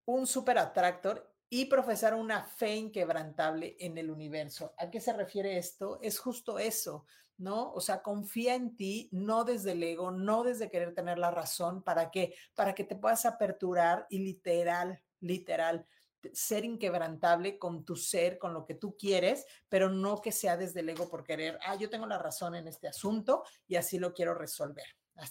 un 0.06 0.26
super 0.26 0.56
atractor 0.56 1.30
y 1.50 1.66
profesar 1.66 2.14
una 2.14 2.44
fe 2.44 2.76
inquebrantable 2.76 3.76
en 3.78 3.98
el 3.98 4.10
universo. 4.10 4.72
¿A 4.78 4.90
qué 4.90 5.02
se 5.02 5.12
refiere 5.12 5.58
esto? 5.58 5.98
Es 6.00 6.18
justo 6.18 6.58
eso, 6.58 7.04
¿no? 7.38 7.72
O 7.72 7.80
sea, 7.80 8.02
confía 8.02 8.54
en 8.54 8.76
ti, 8.76 9.08
no 9.12 9.44
desde 9.44 9.72
el 9.72 9.82
ego, 9.82 10.10
no 10.10 10.42
desde 10.42 10.70
querer 10.70 10.94
tener 10.94 11.18
la 11.18 11.30
razón, 11.30 11.82
¿para 11.82 12.10
qué? 12.10 12.34
Para 12.54 12.74
que 12.74 12.84
te 12.84 12.96
puedas 12.96 13.24
aperturar 13.24 14.06
y 14.10 14.18
literal, 14.18 15.02
literal, 15.20 15.86
ser 16.32 16.64
inquebrantable 16.64 17.58
con 17.58 17.84
tu 17.84 17.96
ser, 17.96 18.38
con 18.38 18.52
lo 18.52 18.64
que 18.66 18.74
tú 18.74 18.96
quieres, 18.96 19.46
pero 19.68 19.88
no 19.88 20.20
que 20.20 20.32
sea 20.32 20.56
desde 20.56 20.80
el 20.80 20.88
ego 20.88 21.08
por 21.08 21.22
querer, 21.22 21.58
ah, 21.64 21.76
yo 21.76 21.88
tengo 21.88 22.06
la 22.06 22.18
razón 22.18 22.54
en 22.54 22.66
este 22.66 22.88
asunto 22.88 23.44
y 23.66 23.76
así 23.76 23.98
lo 23.98 24.12
quiero 24.12 24.34
resolver. 24.34 24.86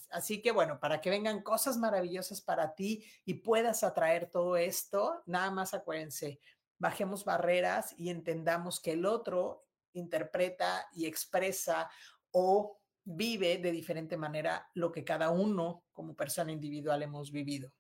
Así 0.10 0.42
que 0.42 0.52
bueno, 0.52 0.80
para 0.80 1.00
que 1.00 1.10
vengan 1.10 1.42
cosas 1.42 1.78
maravillosas 1.78 2.42
para 2.42 2.74
ti 2.76 3.06
y 3.26 3.36
puedas 3.36 3.84
atraer 3.84 4.30
todo 4.30 4.58
esto, 4.58 5.22
nada 5.26 5.50
más 5.52 5.74
acuérdense, 5.74 6.40
bajemos 6.78 7.24
barreras 7.24 7.96
y 7.98 8.10
entendamos 8.10 8.80
que 8.80 8.94
el 8.94 9.06
otro 9.06 9.67
interpreta 10.00 10.88
y 10.94 11.06
expresa 11.06 11.90
o 12.32 12.80
vive 13.04 13.58
de 13.58 13.72
diferente 13.72 14.18
manera 14.18 14.70
lo 14.74 14.92
que 14.92 15.04
cada 15.04 15.30
uno 15.30 15.86
como 15.94 16.16
persona 16.16 16.52
individual 16.52 17.04
hemos 17.04 17.32
vivido. 17.32 17.72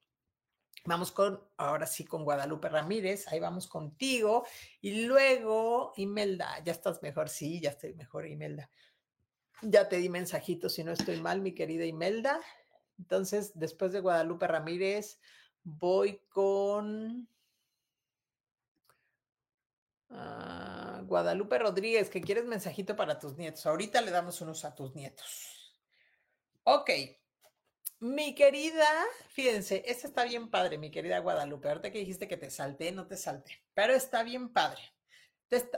Vamos 0.85 1.11
con, 1.11 1.41
ahora 1.57 1.85
sí, 1.85 2.05
con 2.05 2.23
Guadalupe 2.23 2.69
Ramírez, 2.69 3.27
ahí 3.27 3.39
vamos 3.41 3.67
contigo. 3.67 4.45
Y 4.79 5.05
luego, 5.05 5.91
Imelda, 5.97 6.63
ya 6.63 6.71
estás 6.71 7.01
mejor, 7.01 7.27
sí, 7.27 7.59
ya 7.59 7.71
estoy 7.71 7.93
mejor, 7.93 8.25
Imelda. 8.25 8.69
Ya 9.63 9.89
te 9.89 9.97
di 9.97 10.07
mensajito 10.07 10.69
si 10.69 10.85
no 10.85 10.93
estoy 10.93 11.19
mal, 11.19 11.41
mi 11.41 11.53
querida 11.53 11.83
Imelda. 11.83 12.39
Entonces, 12.97 13.51
después 13.55 13.91
de 13.91 13.99
Guadalupe 13.99 14.47
Ramírez, 14.47 15.19
voy 15.63 16.21
con 16.29 17.27
ah, 20.09 20.76
Guadalupe 21.07 21.57
Rodríguez, 21.57 22.09
que 22.09 22.21
quieres 22.21 22.45
mensajito 22.45 22.95
para 22.95 23.17
tus 23.17 23.37
nietos. 23.37 23.65
Ahorita 23.65 24.01
le 24.01 24.11
damos 24.11 24.41
unos 24.41 24.65
a 24.65 24.75
tus 24.75 24.93
nietos. 24.93 25.73
Ok, 26.63 26.91
mi 27.99 28.35
querida, 28.35 28.87
fíjense, 29.29 29.81
esta 29.87 30.07
está 30.07 30.23
bien 30.23 30.51
padre, 30.51 30.77
mi 30.77 30.91
querida 30.91 31.17
Guadalupe. 31.17 31.67
Ahorita 31.67 31.91
que 31.91 31.97
dijiste 31.99 32.27
que 32.27 32.37
te 32.37 32.51
salté, 32.51 32.91
no 32.91 33.07
te 33.07 33.17
salté, 33.17 33.63
pero 33.73 33.93
está 33.93 34.21
bien 34.21 34.53
padre. 34.53 34.81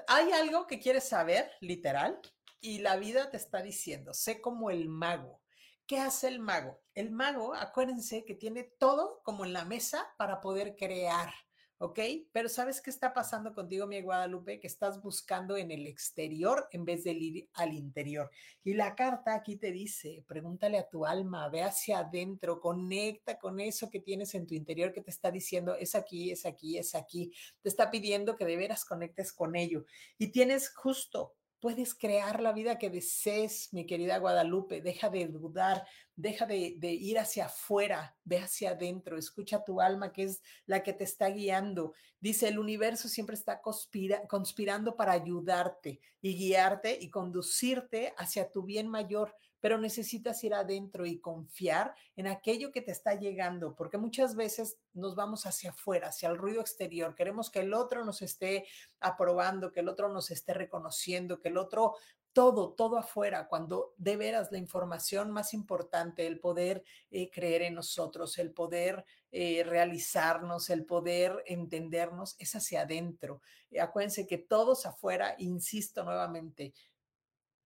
Hay 0.07 0.31
algo 0.31 0.67
que 0.67 0.79
quieres 0.79 1.07
saber, 1.07 1.49
literal, 1.61 2.19
y 2.59 2.79
la 2.79 2.97
vida 2.97 3.29
te 3.29 3.37
está 3.37 3.61
diciendo, 3.61 4.13
sé 4.13 4.41
como 4.41 4.69
el 4.69 4.89
mago. 4.89 5.41
¿Qué 5.85 5.99
hace 5.99 6.27
el 6.27 6.39
mago? 6.39 6.81
El 6.93 7.11
mago, 7.11 7.55
acuérdense 7.55 8.25
que 8.25 8.35
tiene 8.35 8.63
todo 8.63 9.21
como 9.23 9.45
en 9.45 9.53
la 9.53 9.63
mesa 9.63 10.13
para 10.17 10.41
poder 10.41 10.75
crear. 10.75 11.33
¿Ok? 11.79 11.99
Pero 12.31 12.49
¿sabes 12.49 12.81
qué 12.81 12.89
está 12.89 13.13
pasando 13.13 13.53
contigo, 13.53 13.87
mi 13.87 14.01
Guadalupe? 14.01 14.59
Que 14.59 14.67
estás 14.67 15.01
buscando 15.01 15.57
en 15.57 15.71
el 15.71 15.87
exterior 15.87 16.67
en 16.71 16.85
vez 16.85 17.03
de 17.03 17.11
ir 17.13 17.49
al 17.53 17.73
interior. 17.73 18.29
Y 18.63 18.73
la 18.73 18.95
carta 18.95 19.33
aquí 19.33 19.55
te 19.55 19.71
dice, 19.71 20.23
pregúntale 20.27 20.77
a 20.77 20.87
tu 20.87 21.05
alma, 21.05 21.49
ve 21.49 21.63
hacia 21.63 21.99
adentro, 21.99 22.59
conecta 22.59 23.39
con 23.39 23.59
eso 23.59 23.89
que 23.89 24.01
tienes 24.01 24.35
en 24.35 24.45
tu 24.45 24.53
interior 24.53 24.91
que 24.93 25.01
te 25.01 25.11
está 25.11 25.31
diciendo, 25.31 25.75
es 25.75 25.95
aquí, 25.95 26.31
es 26.31 26.45
aquí, 26.45 26.77
es 26.77 26.95
aquí. 26.95 27.31
Te 27.61 27.69
está 27.69 27.89
pidiendo 27.89 28.35
que 28.35 28.45
de 28.45 28.57
veras 28.57 28.83
conectes 28.83 29.31
con 29.31 29.55
ello. 29.55 29.85
Y 30.17 30.27
tienes 30.27 30.69
justo 30.75 31.33
Puedes 31.59 31.93
crear 31.93 32.41
la 32.41 32.53
vida 32.53 32.77
que 32.77 32.89
desees, 32.89 33.73
mi 33.73 33.85
querida 33.85 34.17
Guadalupe. 34.17 34.81
Deja 34.81 35.09
de 35.09 35.27
dudar, 35.27 35.85
deja 36.15 36.45
de, 36.45 36.77
ir 36.81 37.19
hacia 37.19 37.45
afuera, 37.45 38.15
ve 38.23 38.39
hacia 38.39 38.71
adentro, 38.71 39.17
escucha 39.17 39.63
tu 39.63 39.81
alma 39.81 40.13
que 40.13 40.23
es 40.23 40.41
la 40.65 40.83
que 40.83 40.93
te 40.93 41.03
está 41.03 41.29
guiando. 41.29 41.93
Dice, 42.19 42.47
el 42.47 42.59
universo 42.59 43.09
siempre 43.09 43.35
está 43.35 43.61
conspirando 43.61 44.95
para 44.95 45.11
ayudarte 45.11 45.99
y 46.21 46.35
guiarte 46.35 46.97
y 46.99 47.09
conducirte 47.09 48.13
hacia 48.17 48.51
tu 48.51 48.63
bien 48.63 48.87
mayor 48.87 49.35
pero 49.59 49.77
necesitas 49.77 50.43
ir 50.43 50.53
adentro 50.53 51.05
y 51.05 51.19
confiar 51.19 51.93
en 52.15 52.27
aquello 52.27 52.71
que 52.71 52.81
te 52.81 52.91
está 52.91 53.15
llegando, 53.15 53.75
porque 53.75 53.97
muchas 53.97 54.35
veces 54.35 54.77
nos 54.93 55.15
vamos 55.15 55.45
hacia 55.45 55.71
afuera, 55.71 56.09
hacia 56.09 56.29
el 56.29 56.37
ruido 56.37 56.61
exterior, 56.61 57.15
queremos 57.15 57.49
que 57.49 57.59
el 57.59 57.73
otro 57.73 58.05
nos 58.05 58.21
esté 58.21 58.67
aprobando, 58.99 59.71
que 59.71 59.81
el 59.81 59.89
otro 59.89 60.09
nos 60.09 60.31
esté 60.31 60.53
reconociendo, 60.53 61.39
que 61.39 61.49
el 61.49 61.57
otro 61.57 61.95
todo, 62.33 62.73
todo 62.73 62.97
afuera, 62.97 63.47
cuando 63.47 63.93
de 63.97 64.15
veras 64.15 64.51
la 64.51 64.59
información 64.59 65.31
más 65.31 65.53
importante, 65.53 66.27
el 66.27 66.39
poder 66.39 66.83
eh, 67.09 67.29
creer 67.31 67.63
en 67.63 67.73
nosotros, 67.73 68.37
el 68.37 68.51
poder 68.51 69.03
eh, 69.31 69.63
realizarnos, 69.65 70.69
el 70.69 70.85
poder 70.85 71.43
entendernos, 71.47 72.35
es 72.39 72.55
hacia 72.55 72.81
adentro. 72.81 73.41
acuérdense 73.81 74.27
que 74.27 74.37
todos 74.37 74.85
afuera, 74.85 75.35
insisto 75.39 76.03
nuevamente, 76.03 76.73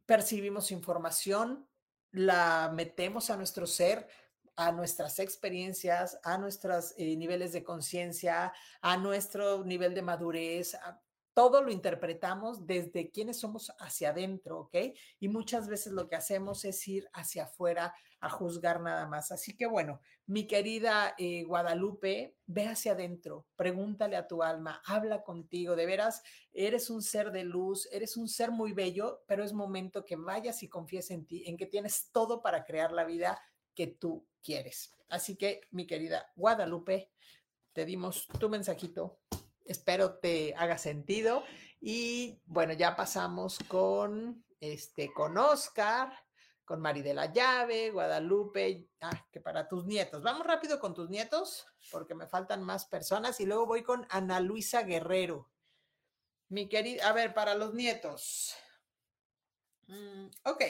percibimos 0.06 0.72
información, 0.72 1.68
la 2.14 2.72
metemos 2.74 3.30
a 3.30 3.38
nuestro 3.38 3.68
ser, 3.68 4.08
a 4.56 4.72
nuestras 4.72 5.20
experiencias, 5.20 6.20
a 6.24 6.38
nuestros 6.38 6.94
eh, 6.98 7.16
niveles 7.18 7.52
de 7.52 7.64
conciencia, 7.64 8.54
a 8.82 8.98
nuestro 8.98 9.66
nivel 9.66 9.94
de 9.94 10.04
madurez, 10.04 10.78
todo 11.34 11.62
lo 11.62 11.72
interpretamos 11.72 12.66
desde 12.68 13.10
quienes 13.10 13.40
somos 13.40 13.72
hacia 13.80 14.10
adentro, 14.10 14.60
¿ok? 14.62 14.76
Y 15.20 15.28
muchas 15.30 15.68
veces 15.68 15.94
lo 15.94 16.08
que 16.08 16.16
hacemos 16.16 16.64
es 16.66 16.88
ir 16.88 17.10
hacia 17.14 17.46
afuera 17.46 17.94
a 18.20 18.30
juzgar 18.30 18.82
nada 18.82 19.08
más. 19.08 19.32
Así 19.32 19.56
que 19.56 19.66
bueno, 19.66 20.00
mi 20.28 20.48
querida 20.48 21.14
eh, 21.18 21.44
Guadalupe, 21.44 22.36
ve 22.46 22.68
hacia 22.68 22.94
adentro, 22.94 23.46
pregúntale 23.56 24.16
a 24.16 24.28
tu 24.28 24.44
alma, 24.44 24.82
habla 24.86 25.24
contigo, 25.24 25.76
de 25.76 25.86
veras, 25.86 26.24
eres 26.54 26.90
un 26.90 27.02
ser 27.02 27.32
de 27.32 27.44
luz, 27.44 27.90
eres 27.92 28.16
un 28.16 28.28
ser 28.28 28.52
muy 28.52 28.72
bello, 28.72 29.24
pero 29.28 29.44
es 29.44 29.54
momento 29.54 30.06
que 30.06 30.16
vayas 30.16 30.64
y 30.64 30.70
confíes 30.70 31.12
en 31.12 31.26
ti, 31.26 31.44
en 31.48 31.58
que 31.58 31.66
tienes 31.66 32.10
todo 32.12 32.42
para 32.42 32.64
crear 32.64 32.92
la 32.92 33.06
vida 33.06 33.42
que 33.76 33.88
tú 33.88 34.26
quieres. 34.42 34.94
Así 35.10 35.36
que, 35.36 35.62
mi 35.72 35.86
querida 35.86 36.32
Guadalupe, 36.36 37.12
te 37.74 37.86
dimos 37.86 38.28
tu 38.40 38.50
mensajito 38.50 39.20
espero 39.66 40.20
te 40.20 40.54
haga 40.56 40.78
sentido. 40.78 41.44
Y 41.80 42.42
bueno, 42.46 42.74
ya 42.74 42.96
pasamos 42.96 43.60
con, 43.68 44.46
este, 44.60 45.12
con 45.14 45.38
Oscar, 45.38 46.14
con 46.66 46.80
Mari 46.80 47.02
de 47.02 47.14
la 47.14 47.32
Llave, 47.32 47.92
Guadalupe, 47.92 48.88
ah, 49.02 49.28
que 49.32 49.42
para 49.42 49.68
tus 49.68 49.86
nietos. 49.86 50.24
Vamos 50.24 50.48
rápido 50.48 50.80
con 50.80 50.94
tus 50.94 51.10
nietos, 51.10 51.68
porque 51.92 52.16
me 52.16 52.28
faltan 52.28 52.64
más 52.64 52.86
personas. 52.86 53.40
Y 53.40 53.46
luego 53.46 53.66
voy 53.66 53.84
con 53.84 54.08
Ana 54.10 54.40
Luisa 54.40 54.84
Guerrero. 54.84 55.50
Mi 56.50 56.70
querida, 56.70 57.10
a 57.10 57.14
ver, 57.14 57.34
para 57.34 57.56
los 57.56 57.74
nietos. 57.74 58.56
Mm, 59.88 60.28
ok. 60.46 60.64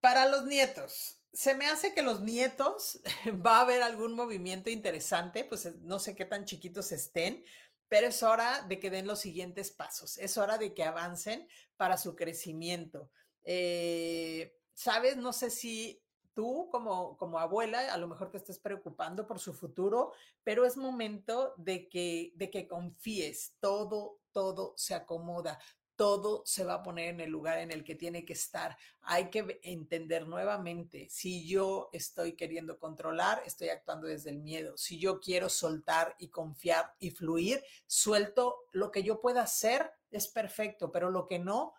Para 0.00 0.28
los 0.28 0.44
nietos, 0.44 1.22
se 1.36 1.54
me 1.54 1.66
hace 1.66 1.92
que 1.92 2.02
los 2.02 2.22
nietos 2.22 2.98
va 3.46 3.58
a 3.58 3.60
haber 3.60 3.82
algún 3.82 4.14
movimiento 4.14 4.70
interesante, 4.70 5.44
pues 5.44 5.66
eh, 5.66 5.74
no 5.82 5.98
sé 5.98 6.16
qué 6.16 6.24
tan 6.24 6.46
chiquitos 6.46 6.92
estén, 6.92 7.44
pero 7.88 8.06
es 8.06 8.22
hora 8.22 8.62
de 8.62 8.80
que 8.80 8.88
den 8.90 9.06
los 9.06 9.20
siguientes 9.20 9.70
pasos, 9.70 10.16
es 10.16 10.38
hora 10.38 10.56
de 10.56 10.72
que 10.72 10.82
avancen 10.82 11.46
para 11.76 11.98
su 11.98 12.16
crecimiento. 12.16 13.10
Eh, 13.44 14.56
Sabes, 14.76 15.16
no 15.16 15.32
sé 15.32 15.48
si 15.48 16.02
tú 16.34 16.68
como, 16.70 17.16
como 17.16 17.38
abuela 17.38 17.92
a 17.92 17.96
lo 17.96 18.08
mejor 18.08 18.30
te 18.30 18.36
estés 18.36 18.58
preocupando 18.58 19.26
por 19.26 19.38
su 19.38 19.54
futuro, 19.54 20.12
pero 20.44 20.66
es 20.66 20.76
momento 20.76 21.54
de 21.56 21.88
que, 21.88 22.32
de 22.34 22.50
que 22.50 22.68
confíes, 22.68 23.56
todo, 23.58 24.20
todo 24.32 24.74
se 24.76 24.94
acomoda 24.94 25.58
todo 25.96 26.42
se 26.44 26.64
va 26.64 26.74
a 26.74 26.82
poner 26.82 27.08
en 27.08 27.20
el 27.20 27.30
lugar 27.30 27.58
en 27.58 27.70
el 27.70 27.82
que 27.82 27.94
tiene 27.94 28.24
que 28.24 28.34
estar. 28.34 28.76
Hay 29.02 29.30
que 29.30 29.60
entender 29.62 30.28
nuevamente, 30.28 31.08
si 31.10 31.46
yo 31.46 31.88
estoy 31.92 32.34
queriendo 32.34 32.78
controlar, 32.78 33.42
estoy 33.46 33.70
actuando 33.70 34.06
desde 34.06 34.30
el 34.30 34.38
miedo. 34.38 34.76
Si 34.76 34.98
yo 34.98 35.20
quiero 35.20 35.48
soltar 35.48 36.14
y 36.18 36.28
confiar 36.28 36.94
y 36.98 37.10
fluir, 37.10 37.62
suelto 37.86 38.66
lo 38.72 38.90
que 38.90 39.02
yo 39.02 39.20
pueda 39.20 39.42
hacer, 39.42 39.90
es 40.10 40.28
perfecto, 40.28 40.92
pero 40.92 41.10
lo 41.10 41.26
que 41.26 41.38
no, 41.38 41.74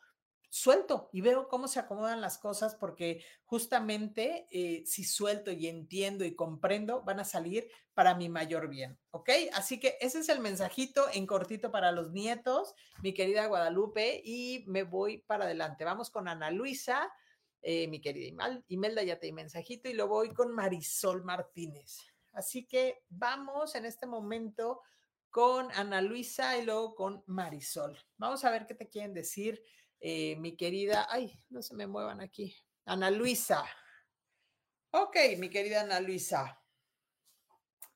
suelto 0.50 1.10
y 1.12 1.22
veo 1.22 1.48
cómo 1.48 1.68
se 1.68 1.80
acomodan 1.80 2.22
las 2.22 2.38
cosas 2.38 2.76
porque 2.76 3.24
justamente 3.46 4.48
eh, 4.52 4.84
si 4.86 5.04
suelto 5.04 5.52
y 5.52 5.68
entiendo 5.68 6.26
y 6.26 6.36
comprendo, 6.36 7.04
van 7.04 7.20
a 7.20 7.26
salir 7.26 7.70
para 7.94 8.16
mi 8.16 8.30
mayor 8.30 8.70
bien, 8.70 8.98
¿ok? 9.12 9.30
Así 9.54 9.80
que 9.80 9.98
ese 10.00 10.20
es 10.20 10.30
el 10.30 10.40
mensajito 10.40 11.06
en 11.14 11.26
cortito 11.26 11.72
para 11.72 11.92
los 11.92 12.12
nietos, 12.12 12.76
mi 13.02 13.14
querida 13.14 13.48
Guadalupe, 13.48 14.22
y 14.24 14.64
me 14.68 14.84
voy 14.84 15.20
para 15.20 15.46
adelante. 15.46 15.84
Vamos 15.84 16.10
con 16.10 16.28
Ana 16.28 16.52
Luisa, 16.52 17.12
eh, 17.62 17.88
mi 17.88 18.00
querida 18.00 18.64
Imelda, 18.68 19.04
ya 19.04 19.20
te 19.20 19.28
di 19.28 19.34
mensajito, 19.34 19.90
y 19.90 19.94
lo 19.94 20.08
voy 20.08 20.34
con 20.34 20.54
Marisol 20.54 21.24
Martínez. 21.24 21.98
Así 22.34 22.68
que 22.68 23.04
vamos 23.10 23.74
en 23.74 23.86
este 23.86 24.06
momento 24.06 24.82
con 25.30 25.72
Ana 25.72 26.02
Luisa 26.02 26.58
y 26.58 26.66
luego 26.66 26.96
con 26.96 27.24
Marisol. 27.26 27.98
Vamos 28.18 28.46
a 28.46 28.52
ver 28.52 28.68
qué 28.68 28.76
te 28.76 28.90
quieren 28.90 29.14
decir 29.14 29.62
eh, 30.00 30.36
mi 30.38 30.56
querida, 30.56 31.08
ay, 31.10 31.40
no 31.50 31.62
se 31.62 31.76
me 31.76 31.88
muevan 31.88 32.22
aquí, 32.22 32.56
Ana 32.86 33.10
Luisa. 33.12 33.66
Ok, 34.92 35.16
mi 35.38 35.50
querida 35.50 35.82
Ana 35.82 36.00
Luisa. 36.00 36.62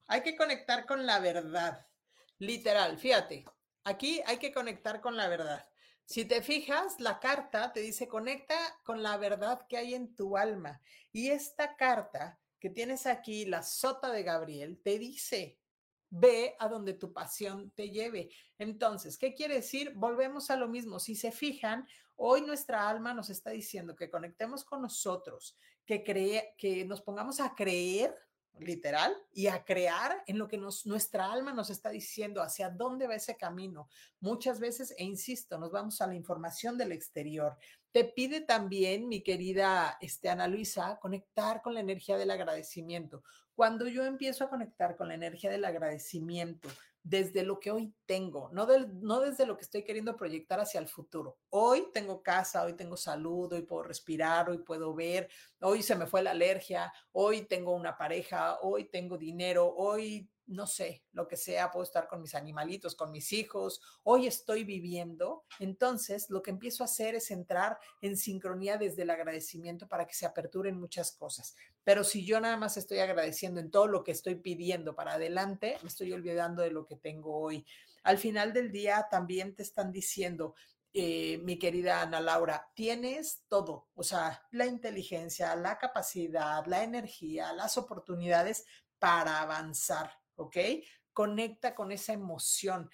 Hay 0.08 0.22
que 0.22 0.36
conectar 0.36 0.86
con 0.86 1.06
la 1.06 1.20
verdad, 1.20 1.88
literal, 2.40 2.98
fíjate, 2.98 3.46
aquí 3.84 4.22
hay 4.26 4.38
que 4.38 4.52
conectar 4.52 5.00
con 5.00 5.16
la 5.16 5.28
verdad. 5.28 5.68
Si 6.06 6.26
te 6.26 6.42
fijas, 6.42 7.00
la 7.00 7.22
carta 7.22 7.72
te 7.72 7.80
dice 7.80 8.10
conecta 8.10 8.58
con 8.84 9.02
la 9.02 9.16
verdad 9.16 9.66
que 9.70 9.78
hay 9.78 9.94
en 9.94 10.14
tu 10.14 10.36
alma. 10.36 10.82
Y 11.14 11.30
esta 11.30 11.78
carta 11.78 12.38
que 12.60 12.70
tienes 12.70 13.06
aquí, 13.06 13.46
la 13.46 13.64
sota 13.64 14.12
de 14.12 14.24
Gabriel, 14.24 14.82
te 14.84 15.00
dice, 15.00 15.61
ve 16.12 16.56
a 16.60 16.68
donde 16.68 16.94
tu 16.94 17.12
pasión 17.12 17.72
te 17.72 17.90
lleve. 17.90 18.30
Entonces, 18.60 19.18
¿qué 19.18 19.34
quiere 19.34 19.56
decir? 19.56 19.94
Volvemos 19.96 20.52
a 20.52 20.58
lo 20.58 20.68
mismo. 20.68 21.00
Si 21.00 21.16
se 21.16 21.32
fijan, 21.32 21.88
hoy 22.18 22.42
nuestra 22.42 22.88
alma 22.88 23.14
nos 23.14 23.30
está 23.30 23.50
diciendo 23.50 23.96
que 23.96 24.10
conectemos 24.10 24.64
con 24.64 24.82
nosotros, 24.82 25.58
que, 25.86 26.04
cree, 26.04 26.54
que 26.58 26.86
nos 26.86 27.02
pongamos 27.02 27.40
a 27.40 27.56
creer 27.56 28.16
literal 28.60 29.16
y 29.34 29.48
a 29.48 29.64
crear 29.64 30.24
en 30.28 30.38
lo 30.38 30.48
que 30.48 30.58
nuestra 30.58 31.32
alma 31.32 31.54
nos 31.54 31.70
está 31.70 31.90
diciendo, 31.90 32.42
hacia 32.42 32.70
dónde 32.70 33.08
va 33.08 33.16
ese 33.16 33.38
camino. 33.38 33.88
Muchas 34.20 34.60
veces, 34.60 34.94
e 34.98 35.04
insisto, 35.06 35.58
nos 35.58 35.72
vamos 35.72 36.02
a 36.02 36.08
la 36.08 36.16
información 36.16 36.78
del 36.78 36.92
exterior. 36.92 37.58
Te 37.92 38.06
pide 38.06 38.42
también, 38.42 39.08
mi 39.08 39.22
querida 39.22 39.98
este, 40.02 40.30
Ana 40.30 40.48
Luisa, 40.48 41.00
conectar 41.02 41.62
con 41.62 41.74
la 41.74 41.80
energía 41.80 42.18
del 42.18 42.32
agradecimiento. 42.32 43.24
Cuando 43.62 43.88
yo 43.88 44.04
empiezo 44.04 44.44
a 44.44 44.50
conectar 44.50 44.96
con 44.96 45.10
la 45.10 45.14
energía 45.14 45.52
del 45.52 45.64
agradecimiento, 45.66 46.68
desde 47.04 47.44
lo 47.44 47.60
que 47.60 47.70
hoy 47.70 47.94
tengo, 48.08 48.50
no, 48.52 48.66
desde 48.66 49.46
lo 49.46 49.56
que 49.56 49.62
estoy 49.62 49.84
queriendo 49.84 50.16
proyectar 50.16 50.60
hacia 50.60 50.80
el 50.80 50.88
futuro. 50.88 51.38
Hoy 51.52 51.86
tengo 51.94 52.24
casa, 52.24 52.64
hoy 52.64 52.74
tengo 52.74 52.98
salud, 52.98 53.54
hoy 53.54 53.62
puedo 53.62 53.84
respirar, 53.84 54.50
hoy 54.50 54.58
puedo 54.58 54.96
ver, 54.96 55.30
hoy 55.60 55.84
se 55.84 55.96
me 55.96 56.08
fue 56.08 56.24
la 56.24 56.32
alergia, 56.32 56.92
hoy 57.12 57.44
tengo 57.44 57.76
una 57.76 57.96
pareja, 58.00 58.58
hoy 58.64 58.86
tengo 58.86 59.20
dinero, 59.20 59.72
hoy 59.78 60.28
no 60.52 60.68
sé, 60.68 61.04
lo 61.14 61.28
que 61.28 61.38
sea, 61.38 61.72
puedo 61.72 61.84
estar 61.84 62.08
con 62.08 62.22
mis 62.22 62.36
animalitos, 62.36 62.96
con 62.96 63.12
mis 63.12 63.32
hijos, 63.34 63.82
hoy 64.04 64.28
estoy 64.28 64.64
viviendo, 64.64 65.46
entonces 65.60 66.30
lo 66.30 66.42
que 66.42 66.52
empiezo 66.52 66.84
a 66.84 66.86
hacer 66.86 67.16
es 67.16 67.32
entrar 67.32 67.80
en 68.02 68.18
sincronía 68.18 68.78
desde 68.78 69.04
el 69.04 69.10
agradecimiento 69.10 69.88
para 69.88 70.06
que 70.06 70.14
se 70.14 70.26
aperturen 70.26 70.80
muchas 70.80 71.12
cosas. 71.12 71.56
Pero 71.84 72.04
si 72.04 72.26
yo 72.26 72.40
nada 72.40 72.58
más 72.58 72.78
estoy 72.78 73.00
agradeciendo 73.00 73.60
en 73.60 73.72
todo 73.72 73.88
lo 73.88 74.04
que 74.04 74.12
estoy 74.12 74.36
pidiendo 74.36 74.96
para 74.96 75.14
adelante, 75.14 75.78
me 75.82 75.88
estoy 75.88 76.12
olvidando 76.14 76.62
de 76.62 76.72
lo 76.72 76.86
que 76.86 76.98
tengo 76.98 77.38
hoy. 77.38 77.66
Al 78.04 78.18
final 78.18 78.54
del 78.54 78.72
día 78.72 79.08
también 79.10 79.56
te 79.56 79.64
están 79.64 79.92
diciendo, 79.92 80.56
eh, 80.94 81.40
mi 81.44 81.58
querida 81.58 82.02
Ana 82.02 82.20
Laura, 82.20 82.70
tienes 82.76 83.44
todo, 83.48 83.88
o 83.96 84.04
sea, 84.04 84.46
la 84.52 84.66
inteligencia, 84.66 85.56
la 85.56 85.78
capacidad, 85.78 86.66
la 86.66 86.84
energía, 86.84 87.54
las 87.54 87.78
oportunidades 87.78 88.66
para 89.00 89.42
avanzar 89.42 90.21
¿ok? 90.42 90.58
Conecta 91.14 91.76
con 91.76 91.92
esa 91.92 92.14
emoción, 92.14 92.90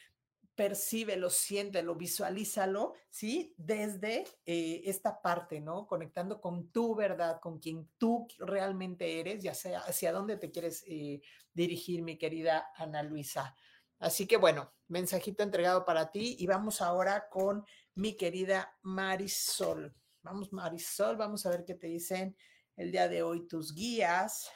percíbelo, 0.58 1.30
siéntelo, 1.30 1.96
visualízalo, 1.96 2.94
¿sí? 3.12 3.54
Desde 3.58 4.24
eh, 4.44 4.82
esta 4.86 5.22
parte, 5.22 5.62
¿no? 5.62 5.86
Conectando 5.86 6.42
con 6.42 6.72
tu 6.72 6.96
verdad, 6.96 7.40
con 7.40 7.60
quien 7.60 7.88
tú 8.00 8.28
realmente 8.40 9.20
eres, 9.20 9.44
ya 9.44 9.54
sea 9.54 9.82
hacia 9.82 10.12
dónde 10.12 10.36
te 10.38 10.50
quieres 10.50 10.84
eh, 10.88 11.22
dirigir, 11.54 12.02
mi 12.02 12.18
querida 12.18 12.72
Ana 12.76 13.04
Luisa. 13.04 13.56
Así 14.00 14.26
que 14.26 14.38
bueno, 14.38 14.74
mensajito 14.88 15.44
entregado 15.44 15.86
para 15.86 16.10
ti 16.10 16.36
y 16.40 16.48
vamos 16.48 16.82
ahora 16.82 17.30
con 17.30 17.64
mi 17.94 18.18
querida 18.18 18.76
Marisol. 18.82 19.96
Vamos, 20.24 20.52
Marisol, 20.52 21.18
vamos 21.18 21.46
a 21.46 21.52
ver 21.52 21.66
qué 21.66 21.76
te 21.76 21.88
dicen 21.88 22.36
el 22.76 22.92
día 22.92 23.08
de 23.08 23.22
hoy 23.22 23.48
tus 23.48 23.74
guías. 23.74 24.52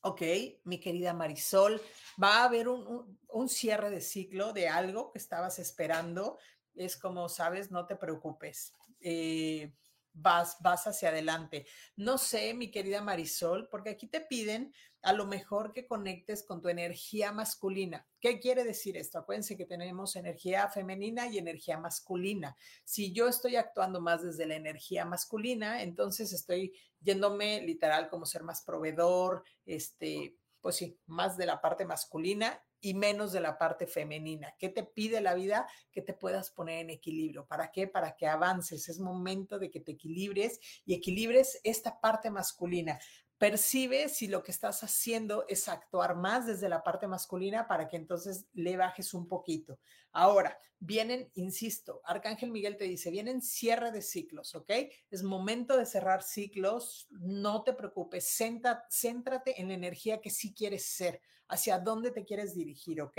Ok, 0.00 0.22
mi 0.64 0.78
querida 0.78 1.12
Marisol, 1.12 1.80
va 2.22 2.38
a 2.38 2.44
haber 2.44 2.68
un, 2.68 3.48
cierre 3.48 3.90
de 3.90 4.00
ciclo 4.00 4.52
de 4.52 4.68
algo 4.68 5.10
que 5.10 5.18
estabas 5.18 5.58
esperando. 5.58 6.38
Es 6.74 6.96
como, 6.96 7.28
sabes, 7.28 7.70
no 7.70 7.86
te 7.86 7.96
preocupes. 7.96 8.72
Eh, 9.00 9.72
vas, 10.20 10.56
vas 10.60 10.86
hacia 10.86 11.10
adelante. 11.10 11.66
No 11.96 12.18
sé, 12.18 12.54
mi 12.54 12.70
querida 12.70 13.00
Marisol, 13.02 13.68
porque 13.68 13.90
aquí 13.90 14.06
te 14.06 14.20
piden 14.20 14.72
a 15.02 15.12
lo 15.12 15.26
mejor 15.26 15.72
que 15.72 15.86
conectes 15.86 16.44
con 16.44 16.60
tu 16.60 16.68
energía 16.68 17.30
masculina. 17.32 18.06
¿Qué 18.20 18.40
quiere 18.40 18.64
decir 18.64 18.96
esto? 18.96 19.18
Acuérdense 19.18 19.56
que 19.56 19.64
tenemos 19.64 20.16
energía 20.16 20.68
femenina 20.68 21.28
y 21.28 21.38
energía 21.38 21.78
masculina. 21.78 22.56
Si 22.84 23.12
yo 23.12 23.28
estoy 23.28 23.56
actuando 23.56 24.00
más 24.00 24.22
desde 24.22 24.46
la 24.46 24.56
energía 24.56 25.04
masculina, 25.04 25.82
entonces 25.82 26.32
estoy 26.32 26.72
yéndome 27.00 27.62
literal 27.62 28.08
como 28.08 28.26
ser 28.26 28.42
más 28.42 28.62
proveedor, 28.62 29.44
este, 29.64 30.36
pues 30.60 30.76
sí, 30.76 30.98
más 31.06 31.36
de 31.36 31.46
la 31.46 31.60
parte 31.60 31.84
masculina 31.84 32.60
y 32.80 32.94
menos 32.94 33.32
de 33.32 33.40
la 33.40 33.58
parte 33.58 33.86
femenina. 33.86 34.54
¿Qué 34.58 34.68
te 34.68 34.84
pide 34.84 35.20
la 35.20 35.34
vida? 35.34 35.66
Que 35.90 36.02
te 36.02 36.14
puedas 36.14 36.50
poner 36.50 36.80
en 36.80 36.90
equilibrio. 36.90 37.46
¿Para 37.46 37.70
qué? 37.70 37.86
Para 37.86 38.16
que 38.16 38.26
avances. 38.26 38.88
Es 38.88 38.98
momento 39.00 39.58
de 39.58 39.70
que 39.70 39.80
te 39.80 39.92
equilibres 39.92 40.60
y 40.84 40.94
equilibres 40.94 41.60
esta 41.64 42.00
parte 42.00 42.30
masculina. 42.30 42.98
Percibe 43.38 44.08
si 44.08 44.26
lo 44.26 44.42
que 44.42 44.50
estás 44.50 44.82
haciendo 44.82 45.44
es 45.46 45.68
actuar 45.68 46.16
más 46.16 46.46
desde 46.46 46.68
la 46.68 46.82
parte 46.82 47.06
masculina 47.06 47.68
para 47.68 47.86
que 47.86 47.96
entonces 47.96 48.46
le 48.52 48.76
bajes 48.76 49.14
un 49.14 49.28
poquito. 49.28 49.78
Ahora, 50.10 50.58
vienen, 50.80 51.30
insisto, 51.34 52.00
Arcángel 52.04 52.50
Miguel 52.50 52.76
te 52.76 52.84
dice, 52.84 53.12
vienen 53.12 53.40
cierre 53.40 53.92
de 53.92 54.02
ciclos, 54.02 54.56
¿ok? 54.56 54.72
Es 55.10 55.22
momento 55.22 55.76
de 55.76 55.86
cerrar 55.86 56.24
ciclos, 56.24 57.06
no 57.10 57.62
te 57.62 57.74
preocupes, 57.74 58.28
céntrate 58.28 59.60
en 59.60 59.68
la 59.68 59.74
energía 59.74 60.20
que 60.20 60.30
sí 60.30 60.52
quieres 60.52 60.86
ser, 60.86 61.20
hacia 61.48 61.78
dónde 61.78 62.10
te 62.10 62.24
quieres 62.24 62.54
dirigir, 62.54 63.00
¿ok? 63.02 63.18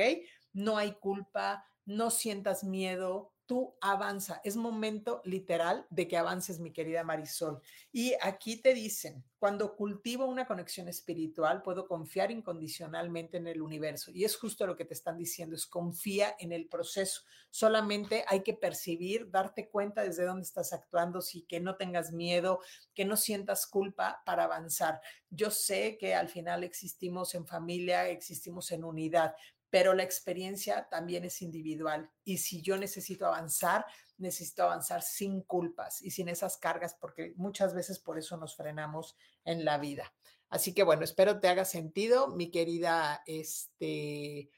No 0.53 0.77
hay 0.77 0.93
culpa, 0.93 1.65
no 1.86 2.11
sientas 2.11 2.63
miedo, 2.63 3.34
tú 3.50 3.76
avanza. 3.82 4.41
Es 4.43 4.56
momento 4.56 5.24
literal 5.26 5.88
de 5.89 6.08
que 6.08 6.18
avances, 6.18 6.60
mi 6.60 6.72
querida 6.72 7.04
Marisol. 7.04 7.60
Y 7.91 8.14
aquí 8.22 8.58
te 8.58 8.76
dicen, 8.76 9.24
cuando 9.39 9.76
cultivo 9.76 10.26
una 10.26 10.45
conexión 10.45 10.88
espiritual, 10.88 11.64
puedo 11.64 11.88
confiar 11.88 12.30
incondicionalmente 12.30 13.38
en 13.38 13.47
el 13.47 13.64
universo. 13.64 14.12
Y 14.14 14.24
es 14.24 14.38
justo 14.38 14.68
lo 14.68 14.78
que 14.78 14.86
te 14.86 14.93
están 14.93 15.18
diciendo, 15.18 15.56
es 15.56 15.66
confía 15.66 16.36
en 16.38 16.52
el 16.52 16.68
proceso. 16.68 17.24
Solamente 17.50 18.24
hay 18.28 18.43
que 18.43 18.54
percibir, 18.54 19.32
darte 19.32 19.68
cuenta 19.68 20.04
desde 20.04 20.26
dónde 20.26 20.43
estás 20.43 20.72
actuando, 20.72 21.20
sí, 21.20 21.43
que 21.50 21.60
no 21.60 21.76
tengas 21.76 22.12
miedo, 22.12 22.60
que 22.93 23.04
no 23.04 23.18
sientas 23.18 23.66
culpa 23.66 24.22
para 24.28 24.43
avanzar. 24.43 25.02
Yo 25.32 25.50
sé 25.50 25.97
que 25.97 26.14
al 26.14 26.30
final 26.30 26.64
existimos 26.64 27.34
en 27.34 27.47
familia, 27.47 28.10
existimos 28.10 28.72
en 28.72 28.84
unidad, 28.84 29.34
pero 29.70 29.93
la 29.93 30.03
experiencia 30.03 30.88
también 30.89 31.26
es 31.26 31.41
individual. 31.41 32.09
Y 32.24 32.38
si 32.38 32.61
yo 32.61 32.78
necesito 32.78 33.28
avanzar, 33.28 33.86
necesito 34.17 34.63
avanzar 34.63 35.01
sin 35.01 35.41
culpas 35.41 36.01
y 36.01 36.11
sin 36.11 36.30
esas 36.30 36.57
cargas, 36.57 36.95
porque 36.95 37.34
muchas 37.36 37.74
veces 37.74 37.99
por 37.99 38.17
eso 38.17 38.38
nos 38.38 38.55
frenamos 38.55 39.15
en 39.45 39.65
la 39.65 39.78
vida. 39.78 40.13
Así 40.49 40.74
que 40.74 40.84
bueno, 40.84 41.03
espero 41.03 41.39
te 41.39 41.47
haga 41.47 41.65
sentido, 41.65 42.28
mi 42.28 42.49
querida, 42.49 43.22
este, 43.28 44.49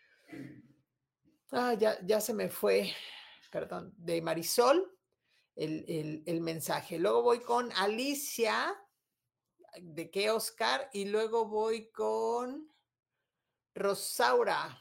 ah, 1.51 1.73
ya, 1.73 1.97
ya 2.05 2.21
se 2.21 2.33
me 2.33 2.49
fue, 2.49 2.93
perdón, 3.51 3.93
de 3.97 4.21
Marisol, 4.21 4.97
el, 5.55 6.23
el 6.25 6.41
mensaje. 6.41 6.97
Luego 6.97 7.21
voy 7.21 7.41
con 7.41 7.71
Alicia, 7.73 8.73
de 9.79 10.09
qué 10.09 10.31
Oscar, 10.31 10.89
y 10.93 11.05
luego 11.05 11.45
voy 11.45 11.91
con 11.91 12.71
Rosaura. 13.75 14.80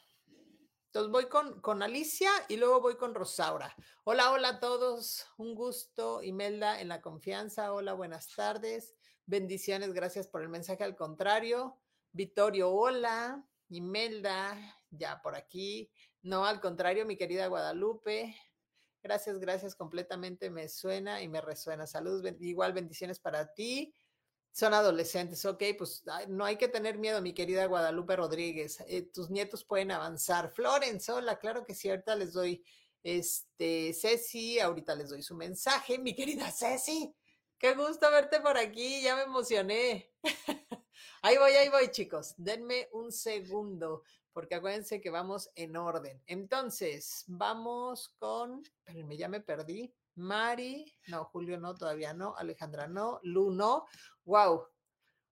Entonces 0.91 1.12
voy 1.12 1.26
con, 1.26 1.61
con 1.61 1.84
Alicia 1.84 2.30
y 2.49 2.57
luego 2.57 2.80
voy 2.80 2.97
con 2.97 3.14
Rosaura. 3.14 3.76
Hola, 4.03 4.32
hola 4.32 4.49
a 4.49 4.59
todos. 4.59 5.24
Un 5.38 5.55
gusto, 5.55 6.20
Imelda, 6.20 6.80
en 6.80 6.88
la 6.88 7.01
confianza. 7.01 7.72
Hola, 7.72 7.93
buenas 7.93 8.34
tardes. 8.34 8.97
Bendiciones, 9.24 9.93
gracias 9.93 10.26
por 10.26 10.43
el 10.43 10.49
mensaje. 10.49 10.82
Al 10.82 10.97
contrario, 10.97 11.78
Vittorio, 12.11 12.72
hola. 12.72 13.47
Imelda, 13.68 14.59
ya 14.91 15.22
por 15.22 15.36
aquí. 15.36 15.93
No, 16.22 16.45
al 16.45 16.61
contrario, 16.61 17.07
mi 17.07 17.16
querida 17.16 17.47
Guadalupe. 17.47 18.34
Gracias, 19.01 19.38
gracias, 19.38 19.76
completamente 19.76 20.51
me 20.51 20.68
suena 20.68 21.22
y 21.22 21.28
me 21.28 21.41
resuena. 21.41 21.86
Saludos, 21.86 22.34
igual 22.41 22.72
bendiciones 22.72 23.20
para 23.20 23.55
ti. 23.55 23.95
Son 24.53 24.75
adolescentes, 24.75 25.45
ok, 25.45 25.63
pues 25.79 26.03
no 26.29 26.45
hay 26.45 26.57
que 26.57 26.69
tener 26.69 26.99
miedo, 26.99 27.23
mi 27.23 27.33
querida 27.33 27.67
Guadalupe 27.67 28.17
Rodríguez. 28.17 28.83
Eh, 28.89 29.03
tus 29.03 29.31
nietos 29.31 29.65
pueden 29.65 29.93
avanzar. 29.93 30.51
Florence, 30.51 31.11
hola, 31.13 31.39
claro 31.39 31.65
que 31.65 31.75
sí, 31.75 31.89
ahorita 31.89 32.17
les 32.17 32.33
doy, 32.33 32.65
este, 33.03 33.93
Ceci, 33.95 34.59
ahorita 34.59 34.95
les 34.97 35.11
doy 35.11 35.23
su 35.23 35.37
mensaje, 35.37 35.99
mi 35.99 36.15
querida 36.15 36.51
Ceci. 36.51 37.15
Qué 37.59 37.75
gusto 37.75 38.11
verte 38.11 38.41
por 38.41 38.57
aquí, 38.57 39.03
ya 39.03 39.15
me 39.17 39.23
emocioné. 39.23 40.11
ahí 41.23 41.37
voy, 41.37 41.53
ahí 41.53 41.69
voy, 41.69 41.91
chicos. 41.91 42.35
Denme 42.39 42.89
un 42.93 43.13
segundo, 43.13 44.03
porque 44.33 44.55
acuérdense 44.55 45.01
que 45.01 45.11
vamos 45.11 45.51
en 45.55 45.77
orden. 45.77 46.23
Entonces, 46.27 47.25
vamos 47.29 48.17
con, 48.19 48.63
espérenme, 48.63 49.17
ya 49.17 49.29
me 49.29 49.41
perdí. 49.41 49.95
Mari, 50.21 50.93
no, 51.09 51.25
Julio 51.25 51.59
no, 51.59 51.75
todavía 51.75 52.12
no, 52.12 52.37
Alejandra 52.37 52.87
no, 52.87 53.21
Lu 53.23 53.51
no. 53.51 53.87
Wow. 54.25 54.66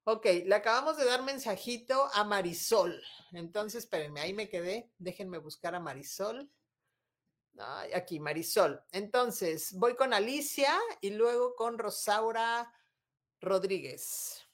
Ok, 0.04 0.24
le 0.46 0.54
acabamos 0.54 0.96
de 0.96 1.04
dar 1.04 1.22
mensajito 1.22 2.08
a 2.14 2.24
Marisol. 2.24 2.98
Entonces, 3.32 3.84
espérenme, 3.84 4.20
ahí 4.20 4.32
me 4.32 4.48
quedé. 4.48 4.90
Déjenme 4.98 5.38
buscar 5.38 5.74
a 5.74 5.80
Marisol. 5.80 6.50
aquí, 7.92 8.18
Marisol. 8.18 8.82
Entonces, 8.92 9.72
voy 9.74 9.96
con 9.96 10.14
Alicia 10.14 10.72
y 11.02 11.10
luego 11.10 11.54
con 11.54 11.78
Rosaura 11.78 12.72
Rodríguez. 13.40 14.48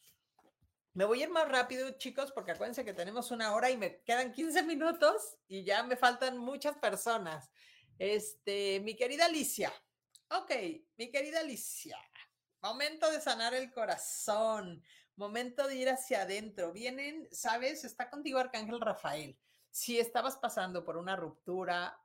Me 0.95 1.05
voy 1.05 1.21
a 1.21 1.25
ir 1.25 1.31
más 1.31 1.49
rápido, 1.49 1.91
chicos, 1.99 2.33
porque 2.33 2.53
acuérdense 2.53 2.85
que 2.85 2.95
tenemos 2.95 3.31
una 3.31 3.53
hora 3.55 3.71
y 3.71 3.77
me 3.77 4.01
quedan 4.03 4.33
15 4.33 4.63
minutos 4.63 5.37
y 5.49 5.65
ya 5.65 5.83
me 5.83 5.97
faltan 5.97 6.39
muchas 6.39 6.77
personas. 6.79 7.51
Este, 7.99 8.81
mi 8.81 8.97
querida 8.97 9.27
Alicia. 9.27 9.73
Ok, 10.29 10.51
mi 10.97 11.11
querida 11.11 11.41
Alicia. 11.41 11.99
Momento 12.63 13.11
de 13.11 13.21
sanar 13.21 13.55
el 13.55 13.73
corazón. 13.73 14.83
Momento 15.17 15.69
de 15.69 15.77
ir 15.77 15.89
hacia 15.89 16.23
adentro. 16.23 16.73
Vienen, 16.73 17.29
sabes, 17.31 17.85
está 17.85 18.11
contigo 18.11 18.39
Arcángel 18.39 18.81
Rafael. 18.81 19.39
Si 19.71 19.99
estabas 19.99 20.37
pasando 20.37 20.85
por 20.85 20.97
una 20.97 21.15
ruptura, 21.15 22.01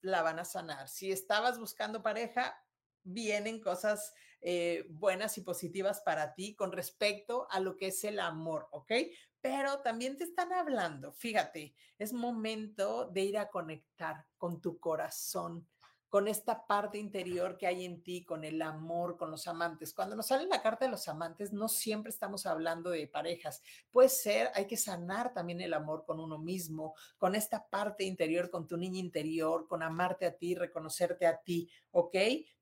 la 0.00 0.22
van 0.22 0.38
a 0.38 0.44
sanar. 0.44 0.88
Si 0.88 1.10
estabas 1.10 1.58
buscando 1.58 2.02
pareja, 2.02 2.56
vienen 3.02 3.60
cosas 3.60 4.14
eh, 4.40 4.86
buenas 4.90 5.38
y 5.38 5.40
positivas 5.40 6.00
para 6.02 6.34
ti 6.34 6.54
con 6.54 6.72
respecto 6.72 7.46
a 7.50 7.60
lo 7.60 7.76
que 7.76 7.88
es 7.88 8.04
el 8.04 8.20
amor, 8.20 8.68
¿ok? 8.72 8.92
Pero 9.40 9.80
también 9.80 10.16
te 10.16 10.24
están 10.24 10.52
hablando, 10.52 11.12
fíjate, 11.12 11.74
es 11.98 12.12
momento 12.12 13.08
de 13.10 13.22
ir 13.22 13.38
a 13.38 13.48
conectar 13.48 14.26
con 14.36 14.60
tu 14.60 14.78
corazón, 14.78 15.66
con 16.14 16.28
esta 16.28 16.64
parte 16.64 16.96
interior 16.96 17.58
que 17.58 17.66
hay 17.66 17.84
en 17.84 18.00
ti, 18.00 18.24
con 18.24 18.44
el 18.44 18.62
amor, 18.62 19.16
con 19.16 19.32
los 19.32 19.48
amantes. 19.48 19.92
Cuando 19.92 20.14
nos 20.14 20.28
sale 20.28 20.46
la 20.46 20.62
carta 20.62 20.84
de 20.84 20.90
los 20.92 21.08
amantes, 21.08 21.52
no 21.52 21.68
siempre 21.68 22.10
estamos 22.10 22.46
hablando 22.46 22.90
de 22.90 23.08
parejas. 23.08 23.64
Puede 23.90 24.08
ser, 24.08 24.52
hay 24.54 24.68
que 24.68 24.76
sanar 24.76 25.34
también 25.34 25.60
el 25.60 25.74
amor 25.74 26.04
con 26.04 26.20
uno 26.20 26.38
mismo, 26.38 26.94
con 27.18 27.34
esta 27.34 27.66
parte 27.66 28.04
interior, 28.04 28.48
con 28.48 28.68
tu 28.68 28.76
niña 28.76 29.00
interior, 29.00 29.66
con 29.66 29.82
amarte 29.82 30.24
a 30.24 30.36
ti, 30.36 30.54
reconocerte 30.54 31.26
a 31.26 31.36
ti, 31.40 31.68
¿ok? 31.90 32.14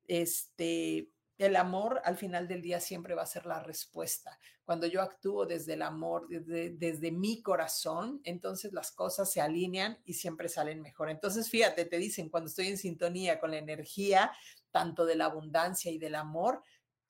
Este, 0.09 1.11
el 1.47 1.57
amor 1.57 2.01
al 2.05 2.17
final 2.17 2.47
del 2.47 2.63
día 2.63 2.79
siempre 2.79 3.15
va 3.15 3.23
a 3.23 3.27
ser 3.27 3.47
la 3.47 3.61
respuesta. 3.61 4.39
Cuando 4.65 4.87
yo 4.87 5.03
actúo 5.03 5.45
desde 5.45 5.75
el 5.75 5.83
amor, 5.83 6.29
desde, 6.29 6.71
desde, 6.71 7.11
mi 7.11 7.43
corazón, 7.43 8.21
entonces 8.23 8.73
las 8.73 8.93
cosas 8.93 9.31
se 9.31 9.41
alinean 9.41 9.99
y 10.05 10.15
siempre 10.15 10.49
salen 10.49 10.81
mejor. 10.81 11.11
Entonces, 11.11 11.51
fíjate, 11.51 11.85
te 11.85 11.99
dicen, 11.99 12.29
cuando 12.29 12.49
estoy 12.49 12.69
en 12.69 12.79
sintonía 12.79 13.41
con 13.41 13.51
la 13.51 13.59
energía, 13.59 14.33
tanto 14.71 15.05
de 15.05 15.17
la 15.17 15.25
abundancia 15.25 15.91
y 15.91 15.99
del 15.99 16.15
amor, 16.15 16.63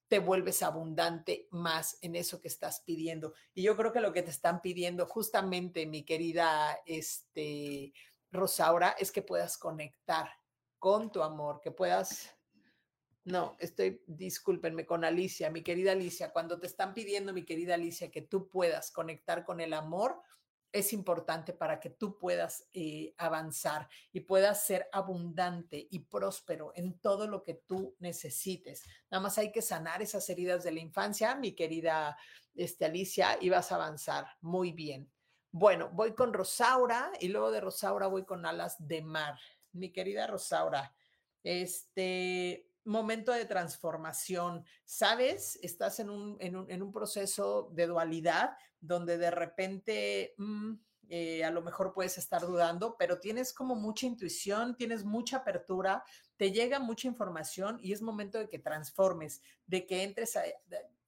te 0.08 0.18
vuelves 0.18 0.62
abundante 0.62 1.48
más 1.50 1.98
en 2.00 2.16
eso 2.16 2.40
que 2.40 2.48
estás 2.48 2.80
pidiendo. 2.80 3.34
Y 3.54 3.62
yo 3.62 3.76
creo 3.76 3.92
que 3.92 4.00
lo 4.00 4.12
que 4.12 4.22
te 4.22 4.30
están 4.30 4.62
pidiendo 4.62 5.06
justamente, 5.06 5.86
mi 5.86 6.04
querida 6.04 6.78
este, 6.86 7.92
Rosaura, 8.30 8.96
es 8.98 9.12
que 9.12 9.22
puedas 9.22 9.58
conectar 9.58 10.30
con 10.78 11.12
tu 11.12 11.22
amor, 11.22 11.60
que 11.60 11.70
puedas 11.70 12.34
no, 13.24 13.56
estoy, 13.60 14.02
discúlpenme, 14.06 14.84
con 14.84 15.04
Alicia, 15.04 15.50
mi 15.50 15.62
querida 15.62 15.92
Alicia, 15.92 16.32
cuando 16.32 16.58
te 16.58 16.66
están 16.66 16.92
pidiendo, 16.92 17.32
mi 17.32 17.44
querida 17.44 17.74
Alicia, 17.74 18.10
que 18.10 18.22
tú 18.22 18.48
puedas 18.48 18.90
conectar 18.90 19.44
con 19.44 19.60
el 19.60 19.74
amor, 19.74 20.20
es 20.72 20.92
importante 20.92 21.52
para 21.52 21.78
que 21.78 21.90
tú 21.90 22.18
puedas 22.18 22.66
eh, 22.72 23.14
avanzar 23.18 23.88
y 24.10 24.20
puedas 24.20 24.64
ser 24.64 24.88
abundante 24.90 25.86
y 25.90 26.00
próspero 26.00 26.72
en 26.74 26.98
todo 26.98 27.26
lo 27.28 27.42
que 27.42 27.54
tú 27.54 27.94
necesites. 27.98 28.82
Nada 29.10 29.22
más 29.22 29.36
hay 29.36 29.52
que 29.52 29.62
sanar 29.62 30.00
esas 30.00 30.28
heridas 30.30 30.64
de 30.64 30.72
la 30.72 30.80
infancia, 30.80 31.34
mi 31.36 31.52
querida 31.52 32.16
este, 32.54 32.86
Alicia, 32.86 33.36
y 33.40 33.50
vas 33.50 33.70
a 33.70 33.76
avanzar 33.76 34.26
muy 34.40 34.72
bien. 34.72 35.12
Bueno, 35.50 35.90
voy 35.92 36.14
con 36.14 36.32
Rosaura 36.32 37.12
y 37.20 37.28
luego 37.28 37.50
de 37.50 37.60
Rosaura 37.60 38.06
voy 38.06 38.24
con 38.24 38.46
Alas 38.46 38.76
de 38.78 39.02
Mar. 39.02 39.38
Mi 39.72 39.92
querida 39.92 40.26
Rosaura, 40.26 40.94
este, 41.42 42.71
momento 42.84 43.32
de 43.32 43.44
transformación, 43.44 44.64
¿sabes? 44.84 45.58
Estás 45.62 46.00
en 46.00 46.10
un, 46.10 46.36
en 46.40 46.56
un, 46.56 46.70
en 46.70 46.82
un 46.82 46.92
proceso 46.92 47.70
de 47.72 47.86
dualidad 47.86 48.56
donde 48.80 49.18
de 49.18 49.30
repente... 49.30 50.34
Mm, 50.38 50.74
eh, 51.14 51.44
a 51.44 51.50
lo 51.50 51.60
mejor 51.60 51.92
puedes 51.92 52.16
estar 52.16 52.40
dudando, 52.40 52.96
pero 52.98 53.20
tienes 53.20 53.52
como 53.52 53.74
mucha 53.74 54.06
intuición, 54.06 54.74
tienes 54.76 55.04
mucha 55.04 55.38
apertura, 55.38 56.04
te 56.38 56.52
llega 56.52 56.78
mucha 56.78 57.06
información 57.06 57.78
y 57.82 57.92
es 57.92 58.00
momento 58.00 58.38
de 58.38 58.48
que 58.48 58.58
transformes, 58.58 59.42
de 59.66 59.86
que 59.86 60.04
entres 60.04 60.36
a, 60.36 60.42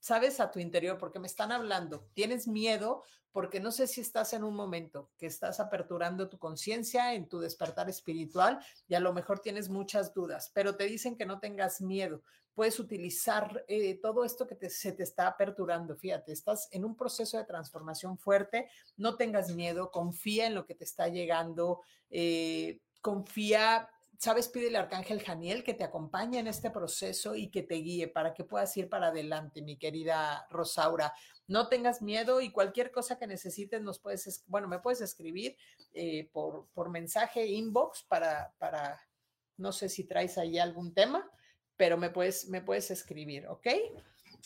sabes 0.04 0.38
a 0.38 0.50
tu 0.50 0.58
interior, 0.58 0.98
porque 0.98 1.18
me 1.18 1.26
están 1.26 1.50
hablando, 1.50 2.10
tienes 2.12 2.46
miedo, 2.46 3.04
porque 3.32 3.58
no 3.58 3.72
sé 3.72 3.86
si 3.86 4.02
estás 4.02 4.34
en 4.34 4.44
un 4.44 4.54
momento 4.54 5.10
que 5.16 5.24
estás 5.24 5.60
aperturando 5.60 6.28
tu 6.28 6.38
conciencia 6.38 7.14
en 7.14 7.26
tu 7.26 7.40
despertar 7.40 7.88
espiritual 7.88 8.58
y 8.86 8.96
a 8.96 9.00
lo 9.00 9.14
mejor 9.14 9.38
tienes 9.40 9.70
muchas 9.70 10.12
dudas, 10.12 10.50
pero 10.52 10.76
te 10.76 10.84
dicen 10.84 11.16
que 11.16 11.24
no 11.24 11.40
tengas 11.40 11.80
miedo. 11.80 12.22
Puedes 12.52 12.78
utilizar 12.78 13.64
eh, 13.66 13.98
todo 14.02 14.26
esto 14.26 14.46
que 14.46 14.68
se 14.68 14.92
te 14.92 15.04
está 15.04 15.26
aperturando. 15.26 15.96
Fíjate, 15.96 16.32
estás 16.32 16.68
en 16.70 16.84
un 16.84 16.94
proceso 16.94 17.38
de 17.38 17.46
transformación 17.46 18.18
fuerte. 18.18 18.68
No 18.98 19.16
tengas 19.16 19.54
miedo, 19.54 19.90
confía 19.90 20.46
en 20.46 20.54
lo 20.54 20.66
que 20.66 20.74
te 20.74 20.84
está 20.84 21.08
llegando. 21.08 21.80
Eh, 22.10 22.78
confía 23.00 23.88
sabes, 24.24 24.48
pide 24.48 24.68
el 24.68 24.76
arcángel 24.76 25.22
Janiel 25.22 25.62
que 25.62 25.74
te 25.74 25.84
acompañe 25.84 26.38
en 26.38 26.46
este 26.46 26.70
proceso 26.70 27.34
y 27.34 27.50
que 27.50 27.62
te 27.62 27.74
guíe 27.74 28.08
para 28.08 28.32
que 28.32 28.42
puedas 28.42 28.74
ir 28.78 28.88
para 28.88 29.08
adelante, 29.08 29.60
mi 29.60 29.76
querida 29.76 30.46
Rosaura. 30.48 31.12
No 31.46 31.68
tengas 31.68 32.00
miedo 32.00 32.40
y 32.40 32.50
cualquier 32.50 32.90
cosa 32.90 33.18
que 33.18 33.26
necesites 33.26 33.82
nos 33.82 33.98
puedes, 33.98 34.42
bueno, 34.46 34.66
me 34.66 34.78
puedes 34.78 35.02
escribir 35.02 35.58
eh, 35.92 36.30
por, 36.32 36.68
por 36.72 36.88
mensaje 36.88 37.46
inbox 37.46 38.04
para, 38.04 38.54
para, 38.58 38.98
no 39.58 39.72
sé 39.72 39.90
si 39.90 40.04
traes 40.04 40.38
ahí 40.38 40.58
algún 40.58 40.94
tema, 40.94 41.30
pero 41.76 41.98
me 41.98 42.08
puedes, 42.08 42.48
me 42.48 42.62
puedes 42.62 42.90
escribir, 42.90 43.46
¿ok? 43.48 43.66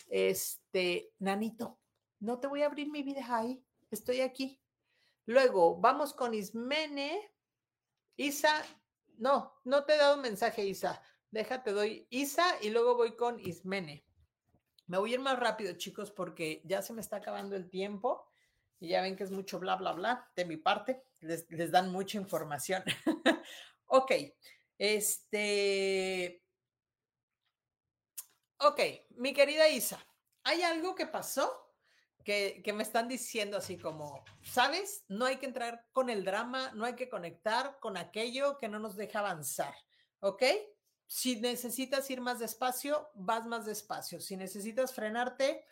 Este, 0.08 1.12
Nanito, 1.20 1.78
no 2.18 2.40
te 2.40 2.48
voy 2.48 2.62
a 2.62 2.66
abrir 2.66 2.90
mi 2.90 3.04
vida 3.04 3.24
ahí, 3.28 3.64
estoy 3.92 4.22
aquí. 4.22 4.60
Luego, 5.24 5.76
vamos 5.76 6.14
con 6.14 6.34
Ismene. 6.34 7.30
Isa, 8.16 8.64
no, 9.18 9.54
no 9.64 9.84
te 9.84 9.94
he 9.94 9.96
dado 9.96 10.16
un 10.16 10.22
mensaje, 10.22 10.64
Isa. 10.64 11.02
Déjate, 11.30 11.72
doy 11.72 12.06
Isa 12.10 12.56
y 12.62 12.70
luego 12.70 12.96
voy 12.96 13.16
con 13.16 13.38
Ismene. 13.38 14.04
Me 14.86 14.98
voy 14.98 15.12
a 15.12 15.14
ir 15.14 15.20
más 15.20 15.38
rápido, 15.38 15.74
chicos, 15.74 16.10
porque 16.10 16.62
ya 16.64 16.80
se 16.80 16.92
me 16.92 17.00
está 17.00 17.16
acabando 17.16 17.54
el 17.56 17.68
tiempo 17.68 18.26
y 18.80 18.88
ya 18.88 19.02
ven 19.02 19.16
que 19.16 19.24
es 19.24 19.30
mucho 19.30 19.58
bla, 19.58 19.76
bla, 19.76 19.92
bla 19.92 20.30
de 20.34 20.44
mi 20.44 20.56
parte. 20.56 21.02
Les, 21.20 21.50
les 21.50 21.70
dan 21.70 21.92
mucha 21.92 22.16
información. 22.16 22.82
ok, 23.86 24.12
este. 24.78 26.42
Ok, 28.60 28.80
mi 29.16 29.34
querida 29.34 29.68
Isa, 29.68 30.04
¿hay 30.42 30.62
algo 30.62 30.94
que 30.94 31.06
pasó? 31.06 31.67
Que, 32.28 32.72
me 32.74 32.82
están 32.82 33.08
diciendo 33.08 33.56
así 33.56 33.78
como, 33.78 34.22
¿sabes? 34.42 35.02
No 35.08 35.24
hay 35.24 35.36
que 35.36 35.46
entrar 35.46 35.86
con 35.92 36.10
el 36.10 36.26
drama, 36.26 36.72
no 36.74 36.84
hay 36.84 36.94
que 36.94 37.08
conectar 37.08 37.78
con 37.80 37.96
aquello 37.96 38.58
que 38.58 38.68
no 38.68 38.78
nos 38.78 38.96
deja 38.96 39.20
avanzar, 39.20 39.74
¿ok? 40.20 40.42
Si 41.06 41.40
necesitas 41.40 42.10
ir 42.10 42.20
más 42.20 42.38
despacio, 42.38 43.08
vas 43.14 43.46
más 43.46 43.64
despacio. 43.64 44.20
Si 44.20 44.36
necesitas 44.36 44.92
frenarte, 44.92 45.64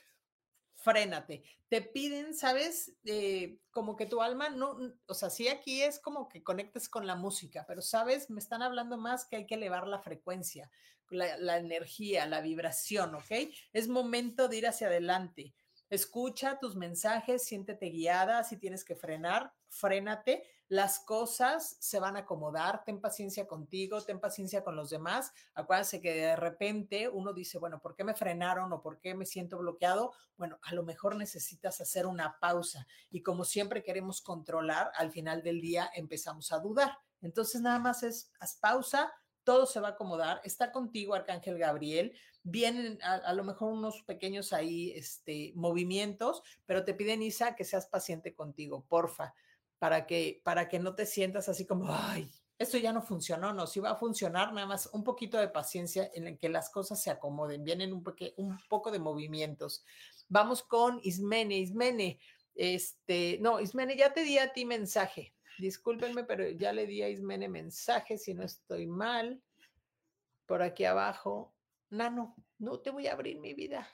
frénate. 0.77 1.45
Te 1.69 1.83
piden, 1.83 2.33
¿sabes? 2.33 2.97
Eh, 3.05 3.59
como 3.71 3.95
que 3.95 4.07
tu 4.07 4.23
alma 4.23 4.49
no, 4.49 4.79
o 5.05 5.13
sea, 5.13 5.29
sí 5.29 5.49
aquí 5.49 5.83
es 5.83 5.99
como 5.99 6.27
que 6.27 6.43
conectes 6.43 6.89
con 6.89 7.07
la 7.07 7.17
música, 7.17 7.67
pero, 7.69 7.83
¿sabes? 7.83 8.31
Me 8.31 8.41
están 8.41 8.63
hablando 8.63 8.97
más 8.97 9.27
que 9.27 9.37
hay 9.37 9.47
que 9.47 9.57
elevar 9.57 9.87
la 9.87 9.99
frecuencia, 9.99 10.71
la, 11.11 11.37
la 11.37 11.59
energía, 11.59 12.25
la 12.25 12.41
vibración, 12.41 13.15
¿ok? 13.15 13.51
Es 13.75 13.89
momento 13.89 14.49
de 14.49 14.57
ir 14.57 14.67
hacia 14.67 14.87
adelante. 14.87 15.55
Escucha 15.89 16.59
tus 16.59 16.77
mensajes, 16.77 17.45
siéntete 17.45 17.87
guiada, 17.87 18.43
si 18.45 18.57
tienes 18.57 18.85
que 18.85 18.97
frenar, 18.97 19.53
frénate 19.69 20.45
las 20.69 20.99
cosas 20.99 21.77
se 21.79 22.01
van 22.01 22.17
a 22.17 22.21
acomodar, 22.21 22.83
ten 22.85 23.01
paciencia 23.01 23.47
contigo, 23.47 24.03
ten 24.03 24.19
paciencia 24.19 24.65
con 24.65 24.75
los 24.75 24.91
demás. 24.91 25.33
Acuérdense 25.55 26.01
que 26.01 26.13
de 26.13 26.37
repente 26.37 27.09
uno 27.09 27.33
dice, 27.33 27.59
bueno, 27.59 27.81
¿por 27.81 27.95
qué 27.95 28.03
me 28.03 28.15
frenaron 28.15 28.73
o 28.73 28.83
por 28.83 28.99
qué 28.99 29.15
me 29.15 29.27
siento 29.27 29.59
bloqueado? 29.59 30.13
Bueno, 30.37 30.59
a 30.63 30.75
lo 30.75 30.83
mejor 30.83 31.15
necesitas 31.15 31.81
hacer 31.81 32.07
una 32.07 32.41
pausa 32.41 32.87
y 33.11 33.23
como 33.23 33.45
siempre 33.45 33.85
queremos 33.85 34.21
controlar, 34.21 34.91
al 34.97 35.13
final 35.13 35.43
del 35.43 35.61
día 35.61 35.89
empezamos 35.95 36.51
a 36.51 36.59
dudar. 36.59 36.99
Entonces 37.23 37.61
nada 37.61 37.79
más 37.79 38.03
es, 38.03 38.33
haz 38.41 38.57
pausa, 38.57 39.13
todo 39.47 39.65
se 39.67 39.79
va 39.79 39.89
a 39.89 39.91
acomodar, 39.93 40.41
está 40.43 40.73
contigo 40.73 41.15
Arcángel 41.15 41.57
Gabriel, 41.57 42.13
vienen 42.43 42.99
a, 43.01 43.33
lo 43.33 43.45
mejor 43.45 43.73
unos 43.73 44.03
pequeños 44.03 44.53
ahí 44.53 44.91
este, 44.97 45.53
movimientos, 45.55 46.43
pero 46.67 46.85
te 46.85 46.95
piden 46.95 47.23
Isa 47.23 47.55
que 47.55 47.63
seas 47.63 47.87
paciente 47.87 48.35
contigo, 48.35 48.85
porfa 48.89 49.35
para 49.79 50.05
que, 50.05 50.41
para 50.43 50.69
que 50.69 50.81
no 50.81 50.97
te 50.97 51.07
sientas 51.07 51.49
así 51.49 51.65
como, 51.65 51.87
ay, 51.89 52.29
esto 52.59 52.77
ya 52.77 52.93
no 52.93 53.03
funcionó, 53.03 53.53
no, 53.53 53.69
si 53.69 53.79
va 53.79 53.91
a 53.91 53.97
funcionar, 53.97 54.53
nada 54.53 54.67
más 54.67 54.91
un 54.93 55.05
poquito 55.05 55.39
de 55.39 55.47
paciencia 55.47 56.11
en 56.13 56.27
el 56.27 56.39
que 56.39 56.49
las 56.49 56.69
cosas 56.69 57.01
se 57.01 57.11
acomoden, 57.11 57.63
vienen 57.63 57.93
un, 57.93 58.03
un 58.39 58.59
poco 58.69 58.91
de 58.91 58.99
movimientos. 58.99 59.85
Vamos 60.29 60.65
con 60.65 60.99
Ismene, 61.05 61.59
Ismene, 61.59 62.19
este, 62.57 63.39
no, 63.41 63.61
Ismene, 63.61 63.97
ya 63.97 64.13
te 64.13 64.25
di 64.25 64.39
a 64.39 64.53
ti 64.53 64.65
mensaje, 64.65 65.36
discúlpenme, 65.59 66.25
pero 66.25 66.49
ya 66.51 66.73
le 66.73 66.87
di 66.87 67.03
a 67.03 67.09
Ismene 67.09 67.49
mensaje, 67.49 68.19
si 68.19 68.35
no 68.35 68.45
estoy 68.45 68.87
mal, 68.87 69.43
por 70.47 70.63
aquí 70.63 70.85
abajo, 70.85 71.55
Nano, 71.91 72.35
no 72.59 72.81
te 72.81 72.91
voy 72.91 73.07
a 73.07 73.13
abrir 73.13 73.39
mi 73.39 73.55
vida, 73.55 73.89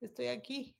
estoy 0.00 0.28
aquí. 0.28 0.76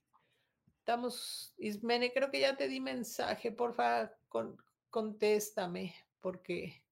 Estamos, 0.79 1.53
Ismene, 1.57 2.11
creo 2.11 2.29
que 2.29 2.41
ya 2.41 2.57
te 2.57 2.67
di 2.67 2.79
mensaje, 2.79 3.51
porfa, 3.51 4.11
con, 4.27 4.57
contéstame, 4.89 5.95
porque 6.19 6.83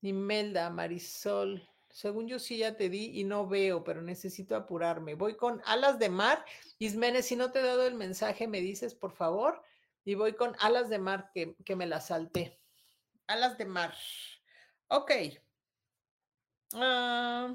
Imelda, 0.00 0.70
Marisol, 0.70 1.68
según 1.90 2.28
yo 2.28 2.38
sí 2.38 2.58
ya 2.58 2.76
te 2.76 2.88
di 2.88 3.18
y 3.18 3.24
no 3.24 3.46
veo, 3.46 3.82
pero 3.82 4.02
necesito 4.02 4.54
apurarme. 4.54 5.14
Voy 5.14 5.36
con 5.36 5.60
alas 5.64 5.98
de 5.98 6.08
mar. 6.08 6.44
Ismene, 6.78 7.22
si 7.22 7.34
no 7.34 7.50
te 7.50 7.60
he 7.60 7.62
dado 7.62 7.86
el 7.86 7.94
mensaje, 7.94 8.46
me 8.46 8.60
dices, 8.60 8.94
por 8.94 9.12
favor. 9.12 9.62
Y 10.04 10.14
voy 10.14 10.34
con 10.34 10.56
alas 10.60 10.88
de 10.88 10.98
mar, 10.98 11.30
que, 11.34 11.54
que 11.64 11.76
me 11.76 11.86
la 11.86 12.00
salté. 12.00 12.60
Alas 13.26 13.58
de 13.58 13.66
mar. 13.66 13.94
Ok. 14.88 15.12
Ah... 16.74 17.54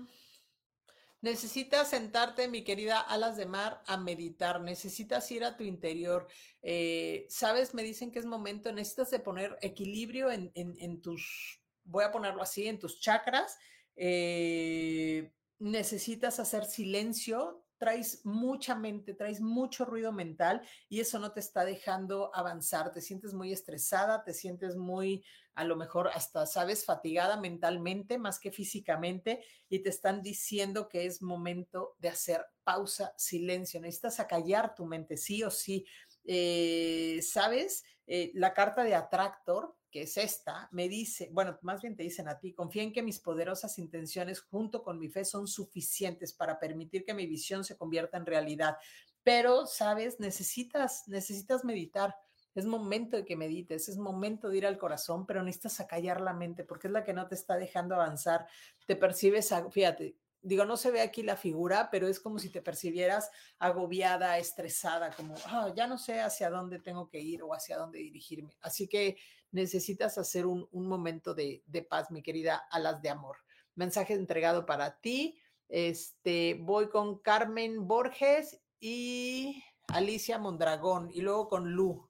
Necesitas 1.23 1.89
sentarte, 1.89 2.49
mi 2.49 2.65
querida 2.65 2.99
Alas 2.99 3.37
de 3.37 3.45
Mar, 3.45 3.81
a 3.87 3.95
meditar. 3.95 4.59
Necesitas 4.59 5.31
ir 5.31 5.45
a 5.45 5.55
tu 5.55 5.63
interior. 5.63 6.27
Eh, 6.61 7.25
Sabes, 7.29 7.73
me 7.73 7.81
dicen 7.81 8.11
que 8.11 8.19
es 8.19 8.25
momento, 8.25 8.73
necesitas 8.73 9.09
de 9.09 9.19
poner 9.19 9.57
equilibrio 9.61 10.29
en, 10.29 11.01
tus, 11.01 11.61
voy 11.85 12.03
a 12.03 12.11
ponerlo 12.11 12.41
así, 12.41 12.67
en 12.67 12.77
tus 12.77 12.99
chakras. 12.99 13.57
Eh, 13.95 15.31
necesitas 15.59 16.41
hacer 16.41 16.65
silencio, 16.65 17.62
traes 17.83 18.21
mucha 18.25 18.75
mente, 18.75 19.13
traes 19.13 19.41
mucho 19.41 19.83
ruido 19.83 20.13
mental 20.13 20.61
y 20.87 21.01
eso 21.01 21.19
no 21.19 21.33
te 21.33 21.41
está 21.41 21.65
dejando 21.65 22.33
avanzar. 22.33 22.93
Te 22.93 23.01
sientes 23.01 23.33
muy 23.33 23.51
estresada, 23.51 24.23
te 24.23 24.33
sientes 24.33 24.77
muy, 24.77 25.25
a 25.53 25.65
lo 25.65 25.75
mejor 25.75 26.07
hasta, 26.07 26.45
sabes, 26.45 26.85
fatigada 26.85 27.35
mentalmente 27.35 28.17
más 28.17 28.39
que 28.39 28.53
físicamente 28.53 29.43
y 29.67 29.79
te 29.79 29.89
están 29.89 30.21
diciendo 30.21 30.87
que 30.87 31.05
es 31.05 31.21
momento 31.21 31.97
de 31.99 32.07
hacer 32.07 32.45
pausa, 32.63 33.13
silencio. 33.17 33.81
Necesitas 33.81 34.21
acallar 34.21 34.75
tu 34.75 34.85
mente, 34.85 35.17
sí 35.17 35.43
o 35.43 35.51
sí. 35.51 35.85
Eh, 36.25 37.19
¿Sabes? 37.21 37.83
Eh, 38.07 38.31
la 38.35 38.53
carta 38.53 38.83
de 38.83 38.95
Atractor 38.95 39.75
que 39.93 40.01
es 40.01 40.17
esta, 40.17 40.67
me 40.71 40.89
dice, 40.89 41.29
bueno, 41.31 41.59
más 41.61 41.83
bien 41.83 41.95
te 41.95 42.01
dicen 42.01 42.27
a 42.27 42.39
ti, 42.39 42.51
confía 42.51 42.81
en 42.81 42.91
que 42.91 43.03
mis 43.03 43.19
poderosas 43.19 43.77
intenciones 43.77 44.41
junto 44.41 44.83
con 44.83 44.97
mi 44.97 45.07
fe 45.07 45.23
son 45.23 45.47
suficientes 45.47 46.33
para 46.33 46.59
permitir 46.59 47.05
que 47.05 47.13
mi 47.13 47.27
visión 47.27 47.63
se 47.63 47.77
convierta 47.77 48.17
en 48.17 48.25
realidad. 48.25 48.77
Pero, 49.21 49.67
sabes, 49.67 50.19
necesitas, 50.19 51.07
necesitas 51.07 51.63
meditar. 51.63 52.15
Es 52.55 52.65
momento 52.65 53.17
de 53.17 53.23
que 53.23 53.35
medites, 53.35 53.87
es 53.87 53.97
momento 53.97 54.49
de 54.49 54.57
ir 54.57 54.65
al 54.65 54.79
corazón, 54.79 55.27
pero 55.27 55.43
necesitas 55.43 55.79
acallar 55.79 56.21
la 56.21 56.33
mente 56.33 56.63
porque 56.63 56.87
es 56.87 56.93
la 56.93 57.03
que 57.03 57.13
no 57.13 57.27
te 57.27 57.35
está 57.35 57.55
dejando 57.55 57.93
avanzar. 57.93 58.47
Te 58.87 58.95
percibes, 58.95 59.53
fíjate, 59.69 60.15
digo, 60.43 60.65
no 60.65 60.77
se 60.77 60.91
ve 60.91 61.01
aquí 61.01 61.23
la 61.23 61.37
figura, 61.37 61.89
pero 61.89 62.07
es 62.07 62.19
como 62.19 62.37
si 62.37 62.49
te 62.49 62.61
percibieras 62.61 63.31
agobiada, 63.57 64.37
estresada, 64.37 65.11
como, 65.15 65.35
ah, 65.45 65.73
ya 65.75 65.87
no 65.87 65.97
sé 65.97 66.19
hacia 66.19 66.49
dónde 66.49 66.79
tengo 66.79 67.09
que 67.09 67.19
ir 67.19 67.41
o 67.41 67.53
hacia 67.53 67.77
dónde 67.77 67.99
dirigirme. 67.99 68.55
Así 68.61 68.87
que 68.87 69.17
necesitas 69.51 70.17
hacer 70.17 70.45
un, 70.45 70.67
momento 70.71 71.33
de, 71.33 71.63
paz, 71.89 72.11
mi 72.11 72.21
querida 72.21 72.67
Alas 72.69 73.01
de 73.01 73.09
Amor. 73.09 73.37
Mensaje 73.75 74.13
entregado 74.13 74.65
para 74.65 74.99
ti. 74.99 75.39
Este, 75.69 76.59
voy 76.61 76.89
con 76.89 77.19
Carmen 77.19 77.87
Borges 77.87 78.59
y 78.79 79.63
Alicia 79.87 80.37
Mondragón, 80.37 81.09
y 81.11 81.21
luego 81.21 81.47
con 81.47 81.71
Lu, 81.71 82.09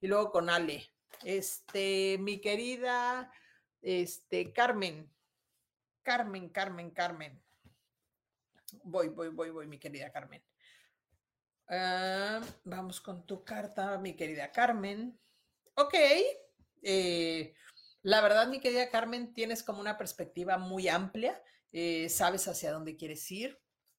y 0.00 0.06
luego 0.06 0.32
con 0.32 0.48
Ale. 0.48 0.90
Este, 1.22 2.16
mi 2.18 2.40
querida, 2.40 3.30
este, 3.82 4.52
Carmen, 4.52 5.12
Carmen, 6.02 6.48
Carmen, 6.48 6.90
Carmen. 6.90 7.43
Voy, 8.82 9.08
voy, 9.08 9.28
voy, 9.28 9.50
voy, 9.50 9.66
mi 9.66 9.78
querida 9.78 10.10
Carmen. 10.10 10.42
Ah, 11.68 12.40
vamos 12.64 13.00
con 13.00 13.24
tu 13.26 13.44
carta, 13.44 13.96
mi 13.98 14.14
querida 14.14 14.50
Carmen. 14.50 15.18
Ok, 15.74 15.94
eh, 16.82 17.54
la 18.02 18.20
verdad, 18.20 18.48
mi 18.48 18.60
querida 18.60 18.90
Carmen, 18.90 19.32
tienes 19.32 19.62
como 19.62 19.80
una 19.80 19.96
perspectiva 19.96 20.58
muy 20.58 20.88
amplia, 20.88 21.42
eh, 21.72 22.08
sabes 22.08 22.46
hacia 22.48 22.70
dónde 22.70 22.96
quieres 22.96 23.30
ir, 23.30 23.58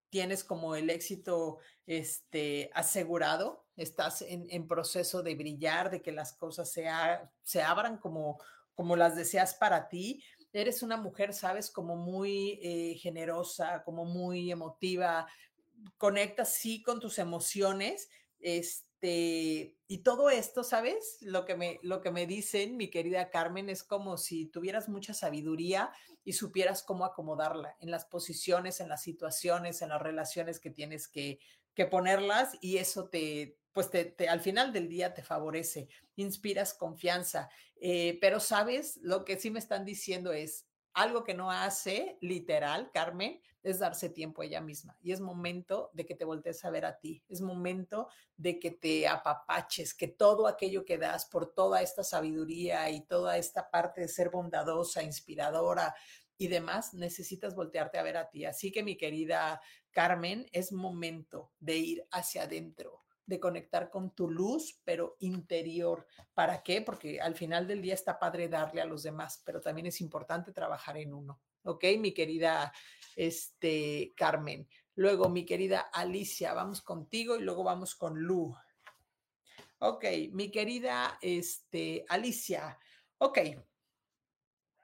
tienes 0.10 0.44
como 0.44 0.76
el 0.76 0.90
éxito 0.90 1.58
este, 1.88 2.70
asegurado, 2.74 3.66
estás 3.76 4.22
en, 4.22 4.68
proceso 4.68 5.24
de 5.24 5.36
brillar, 5.36 5.90
de 5.90 6.02
que 6.02 6.12
las 6.12 6.34
cosas 6.34 6.72
se, 6.72 6.88
se 7.42 7.62
abran 7.62 7.98
como, 7.98 8.40
como 8.74 8.96
las 8.96 9.16
deseas 9.16 9.56
para 9.56 9.90
ti. 9.90 10.24
Eres 10.56 10.84
una 10.84 10.98
mujer, 10.98 11.34
sabes, 11.34 11.70
como 11.70 11.96
muy 11.96 12.60
eh, 12.62 12.96
generosa, 12.96 13.84
como 13.84 14.06
muy 14.06 14.52
emotiva, 14.52 15.28
conectas 15.98 16.54
sí 16.54 16.82
con 16.82 17.00
tus 17.00 17.20
emociones, 17.20 18.10
este, 18.40 19.76
y 19.88 19.98
todo 20.00 20.30
esto, 20.30 20.64
¿sabes? 20.64 21.18
Lo 21.22 21.46
que, 21.46 21.56
me, 21.56 21.80
lo 21.84 22.02
que 22.02 22.12
me 22.12 22.26
dicen, 22.26 22.78
mi 22.78 22.90
querida 22.90 23.30
Carmen, 23.30 23.70
es 23.70 23.84
como 23.84 24.18
si 24.18 24.46
tuvieras 24.46 24.88
mucha 24.88 25.14
sabiduría 25.14 25.92
y 26.24 26.34
supieras 26.34 26.84
cómo 26.84 27.06
acomodarla 27.06 27.76
en 27.80 27.92
las 27.92 28.06
posiciones, 28.06 28.80
en 28.80 28.90
las 28.90 29.04
situaciones, 29.04 29.82
en 29.82 29.90
las 29.90 30.02
relaciones 30.02 30.60
que 30.60 30.70
tienes 30.70 31.08
que, 31.08 31.40
que 31.74 31.86
ponerlas 31.86 32.58
y 32.62 32.78
eso 32.78 33.10
te, 33.10 33.58
pues 33.76 33.90
te, 33.90 34.16
al 34.30 34.40
final 34.40 34.72
del 34.72 34.88
día 34.88 35.14
te 35.14 35.22
favorece, 35.22 35.90
inspiras 36.16 36.74
confianza. 36.74 37.50
Eh, 37.76 38.18
pero, 38.22 38.40
¿sabes? 38.40 38.98
Lo 39.02 39.26
que 39.26 39.38
sí 39.38 39.52
me 39.52 39.60
están 39.60 39.84
diciendo 39.84 40.32
es, 40.32 40.66
algo 40.94 41.26
que 41.26 41.34
no 41.34 41.52
hace 41.52 42.18
literal, 42.22 42.90
Carmen, 42.94 43.42
es 43.64 43.80
darse 43.80 44.08
tiempo 44.08 44.42
a 44.42 44.46
ella 44.46 44.62
misma. 44.62 44.98
Y 45.02 45.12
es 45.12 45.20
momento 45.20 45.90
de 45.94 46.06
que 46.06 46.16
te 46.16 46.24
voltees 46.24 46.64
a 46.64 46.70
ver 46.70 46.86
a 46.86 46.98
ti. 46.98 47.22
Es 47.28 47.42
momento 47.42 48.08
de 48.38 48.60
que 48.60 48.72
te 48.72 49.10
apapaches, 49.10 49.94
que 49.94 50.08
todo 50.08 50.48
aquello 50.48 50.86
que 50.86 50.98
das 50.98 51.26
por 51.26 51.54
toda 51.54 51.82
esta 51.82 52.02
sabiduría 52.02 52.90
y 52.92 53.06
toda 53.06 53.38
esta 53.38 53.70
parte 53.70 54.00
de 54.00 54.08
ser 54.08 54.30
bondadosa, 54.30 55.04
inspiradora 55.04 55.94
y 56.38 56.48
demás, 56.48 56.94
necesitas 56.94 57.56
voltearte 57.56 57.98
a 57.98 58.04
ver 58.04 58.16
a 58.16 58.30
ti. 58.30 58.46
Así 58.46 58.72
que 58.72 58.82
mi 58.82 58.96
querida 58.96 59.60
Carmen, 59.92 60.46
es 60.54 60.72
momento 60.72 61.52
de 61.60 61.76
ir 61.76 62.08
hacia 62.10 62.44
adentro 62.44 63.05
de 63.26 63.40
conectar 63.40 63.90
con 63.90 64.14
tu 64.14 64.30
luz, 64.30 64.80
pero 64.84 65.16
interior. 65.20 66.08
¿Para 66.34 66.62
qué? 66.64 66.82
Porque 66.82 67.20
al 67.20 67.36
final 67.36 67.68
del 67.68 67.82
día 67.82 67.94
está 67.94 68.20
padre 68.20 68.48
darle 68.48 68.82
a 68.82 68.86
los 68.86 69.04
demás, 69.04 69.42
pero 69.46 69.62
también 69.62 69.88
es 69.88 70.02
importante 70.02 70.52
trabajar 70.52 70.98
en 70.98 71.14
uno. 71.14 71.42
¿Ok? 71.64 71.84
Mi 72.00 72.14
querida 72.14 72.72
este, 73.16 74.14
Carmen. 74.16 74.68
Luego, 74.96 75.30
mi 75.30 75.46
querida 75.46 75.80
Alicia, 75.92 76.54
vamos 76.54 76.82
contigo 76.82 77.36
y 77.36 77.42
luego 77.42 77.64
vamos 77.64 77.96
con 77.96 78.18
Lu. 78.20 78.56
Ok, 79.80 80.06
mi 80.32 80.52
querida 80.52 81.20
este, 81.22 82.06
Alicia. 82.08 82.80
Ok, 83.18 83.40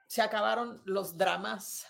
se 0.06 0.20
acabaron 0.20 0.82
los 0.84 1.16
dramas, 1.16 1.86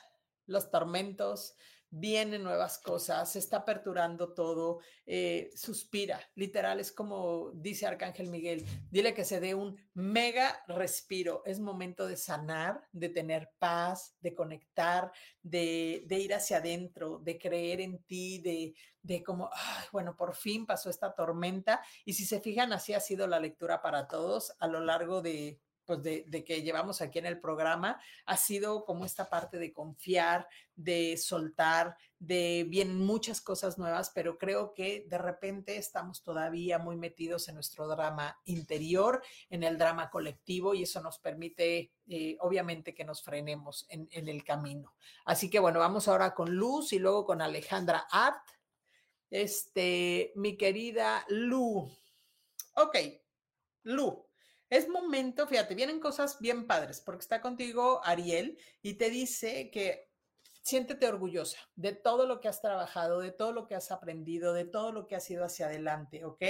los 0.47 0.71
tormentos, 0.71 1.57
vienen 1.95 2.43
nuevas 2.43 2.79
cosas, 2.79 3.31
se 3.31 3.39
está 3.39 3.59
aperturando 3.59 4.33
todo, 4.33 4.81
eh, 5.05 5.51
suspira, 5.55 6.19
literal, 6.35 6.81
es 6.81 6.91
como 6.91 7.51
dice 7.53 7.87
Arcángel 7.87 8.31
Miguel, 8.31 8.65
dile 8.91 9.13
que 9.13 9.27
se 9.27 9.41
dé 9.41 9.55
un 9.55 9.77
mega 9.93 10.65
respiro, 10.69 11.43
es 11.45 11.61
momento 11.61 12.07
de 12.07 12.17
sanar, 12.17 12.89
de 12.93 13.11
tener 13.11 13.51
paz, 13.59 14.17
de 14.21 14.35
conectar, 14.35 15.13
de, 15.43 16.07
ir 16.09 16.33
hacia 16.33 16.57
adentro, 16.57 17.19
de 17.19 17.39
creer 17.39 17.83
en 17.83 18.03
ti, 18.05 18.39
de, 18.39 18.75
de 19.03 19.23
como, 19.23 19.51
bueno, 19.93 20.17
por 20.17 20.35
fin 20.35 20.65
pasó 20.65 20.89
esta 20.89 21.15
tormenta 21.15 21.83
y 22.07 22.15
si 22.15 22.25
se 22.25 22.41
fijan, 22.41 22.73
así 22.73 22.95
ha 22.95 23.01
sido 23.01 23.27
la 23.27 23.39
lectura 23.39 23.83
para 23.83 24.09
todos 24.09 24.55
a 24.61 24.67
lo 24.67 24.81
largo 24.81 25.21
de 25.21 25.61
pues 25.85 26.03
de, 26.03 26.45
que 26.45 26.63
llevamos 26.63 27.01
aquí 27.01 27.19
en 27.19 27.27
el 27.27 27.41
programa, 27.41 28.01
ha 28.27 28.37
sido 28.37 28.85
como 28.85 29.05
esta 29.05 29.29
parte 29.29 29.59
de 29.59 29.73
confiar, 29.73 30.49
de 30.77 31.17
soltar, 31.17 31.97
de 32.19 32.65
bien 32.69 32.99
muchas 32.99 33.41
cosas 33.41 33.79
nuevas, 33.79 34.11
pero 34.15 34.39
creo 34.39 34.75
que 34.75 35.05
de 35.09 35.19
repente 35.19 35.77
estamos 35.77 36.23
todavía 36.23 36.79
muy 36.79 36.97
metidos 36.97 37.49
en 37.49 37.57
nuestro 37.57 37.89
drama 37.89 38.41
interior, 38.45 39.23
en 39.51 39.65
el 39.65 39.77
drama 39.77 40.09
colectivo, 40.09 40.75
y 40.75 40.85
eso 40.85 41.03
nos 41.03 41.19
permite, 41.19 41.93
eh, 42.07 42.37
obviamente, 42.41 42.95
que 42.95 43.05
nos 43.05 43.23
frenemos 43.23 43.87
en, 43.89 44.09
el 44.13 44.45
camino. 44.45 44.95
Así 45.25 45.51
que 45.51 45.59
bueno, 45.59 45.81
vamos 45.81 46.07
ahora 46.07 46.33
con 46.35 46.55
Luz 46.55 46.93
y 46.93 46.99
luego 46.99 47.25
con 47.25 47.43
Alejandra 47.43 48.07
Art. 48.11 48.47
Este, 49.31 50.33
mi 50.37 50.57
querida 50.57 51.25
Lu. 51.29 51.91
Ok, 52.75 52.97
Lu, 53.85 54.25
es 54.73 54.89
momento, 54.89 55.47
fíjate, 55.47 55.75
vienen 55.75 56.01
cosas 56.01 56.39
bien 56.41 56.67
padres, 56.67 57.03
porque 57.03 57.21
está 57.21 57.43
contigo 57.43 58.01
Ariel 58.05 58.59
y 58.81 58.95
te 58.95 59.11
dice 59.11 59.71
que 59.71 60.09
siéntete 60.63 61.07
orgullosa 61.07 61.59
de 61.75 61.93
todo 61.93 62.27
lo 62.27 62.41
que 62.41 62.49
has 62.49 62.63
trabajado, 62.63 63.21
de 63.21 63.33
todo 63.33 63.53
lo 63.53 63.67
que 63.67 63.75
has 63.75 63.91
aprendido, 63.91 64.55
de 64.55 64.65
todo 64.65 64.91
lo 64.91 65.07
que 65.07 65.15
has 65.15 65.31
ido 65.31 65.45
hacia 65.45 65.67
adelante, 65.67 66.25
¿ok? 66.25 66.43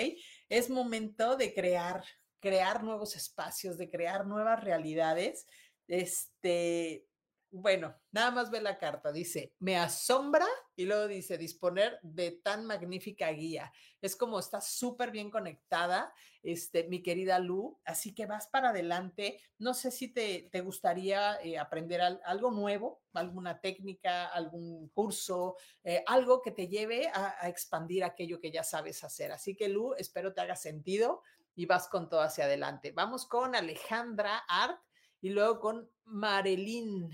Es 0.49 0.71
momento 0.71 1.37
de 1.37 1.53
crear, 1.53 2.05
crear 2.39 2.85
nuevos 2.85 3.17
espacios, 3.17 3.77
de 3.77 3.91
crear 3.91 4.25
nuevas 4.25 4.63
realidades. 4.63 5.45
Este, 5.89 7.09
bueno, 7.53 7.95
nada 8.13 8.31
más 8.31 8.51
ve 8.51 8.63
la 8.63 8.79
carta, 8.79 9.13
dice, 9.13 9.55
me 9.59 9.77
asombra 9.77 10.47
y 10.75 10.87
luego 10.87 11.07
dice, 11.07 11.37
disponer 11.37 11.99
de 12.03 12.31
tan 12.31 12.65
magnífica 12.65 13.31
guía. 13.31 13.71
Es 14.01 14.17
como 14.17 14.39
está 14.39 14.63
súper 14.63 15.11
bien 15.11 15.31
conectada, 15.31 16.15
este, 16.43 16.85
mi 16.89 17.03
querida 17.03 17.39
Lu, 17.39 17.79
así 17.85 18.15
que 18.15 18.25
vas 18.25 18.49
para 18.49 18.71
adelante. 18.71 19.39
No 19.59 19.75
sé 19.75 19.91
si 19.91 20.09
te, 20.09 20.49
te 20.51 20.63
gustaría 20.63 21.37
eh, 21.43 21.59
aprender 21.59 22.01
algo 22.01 22.51
nuevo, 22.51 23.03
alguna 23.13 23.61
técnica, 23.61 24.29
algún 24.29 24.89
curso, 24.89 25.57
eh, 25.85 26.03
algo 26.07 26.41
que 26.41 26.53
te 26.53 26.69
lleve 26.69 27.09
a, 27.09 27.37
a 27.39 27.51
expandir 27.51 28.03
aquello 28.03 28.41
que 28.41 28.51
ya 28.51 28.65
sabes 28.65 29.05
hacer. 29.05 29.31
Así 29.31 29.55
que 29.55 29.69
Lu, 29.69 29.93
espero 29.99 30.33
te 30.33 30.41
haga 30.41 30.57
sentido 30.57 31.21
y 31.55 31.67
vas 31.67 31.87
con 31.89 32.09
todo 32.09 32.23
hacia 32.23 32.45
adelante. 32.45 32.93
Vamos 32.93 33.27
con 33.27 33.55
Alejandra 33.55 34.39
Art 34.49 34.81
y 35.21 35.29
luego 35.29 35.61
con 35.61 35.91
Marilyn. 36.05 37.13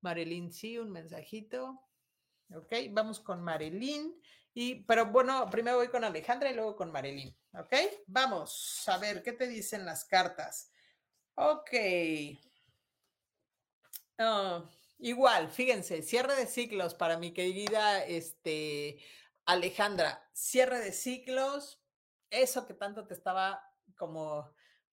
Marilyn, 0.00 0.52
sí, 0.52 0.78
un 0.78 0.90
mensajito. 0.90 1.80
Ok, 2.54 2.72
vamos 2.90 3.20
con 3.20 3.42
Marilyn. 3.42 4.20
Y, 4.52 4.84
pero 4.84 5.06
bueno, 5.06 5.48
primero 5.48 5.76
voy 5.76 5.88
con 5.88 6.04
Alejandra 6.04 6.50
y 6.50 6.54
luego 6.54 6.76
con 6.76 6.90
Marilyn. 6.90 7.36
Ok, 7.54 7.74
vamos 8.06 8.82
a 8.88 8.98
ver 8.98 9.22
qué 9.22 9.32
te 9.32 9.46
dicen 9.46 9.84
las 9.84 10.04
cartas. 10.04 10.72
Ok. 11.34 11.70
Ah, 14.18 14.68
igual, 14.98 15.50
fíjense, 15.50 16.02
cierre 16.02 16.34
de 16.36 16.46
ciclos 16.46 16.94
para 16.94 17.16
mi 17.18 17.32
querida 17.32 18.04
este, 18.04 18.98
Alejandra. 19.46 20.28
Cierre 20.32 20.80
de 20.80 20.92
ciclos, 20.92 21.82
eso 22.28 22.66
que 22.66 22.74
tanto 22.74 23.06
te 23.06 23.14
estaba 23.14 23.62
como 23.96 24.52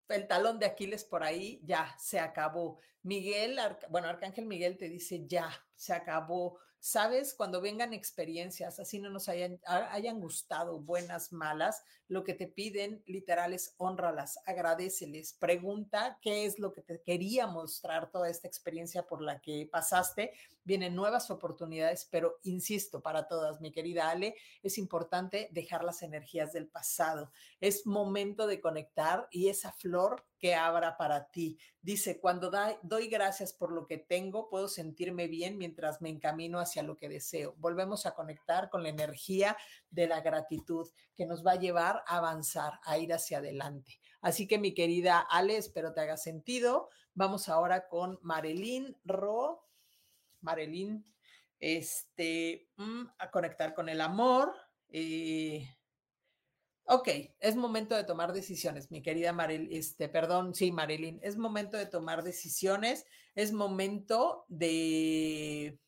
el 0.09 0.27
talón 0.27 0.59
de 0.59 0.67
Aquiles 0.67 1.05
por 1.05 1.23
ahí, 1.23 1.61
ya 1.65 1.95
se 1.99 2.19
acabó. 2.19 2.79
Miguel, 3.03 3.59
bueno, 3.89 4.09
Arcángel 4.09 4.47
Miguel 4.47 4.77
te 4.77 4.89
dice, 4.89 5.27
ya, 5.27 5.51
se 5.75 5.93
acabó. 5.93 6.59
Sabes, 6.81 7.35
cuando 7.35 7.61
vengan 7.61 7.93
experiencias, 7.93 8.79
así 8.79 9.01
no 9.01 9.11
nos 9.11 9.29
hayan, 9.29 9.59
hayan 9.67 10.21
gustado, 10.21 10.79
buenas, 10.79 11.33
malas, 11.33 11.83
lo 12.09 12.23
que 12.23 12.35
te 12.35 12.47
piden 12.47 13.03
literal 13.07 13.53
es 13.53 13.75
honralas, 13.79 14.39
agradeceles, 14.47 15.33
pregunta 15.33 16.19
qué 16.23 16.47
es 16.47 16.59
lo 16.61 16.73
que 16.73 16.83
te 16.83 17.03
quería 17.03 17.49
mostrar 17.49 18.11
toda 18.11 18.29
esta 18.29 18.47
experiencia 18.47 19.07
por 19.07 19.23
la 19.23 19.41
que 19.41 19.69
pasaste. 19.71 20.33
Vienen 20.63 20.95
nuevas 20.95 21.31
oportunidades, 21.31 22.07
pero 22.11 22.39
insisto, 22.45 23.01
para 23.01 23.27
todas, 23.27 23.61
mi 23.61 23.73
querida 23.73 24.11
Ale, 24.11 24.37
es 24.63 24.79
importante 24.79 25.49
dejar 25.53 25.83
las 25.83 26.03
energías 26.03 26.53
del 26.53 26.69
pasado. 26.69 27.33
Es 27.61 27.87
momento 27.87 28.47
de 28.47 28.61
conectar 28.61 29.29
y 29.31 29.49
esa 29.49 29.73
flor 29.73 30.25
que 30.39 30.55
abra 30.55 30.97
para 30.97 31.29
ti. 31.31 31.59
Dice, 31.81 32.21
cuando 32.21 32.51
doy 32.83 33.09
gracias 33.09 33.53
por 33.53 33.73
lo 33.73 33.87
que 33.87 33.99
tengo, 33.99 34.49
puedo 34.49 34.69
sentirme 34.69 35.29
bien 35.29 35.57
mientras 35.59 36.01
me 36.01 36.09
encamino 36.09 36.59
hacia 36.59 36.83
lo 36.83 36.97
que 36.97 37.09
deseo. 37.09 37.55
Volvemos 37.59 38.07
a 38.07 38.15
conectar 38.15 38.69
con 38.71 38.83
la 38.83 38.89
energía 38.89 39.57
de 39.91 40.07
la 40.07 40.21
gratitud 40.21 40.89
que 41.15 41.27
nos 41.27 41.47
va 41.47 41.53
a 41.53 41.61
llevar 41.61 42.03
a 42.07 42.19
avanzar, 42.19 42.81
a 42.85 42.99
ir 42.99 43.13
hacia 43.13 43.39
adelante. 43.39 43.99
Así 44.21 44.47
que 44.47 44.59
mi 44.59 44.75
querida 44.75 45.21
Ale, 45.21 45.57
espero 45.57 45.93
te 45.93 46.01
haga 46.01 46.17
sentido. 46.17 46.91
Vamos 47.15 47.49
ahora 47.49 47.89
con 47.89 48.19
Marilyn 48.23 48.97
Ro. 49.05 49.63
Marilyn, 50.41 51.05
este, 51.59 52.69
mm, 52.77 53.05
a 53.19 53.31
conectar 53.31 53.75
con 53.75 53.89
el 53.89 54.01
amor. 54.01 54.55
Eh, 54.89 55.76
Ok, 56.89 57.09
es 57.41 57.57
momento 57.57 57.97
de 57.97 58.05
tomar 58.05 58.33
decisiones, 58.33 58.93
mi 58.93 59.03
querida 59.03 59.33
Maril, 59.33 59.69
este, 59.73 60.09
perdón, 60.09 60.55
sí, 60.55 60.71
Marilyn, 60.71 61.19
es 61.21 61.37
momento 61.37 61.77
de 61.77 61.87
tomar 61.87 62.23
decisiones, 62.23 63.05
es 63.35 63.53
momento 63.53 64.45
de, 64.47 65.81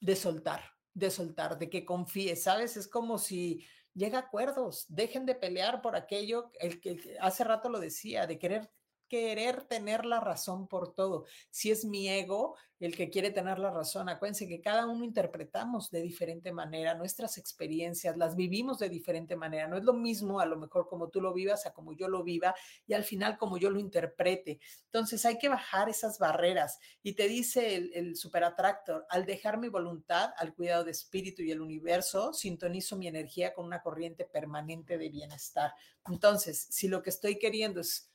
de 0.00 0.16
soltar, 0.16 0.64
de 0.94 1.12
soltar, 1.12 1.58
de 1.58 1.70
que 1.70 1.84
confíes, 1.84 2.42
¿sabes? 2.42 2.76
Es 2.76 2.88
como 2.88 3.18
si 3.18 3.64
llega 3.94 4.18
a 4.18 4.22
acuerdos, 4.22 4.86
dejen 4.88 5.26
de 5.26 5.36
pelear 5.36 5.80
por 5.80 5.94
aquello, 5.94 6.50
el 6.58 6.80
que 6.80 7.16
hace 7.20 7.44
rato 7.44 7.68
lo 7.68 7.78
decía, 7.78 8.26
de 8.26 8.40
querer 8.40 8.68
querer 9.08 9.62
tener 9.62 10.04
la 10.04 10.20
razón 10.20 10.66
por 10.68 10.94
todo. 10.94 11.24
Si 11.50 11.70
es 11.70 11.84
mi 11.84 12.08
ego 12.08 12.56
el 12.78 12.94
que 12.94 13.08
quiere 13.08 13.30
tener 13.30 13.58
la 13.58 13.70
razón, 13.70 14.08
acuérdense 14.08 14.46
que 14.46 14.60
cada 14.60 14.86
uno 14.86 15.02
interpretamos 15.02 15.90
de 15.90 16.02
diferente 16.02 16.52
manera 16.52 16.94
nuestras 16.94 17.38
experiencias, 17.38 18.18
las 18.18 18.36
vivimos 18.36 18.78
de 18.78 18.90
diferente 18.90 19.34
manera. 19.34 19.66
No 19.66 19.78
es 19.78 19.84
lo 19.84 19.94
mismo 19.94 20.40
a 20.40 20.46
lo 20.46 20.56
mejor 20.58 20.86
como 20.86 21.08
tú 21.08 21.22
lo 21.22 21.32
vivas 21.32 21.64
a 21.64 21.72
como 21.72 21.94
yo 21.94 22.08
lo 22.08 22.22
viva 22.22 22.54
y 22.86 22.92
al 22.92 23.04
final 23.04 23.38
como 23.38 23.56
yo 23.56 23.70
lo 23.70 23.80
interprete. 23.80 24.60
Entonces 24.84 25.24
hay 25.24 25.38
que 25.38 25.48
bajar 25.48 25.88
esas 25.88 26.18
barreras. 26.18 26.78
Y 27.02 27.14
te 27.14 27.28
dice 27.28 27.76
el, 27.76 27.92
el 27.94 28.16
superatractor, 28.16 29.06
al 29.08 29.24
dejar 29.24 29.58
mi 29.58 29.68
voluntad 29.68 30.32
al 30.36 30.54
cuidado 30.54 30.84
de 30.84 30.90
espíritu 30.90 31.42
y 31.42 31.52
el 31.52 31.62
universo, 31.62 32.34
sintonizo 32.34 32.96
mi 32.96 33.08
energía 33.08 33.54
con 33.54 33.64
una 33.64 33.80
corriente 33.80 34.26
permanente 34.26 34.98
de 34.98 35.08
bienestar. 35.08 35.72
Entonces, 36.08 36.66
si 36.70 36.88
lo 36.88 37.02
que 37.02 37.10
estoy 37.10 37.38
queriendo 37.38 37.80
es 37.80 38.10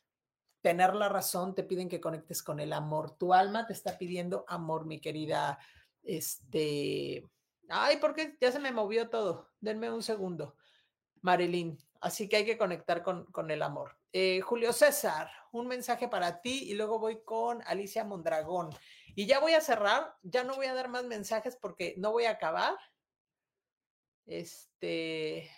tener 0.62 0.96
la 0.96 1.10
razón, 1.10 1.56
te 1.56 1.64
piden 1.64 1.90
que 1.90 2.02
conectes 2.02 2.44
con 2.44 2.60
el 2.60 2.74
amor. 2.74 3.18
Tu 3.18 3.34
alma 3.34 3.66
te 3.66 3.74
está 3.74 3.98
pidiendo 3.98 4.46
amor, 4.48 4.86
mi 4.86 5.00
querida. 5.00 5.60
Este. 6.04 7.28
Ay, 7.70 7.98
porque 7.98 8.38
ya 8.40 8.52
se 8.52 8.60
me 8.60 8.72
movió 8.72 9.10
todo. 9.10 9.50
Denme 9.60 9.92
un 9.92 10.04
segundo. 10.04 10.56
Marilyn. 11.22 11.78
Así 12.02 12.28
que 12.28 12.38
hay 12.38 12.46
que 12.46 12.58
conectar 12.58 13.04
con, 13.04 13.26
con 13.26 13.52
el 13.52 13.62
amor. 13.62 13.98
Eh, 14.12 14.42
Julio 14.42 14.74
César, 14.74 15.30
un 15.52 15.68
mensaje 15.68 16.08
para 16.08 16.42
ti 16.42 16.70
y 16.70 16.74
luego 16.74 17.00
voy 17.00 17.24
con 17.24 17.62
Alicia 17.66 18.04
Mondragón. 18.04 18.72
Y 19.16 19.26
ya 19.26 19.40
voy 19.40 19.54
a 19.54 19.62
cerrar, 19.62 20.16
ya 20.24 20.44
no 20.44 20.56
voy 20.56 20.66
a 20.66 20.74
dar 20.74 20.90
más 20.90 21.06
mensajes 21.06 21.56
porque 21.56 21.94
no 21.98 22.12
voy 22.12 22.26
a 22.26 22.32
acabar. 22.32 22.76
Este. 24.26 25.50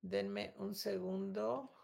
Denme 0.00 0.54
un 0.56 0.74
segundo. 0.74 1.77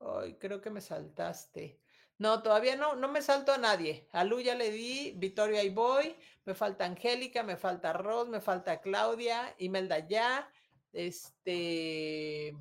Ay, 0.00 0.36
creo 0.38 0.60
que 0.60 0.70
me 0.70 0.80
saltaste. 0.80 1.80
No, 2.18 2.42
todavía 2.42 2.76
no, 2.76 2.96
no 2.96 3.08
me 3.08 3.20
salto 3.20 3.52
a 3.52 3.58
nadie. 3.58 4.08
A 4.12 4.24
Lu 4.24 4.40
ya 4.40 4.54
le 4.54 4.70
di, 4.70 5.12
Victoria 5.16 5.62
y 5.62 5.68
voy, 5.70 6.16
me 6.44 6.54
falta 6.54 6.84
Angélica, 6.86 7.42
me 7.42 7.56
falta 7.56 7.92
Ros, 7.92 8.28
me 8.28 8.40
falta 8.40 8.80
Claudia, 8.80 9.54
Imelda 9.58 9.98
ya, 10.06 10.50
este, 10.92 12.54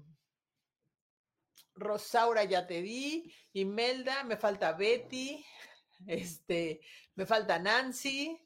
Rosaura 1.75 2.43
ya 2.43 2.67
te 2.67 2.81
di, 2.81 3.31
Imelda, 3.53 4.23
me 4.25 4.35
falta 4.35 4.73
Betty, 4.73 5.45
este, 6.07 6.81
me 7.15 7.25
falta 7.25 7.57
Nancy, 7.57 8.37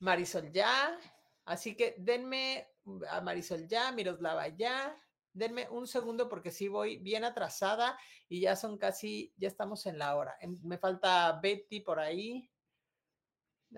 Marisol 0.00 0.50
ya, 0.52 0.98
así 1.46 1.74
que 1.74 1.94
denme 1.96 2.68
a 3.08 3.20
Marisol 3.22 3.66
ya, 3.66 3.90
Miroslava 3.92 4.48
ya, 4.48 4.94
denme 5.32 5.68
un 5.70 5.86
segundo 5.86 6.28
porque 6.28 6.50
sí 6.50 6.68
voy 6.68 6.98
bien 6.98 7.24
atrasada 7.24 7.98
y 8.28 8.40
ya 8.40 8.56
son 8.56 8.78
casi, 8.78 9.32
ya 9.36 9.48
estamos 9.48 9.86
en 9.86 9.98
la 9.98 10.16
hora. 10.16 10.36
Me 10.62 10.78
falta 10.78 11.38
Betty 11.42 11.80
por 11.80 11.98
ahí. 11.98 12.48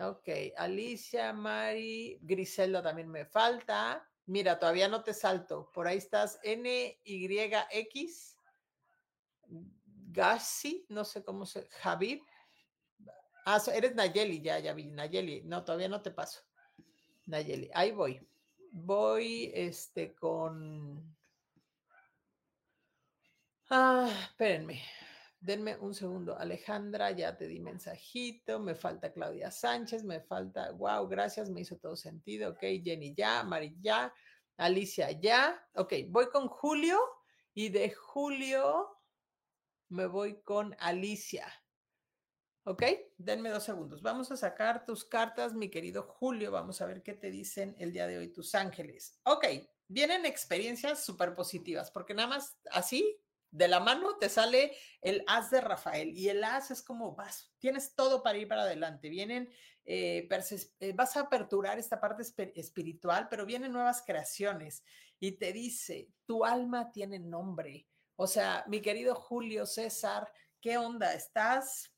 Ok, 0.01 0.29
Alicia, 0.57 1.33
Mari, 1.33 2.19
Griselda 2.23 2.83
también 2.83 3.09
me 3.09 3.25
falta. 3.25 4.09
Mira, 4.27 4.59
todavía 4.59 4.89
no 4.89 5.05
te 5.05 5.15
salto. 5.15 5.71
Por 5.73 5.87
ahí 5.87 5.99
estás, 5.99 6.41
N-Y-X, 6.43 8.39
Gassi, 9.47 10.87
no 10.89 11.05
sé 11.05 11.23
cómo 11.23 11.47
se, 11.47 11.69
Javid. 11.69 12.23
Ah, 13.47 13.63
eres 13.73 13.95
Nayeli, 13.95 14.41
ya, 14.41 14.59
ya 14.59 14.73
vi, 14.73 14.87
Nayeli. 14.87 15.43
No, 15.45 15.65
todavía 15.65 15.89
no 15.89 16.01
te 16.01 16.11
paso. 16.11 16.41
Nayeli, 17.27 17.71
ahí 17.75 17.93
voy. 17.93 18.27
Voy, 18.73 19.53
este, 19.55 20.15
con... 20.15 21.14
Ah, 23.71 24.11
espérenme. 24.31 24.83
Denme 25.41 25.77
un 25.77 25.95
segundo. 25.95 26.39
Alejandra, 26.39 27.11
ya 27.11 27.37
te 27.37 27.47
di 27.47 27.61
mensajito. 27.61 28.59
Me 28.61 28.75
falta 28.75 29.13
Claudia 29.13 29.51
Sánchez, 29.51 30.05
me 30.05 30.21
falta, 30.21 30.73
wow, 30.73 31.07
gracias, 31.07 31.51
me 31.51 31.61
hizo 31.61 31.77
todo 31.77 31.97
sentido. 31.97 32.51
Ok, 32.53 32.61
Jenny 32.83 33.15
ya, 33.15 33.43
Mari 33.43 33.77
ya, 33.81 34.13
Alicia 34.57 35.11
ya. 35.13 35.69
Ok, 35.75 35.93
voy 36.09 36.31
con 36.31 36.49
Julio 36.49 36.99
y 37.53 37.69
de 37.69 37.91
Julio 37.91 38.89
me 39.89 40.07
voy 40.07 40.43
con 40.43 40.75
Alicia. 40.79 41.47
¿Ok? 42.67 42.83
Denme 43.19 43.51
dos 43.51 43.65
segundos. 43.65 44.01
Vamos 44.01 44.31
a 44.33 44.37
sacar 44.37 44.87
tus 44.87 45.05
cartas, 45.05 45.53
mi 45.53 45.69
querido 45.69 46.03
Julio. 46.05 46.51
Vamos 46.51 46.81
a 46.81 46.87
ver 46.87 47.03
qué 47.03 47.13
te 47.13 47.31
dicen 47.31 47.77
el 47.79 47.93
día 47.93 48.07
de 48.07 48.17
hoy 48.17 48.33
tus 48.33 48.55
ángeles. 48.55 49.21
Ok, 49.25 49.47
vienen 49.87 50.25
experiencias 50.25 51.05
súper 51.05 51.35
positivas, 51.35 51.91
porque 51.91 52.15
nada 52.15 52.29
más 52.29 52.57
así, 52.71 53.21
de 53.55 53.69
la 53.69 53.79
mano 53.79 54.17
te 54.17 54.29
sale 54.29 54.77
el 55.01 55.23
as 55.29 55.49
de 55.51 55.61
Rafael 55.61 56.09
y 56.19 56.29
el 56.29 56.43
as 56.43 56.73
es 56.73 56.83
como 56.83 57.15
vas, 57.15 57.55
tienes 57.59 57.95
todo 57.95 58.21
para 58.21 58.37
ir 58.37 58.49
para 58.49 58.63
adelante. 58.63 59.09
Vienen, 59.09 59.49
eh, 59.85 60.29
eh, 60.81 60.93
vas 60.93 61.17
a 61.17 61.21
aperturar 61.21 61.79
esta 61.79 62.01
parte 62.01 62.25
espiritual, 62.57 63.29
pero 63.31 63.47
vienen 63.47 63.71
nuevas 63.71 64.03
creaciones 64.05 64.83
y 65.21 65.39
te 65.39 65.53
dice, 65.53 66.09
tu 66.27 66.45
alma 66.45 66.91
tiene 66.91 67.21
nombre. 67.21 67.87
O 68.17 68.27
sea, 68.27 68.65
mi 68.67 68.83
querido 68.83 69.15
Julio 69.15 69.67
César, 69.67 70.33
¿qué 70.61 70.77
onda? 70.77 71.15
¿Estás? 71.15 71.95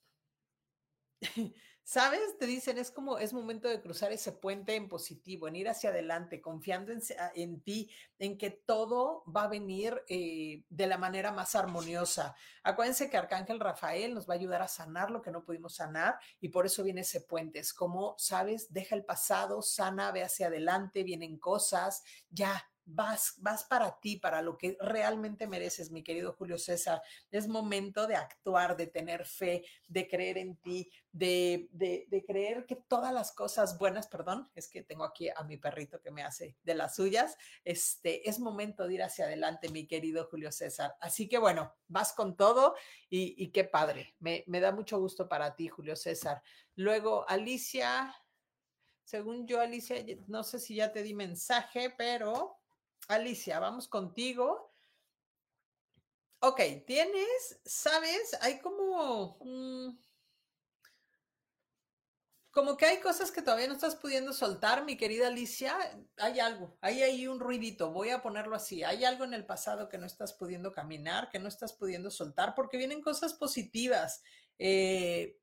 ¿Sabes? 1.88 2.36
Te 2.36 2.46
dicen, 2.46 2.78
es 2.78 2.90
como, 2.90 3.16
es 3.18 3.32
momento 3.32 3.68
de 3.68 3.80
cruzar 3.80 4.10
ese 4.10 4.32
puente 4.32 4.74
en 4.74 4.88
positivo, 4.88 5.46
en 5.46 5.54
ir 5.54 5.68
hacia 5.68 5.90
adelante, 5.90 6.40
confiando 6.40 6.92
en, 7.36 7.60
ti, 7.60 7.88
en 8.18 8.36
que 8.38 8.50
todo 8.50 9.22
va 9.24 9.44
a 9.44 9.48
venir 9.48 10.02
eh, 10.08 10.64
de 10.68 10.86
la 10.88 10.98
manera 10.98 11.30
más 11.30 11.54
armoniosa. 11.54 12.34
Acuérdense 12.64 13.08
que 13.08 13.16
Arcángel 13.16 13.60
Rafael 13.60 14.14
nos 14.14 14.28
va 14.28 14.34
a 14.34 14.36
ayudar 14.36 14.62
a 14.62 14.68
sanar 14.68 15.12
lo 15.12 15.22
que 15.22 15.30
no 15.30 15.44
pudimos 15.44 15.76
sanar 15.76 16.18
y 16.40 16.48
por 16.48 16.66
eso 16.66 16.82
viene 16.82 17.02
ese 17.02 17.20
puente. 17.20 17.60
Es 17.60 17.72
como, 17.72 18.16
¿sabes? 18.18 18.72
Deja 18.72 18.96
el 18.96 19.04
pasado, 19.04 19.62
sana, 19.62 20.10
ve 20.10 20.24
hacia 20.24 20.48
adelante, 20.48 21.04
vienen 21.04 21.38
cosas, 21.38 22.02
ya, 22.30 22.68
vas, 22.86 23.34
vas 23.38 23.64
para 23.64 23.98
ti, 24.00 24.16
para 24.16 24.40
lo 24.40 24.56
que 24.56 24.76
realmente 24.80 25.46
mereces, 25.46 25.90
mi 25.90 26.02
querido 26.02 26.32
Julio 26.32 26.56
César. 26.56 27.02
Es 27.30 27.48
momento 27.48 28.06
de 28.06 28.14
actuar, 28.14 28.76
de 28.76 28.86
tener 28.86 29.26
fe, 29.26 29.64
de 29.88 30.08
creer 30.08 30.38
en 30.38 30.56
ti, 30.56 30.90
de, 31.12 31.68
de, 31.72 32.24
creer 32.26 32.66
que 32.66 32.76
todas 32.76 33.12
las 33.12 33.32
cosas 33.32 33.78
buenas, 33.78 34.06
perdón, 34.06 34.48
es 34.54 34.68
que 34.68 34.82
tengo 34.82 35.04
aquí 35.04 35.28
a 35.28 35.42
mi 35.44 35.56
perrito 35.56 36.00
que 36.00 36.10
me 36.10 36.22
hace 36.22 36.56
de 36.62 36.74
las 36.74 36.94
suyas, 36.94 37.36
este, 37.64 38.28
es 38.28 38.38
momento 38.38 38.86
de 38.86 38.94
ir 38.94 39.02
hacia 39.02 39.24
adelante, 39.24 39.68
mi 39.70 39.86
querido 39.86 40.28
Julio 40.30 40.52
César. 40.52 40.94
Así 41.00 41.28
que 41.28 41.38
bueno, 41.38 41.74
vas 41.88 42.12
con 42.12 42.36
todo 42.36 42.74
y, 43.08 43.34
y 43.42 43.50
qué 43.50 43.64
padre, 43.64 44.14
me, 44.18 44.44
me 44.46 44.60
da 44.60 44.72
mucho 44.72 44.98
gusto 44.98 45.28
para 45.28 45.56
ti, 45.56 45.68
Julio 45.68 45.96
César. 45.96 46.42
Luego, 46.74 47.28
Alicia, 47.28 48.14
según 49.04 49.46
yo, 49.46 49.60
Alicia, 49.60 50.04
no 50.26 50.42
sé 50.42 50.58
si 50.58 50.76
ya 50.76 50.92
te 50.92 51.02
di 51.02 51.14
mensaje, 51.14 51.94
pero 51.96 52.55
Alicia, 53.08 53.60
vamos 53.60 53.88
contigo. 53.88 54.72
Ok, 56.40 56.60
tienes, 56.86 57.60
sabes, 57.64 58.36
hay 58.40 58.60
como, 58.60 59.38
como 62.50 62.76
que 62.76 62.86
hay 62.86 63.00
cosas 63.00 63.30
que 63.30 63.42
todavía 63.42 63.66
no 63.68 63.74
estás 63.74 63.96
pudiendo 63.96 64.32
soltar, 64.32 64.84
mi 64.84 64.96
querida 64.96 65.28
Alicia. 65.28 65.76
Hay 66.18 66.40
algo, 66.40 66.76
hay 66.80 67.02
ahí 67.02 67.26
un 67.26 67.40
ruidito, 67.40 67.90
voy 67.90 68.10
a 68.10 68.22
ponerlo 68.22 68.54
así. 68.54 68.84
Hay 68.84 69.04
algo 69.04 69.24
en 69.24 69.34
el 69.34 69.46
pasado 69.46 69.88
que 69.88 69.98
no 69.98 70.06
estás 70.06 70.34
pudiendo 70.34 70.72
caminar, 70.72 71.30
que 71.30 71.38
no 71.38 71.48
estás 71.48 71.72
pudiendo 71.72 72.10
soltar, 72.10 72.54
porque 72.54 72.76
vienen 72.76 73.02
cosas 73.02 73.34
positivas. 73.34 74.22
Eh, 74.58 75.38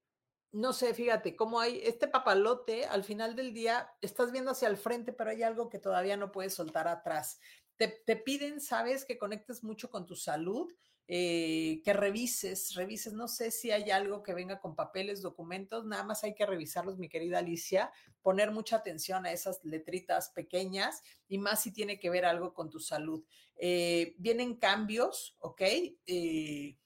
no 0.54 0.72
sé, 0.72 0.94
fíjate, 0.94 1.36
cómo 1.36 1.60
hay 1.60 1.82
este 1.84 2.08
papalote, 2.08 2.86
al 2.86 3.04
final 3.04 3.36
del 3.36 3.54
día 3.54 3.90
estás 4.02 4.32
viendo 4.32 4.52
hacia 4.52 4.68
el 4.68 4.78
frente, 4.78 5.12
pero 5.12 5.32
hay 5.32 5.42
algo 5.42 5.68
que 5.68 5.80
todavía 5.80 6.16
no 6.16 6.32
puedes 6.32 6.54
soltar 6.54 6.88
atrás. 6.88 7.40
Te, 7.76 8.16
piden, 8.16 8.62
sabes, 8.62 9.04
que 9.04 9.18
conectes 9.18 9.64
mucho 9.64 9.90
con 9.90 10.06
tu 10.06 10.16
salud, 10.16 10.72
eh, 11.08 11.82
que 11.84 11.92
revises, 11.92 12.76
revises, 12.76 13.14
no 13.14 13.28
sé 13.28 13.50
si 13.50 13.72
hay 13.72 13.90
algo 13.90 14.22
que 14.22 14.36
venga 14.36 14.62
con 14.62 14.76
papeles, 14.76 15.24
documentos, 15.24 15.86
nada 15.86 16.04
más 16.04 16.24
hay 16.24 16.36
que 16.36 16.46
revisarlos, 16.46 17.00
mi 17.00 17.10
querida 17.10 17.40
Alicia, 17.40 17.92
poner 18.22 18.52
mucha 18.52 18.78
atención 18.78 19.26
a 19.26 19.32
esas 19.32 19.66
letritas 19.66 20.30
pequeñas 20.30 21.02
y 21.28 21.40
más 21.40 21.64
si 21.64 21.74
tiene 21.74 22.00
que 22.00 22.12
ver 22.12 22.26
algo 22.26 22.54
con 22.54 22.70
tu 22.70 22.80
salud. 22.80 23.26
Eh, 23.58 24.14
vienen 24.20 24.56
cambios, 24.56 25.36
¿ok? 25.40 25.62
Eh, 26.06 26.78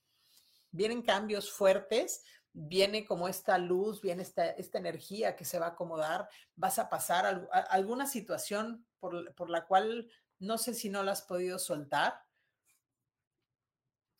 vienen 0.71 1.01
cambios 1.01 1.51
fuertes, 1.51 2.23
viene 2.59 3.05
como 3.05 3.27
esta 3.27 3.59
luz, 3.59 4.01
viene 4.01 4.23
esta, 4.23 4.49
esta 4.49 4.79
energía 4.79 5.35
que 5.35 5.45
se 5.45 5.59
va 5.59 5.67
a 5.67 5.69
acomodar, 5.69 6.27
vas 6.55 6.79
a 6.79 6.89
pasar 6.89 7.47
alguna 7.69 8.07
situación 8.07 8.83
por, 8.99 9.35
por, 9.35 9.51
la 9.51 9.67
cual 9.67 10.09
no 10.39 10.57
sé 10.57 10.73
si 10.73 10.89
no 10.89 11.03
la 11.03 11.11
has 11.11 11.21
podido 11.21 11.59
soltar, 11.59 12.19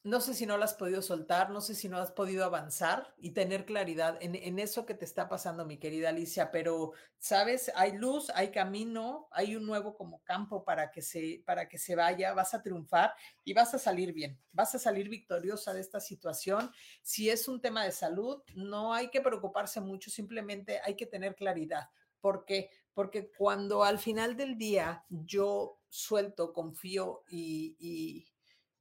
no 0.04 0.22
sé 0.22 0.34
si 0.34 0.46
no 0.46 0.58
la 0.58 0.66
has 0.66 0.74
podido 0.74 1.02
soltar, 1.02 1.50
no 1.50 1.60
sé 1.60 1.76
si 1.76 1.90
no 1.90 1.98
has 1.98 2.12
podido 2.12 2.46
avanzar 2.46 3.14
y 3.18 3.32
tener 3.32 3.66
claridad 3.66 4.18
en, 4.22 4.58
eso 4.58 4.86
que 4.86 4.94
te 4.94 5.04
está 5.06 5.28
pasando, 5.28 5.66
mi 5.66 5.78
querida 5.80 6.10
Alicia, 6.10 6.50
pero 6.50 6.94
sabes, 7.18 7.72
hay 7.76 7.98
luz, 7.98 8.30
hay 8.34 8.52
camino, 8.52 9.28
hay 9.32 9.56
un 9.56 9.66
nuevo 9.66 9.96
como 9.96 10.24
campo 10.24 10.64
para 10.64 10.92
que 10.92 11.02
se, 11.02 11.44
para 11.46 11.68
que 11.68 11.78
se 11.78 11.96
vaya, 11.96 12.34
vas 12.34 12.54
a 12.54 12.62
triunfar 12.62 13.14
y 13.44 13.54
vas 13.54 13.74
a 13.74 13.80
salir 13.80 14.14
bien, 14.14 14.40
vas 14.52 14.76
a 14.76 14.80
salir 14.80 15.10
victoriosa 15.10 15.74
de 15.74 15.82
esta 15.82 16.00
situación. 16.00 16.72
Si 17.02 17.30
es 17.30 17.48
un 17.48 17.60
tema 17.60 17.84
de 17.84 17.92
salud, 17.92 18.42
no 18.56 18.94
hay 18.94 19.10
que 19.10 19.22
preocuparse 19.22 19.82
mucho, 19.82 20.10
simplemente 20.10 20.80
hay 20.84 20.96
que 20.96 21.06
tener 21.06 21.36
claridad. 21.36 21.90
¿Por 22.22 22.46
qué? 22.46 22.70
Porque 22.94 23.32
cuando 23.38 23.84
al 23.84 24.00
final 24.00 24.38
del 24.38 24.58
día 24.58 25.06
yo 25.10 25.82
suelto, 25.90 26.54
confío 26.54 27.24
y, 27.30 28.26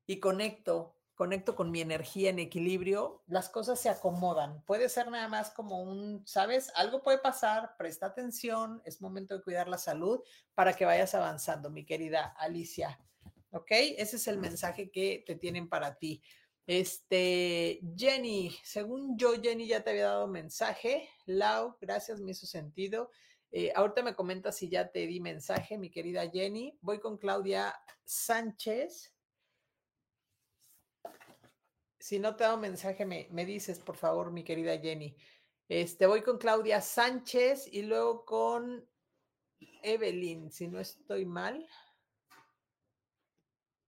y 0.07 0.21
conecto 0.21 0.96
conecto 1.17 1.57
con 1.57 1.71
mi 1.71 1.81
energía 1.81 2.29
en 2.29 2.39
equilibrio, 2.39 3.25
las 3.27 3.49
cosas 3.49 3.81
se 3.81 3.89
acomodan. 3.89 4.63
Puede 4.67 4.89
ser 4.91 5.11
nada 5.11 5.29
más 5.29 5.51
como 5.51 5.83
un, 5.83 6.23
¿sabes? 6.27 6.71
Algo 6.77 7.03
puede 7.03 7.19
pasar, 7.19 7.75
presta 7.79 8.07
atención, 8.07 8.83
es 8.85 9.01
momento 9.01 9.35
de 9.35 9.43
cuidar 9.43 9.67
la 9.67 9.79
salud 9.79 10.21
para 10.55 10.75
que 10.75 10.85
vayas 10.85 11.15
avanzando, 11.15 11.71
mi 11.71 11.87
querida 11.87 12.35
Alicia. 12.39 13.01
¿Ok? 13.51 13.71
Ese 13.71 14.17
es 14.17 14.29
el 14.29 14.39
mensaje 14.39 14.91
que 14.91 15.25
te 15.27 15.37
tienen 15.37 15.71
para 15.71 15.97
ti. 15.97 16.23
Este, 16.67 17.81
Jenny, 17.97 18.55
según 18.63 19.17
yo, 19.17 19.41
Jenny 19.41 19.67
ya 19.69 19.83
te 19.83 19.91
había 19.91 20.09
dado 20.09 20.29
mensaje. 20.29 21.09
Lau, 21.25 21.79
gracias, 21.81 22.21
me 22.21 22.33
hizo 22.33 22.47
sentido. 22.47 23.11
Eh, 23.51 23.73
ahorita 23.75 24.03
me 24.03 24.15
comentas 24.15 24.57
si 24.57 24.69
ya 24.69 24.91
te 24.93 25.07
di 25.07 25.21
mensaje, 25.21 25.79
mi 25.79 25.91
querida 25.91 26.29
Jenny. 26.29 26.77
Voy 26.83 27.01
con 27.01 27.17
Claudia 27.17 27.75
Sánchez. 28.05 29.16
Si 32.07 32.21
no 32.21 32.37
te 32.37 32.45
he 32.45 32.47
dado 32.47 32.59
mensaje, 32.59 33.05
me, 33.05 33.45
dices, 33.45 33.81
por 33.81 33.97
favor, 33.97 34.31
mi 34.31 34.45
querida 34.45 34.79
Jenny. 34.79 35.17
Este, 35.69 36.07
voy 36.07 36.23
con 36.23 36.39
Claudia 36.39 36.81
Sánchez 36.81 37.67
y 37.73 37.83
luego 37.83 38.25
con 38.25 38.89
Evelyn, 39.83 40.53
si 40.53 40.69
no 40.69 40.79
estoy 40.79 41.25
mal. 41.25 41.69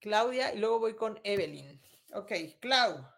Claudia 0.00 0.52
y 0.52 0.58
luego 0.58 0.80
voy 0.80 0.96
con 0.96 1.20
Evelyn. 1.22 1.80
Ok, 2.12 2.32
Clau. 2.58 3.08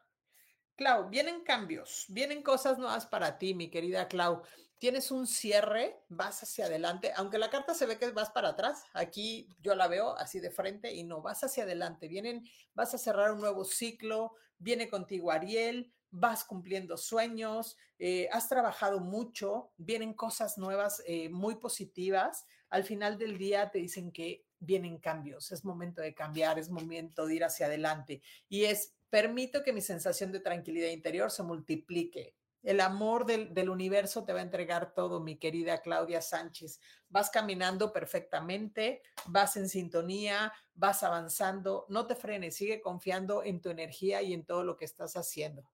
Clau, 0.76 1.08
vienen 1.08 1.44
cambios, 1.44 2.04
vienen 2.10 2.42
cosas 2.42 2.78
nuevas 2.78 3.06
para 3.06 3.38
ti, 3.38 3.54
mi 3.54 3.70
querida 3.70 4.06
Clau 4.06 4.42
tienes 4.80 5.10
un 5.10 5.26
cierre, 5.26 6.02
vas 6.08 6.42
hacia 6.42 6.64
adelante, 6.64 7.12
aunque 7.14 7.38
la 7.38 7.50
carta 7.50 7.74
se 7.74 7.84
ve 7.84 7.98
que 7.98 8.10
vas 8.12 8.30
para 8.30 8.48
atrás, 8.48 8.82
aquí 8.94 9.46
yo 9.60 9.74
la 9.74 9.86
veo 9.88 10.16
así 10.16 10.40
de 10.40 10.50
frente 10.50 10.94
y 10.94 11.04
no, 11.04 11.20
vas 11.20 11.44
hacia 11.44 11.64
adelante, 11.64 12.08
vienen, 12.08 12.44
vas 12.74 12.94
a 12.94 12.98
cerrar 12.98 13.30
un 13.32 13.40
nuevo 13.40 13.64
ciclo, 13.64 14.34
viene 14.58 14.88
contigo 14.88 15.30
Ariel, 15.30 15.92
vas 16.10 16.44
cumpliendo 16.44 16.96
sueños, 16.96 17.76
eh, 17.98 18.28
has 18.32 18.48
trabajado 18.48 19.00
mucho, 19.00 19.70
vienen 19.76 20.14
cosas 20.14 20.56
nuevas 20.56 21.02
eh, 21.06 21.28
muy 21.28 21.56
positivas, 21.56 22.46
al 22.70 22.84
final 22.84 23.18
del 23.18 23.36
día 23.36 23.70
te 23.70 23.80
dicen 23.80 24.10
que 24.10 24.46
vienen 24.58 24.96
cambios, 24.98 25.52
es 25.52 25.62
momento 25.62 26.00
de 26.00 26.14
cambiar, 26.14 26.58
es 26.58 26.70
momento 26.70 27.26
de 27.26 27.34
ir 27.34 27.44
hacia 27.44 27.66
adelante 27.66 28.22
y 28.48 28.64
es, 28.64 28.94
permito 29.10 29.62
que 29.62 29.74
mi 29.74 29.82
sensación 29.82 30.32
de 30.32 30.40
tranquilidad 30.40 30.88
interior 30.88 31.30
se 31.30 31.42
multiplique 31.42 32.39
El 32.62 32.80
amor 32.80 33.24
del, 33.24 33.70
universo 33.70 34.24
te 34.24 34.32
va 34.32 34.40
a 34.40 34.42
entregar 34.42 34.92
todo, 34.92 35.20
mi 35.20 35.36
querida 35.38 35.80
Claudia 35.80 36.20
Sánchez. 36.20 36.80
Vas 37.08 37.30
caminando 37.30 37.92
perfectamente, 37.92 39.02
vas 39.26 39.56
en 39.56 39.68
sintonía, 39.68 40.52
vas 40.74 41.02
avanzando, 41.02 41.86
no 41.88 42.06
te 42.06 42.14
frenes, 42.14 42.56
sigue 42.56 42.82
confiando 42.82 43.42
en 43.42 43.60
tu 43.60 43.70
energía 43.70 44.20
y 44.22 44.34
en 44.34 44.44
todo 44.44 44.64
lo 44.64 44.76
que 44.76 44.84
estás 44.84 45.16
haciendo. 45.16 45.70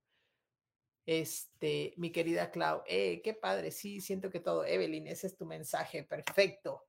Este, 1.05 1.95
mi 1.97 2.11
querida 2.11 2.51
Clau, 2.51 2.83
eh, 2.87 3.21
qué 3.23 3.35
padre, 3.35 3.71
sí, 3.71 4.01
siento 4.01 4.31
que 4.31 4.41
todo, 4.41 4.65
Evelyn, 4.65 5.07
ese 5.07 5.29
es 5.29 5.37
tu 5.37 5.47
mensaje, 5.47 6.05
perfecto. 6.05 6.85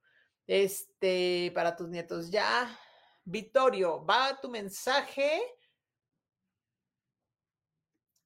Este, 0.47 1.51
para 1.53 1.75
tus 1.75 1.89
nietos 1.89 2.31
ya. 2.31 2.79
Vittorio, 3.25 4.05
va 4.05 4.39
tu 4.41 4.49
mensaje. 4.49 5.41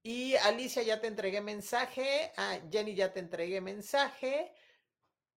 Y 0.03 0.35
Alicia, 0.35 0.81
ya 0.81 0.99
te 0.99 1.07
entregué 1.07 1.41
mensaje. 1.41 2.31
Ah, 2.35 2.59
Jenny, 2.71 2.95
ya 2.95 3.13
te 3.13 3.19
entregué 3.19 3.61
mensaje. 3.61 4.51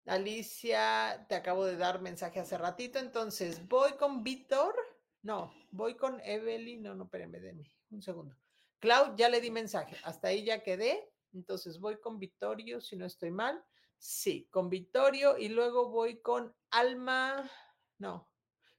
Alicia, 0.07 1.27
te 1.29 1.35
acabo 1.35 1.65
de 1.65 1.77
dar 1.77 2.01
mensaje 2.01 2.39
hace 2.41 2.57
ratito. 2.59 2.99
Entonces, 2.99 3.67
voy 3.67 3.93
con 3.95 4.23
Víctor. 4.23 4.75
No, 5.23 5.53
voy 5.71 5.97
con 5.97 6.21
Evelyn. 6.21 6.83
No, 6.83 6.95
no, 6.95 7.05
espérenme, 7.05 7.41
mí 7.53 7.73
un 7.91 8.03
segundo. 8.03 8.37
Clau, 8.79 9.17
ya 9.17 9.29
le 9.29 9.41
di 9.41 9.51
mensaje. 9.51 9.97
Hasta 10.05 10.29
ahí 10.29 10.45
ya 10.45 10.63
quedé. 10.63 11.13
Entonces, 11.33 11.81
voy 11.81 12.01
con 12.01 12.19
Vittorio, 12.19 12.81
si 12.81 12.97
no 12.97 13.07
estoy 13.07 13.31
mal. 13.31 13.65
Sí, 13.99 14.49
con 14.51 14.71
Vittorio. 14.71 15.39
Y 15.39 15.49
luego 15.49 15.91
voy 15.91 16.21
con 16.21 16.55
Alma. 16.71 17.51
No, 17.99 18.31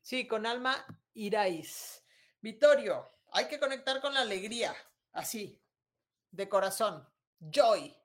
sí, 0.02 0.28
con 0.28 0.46
Alma 0.46 0.86
Irais. 1.14 2.06
Vittorio, 2.42 3.10
hay 3.32 3.48
que 3.48 3.60
conectar 3.60 4.02
con 4.02 4.14
la 4.14 4.22
alegría. 4.22 4.76
Así, 5.14 5.63
de 6.34 6.50
corazón. 6.50 7.08
Joy. 7.40 7.96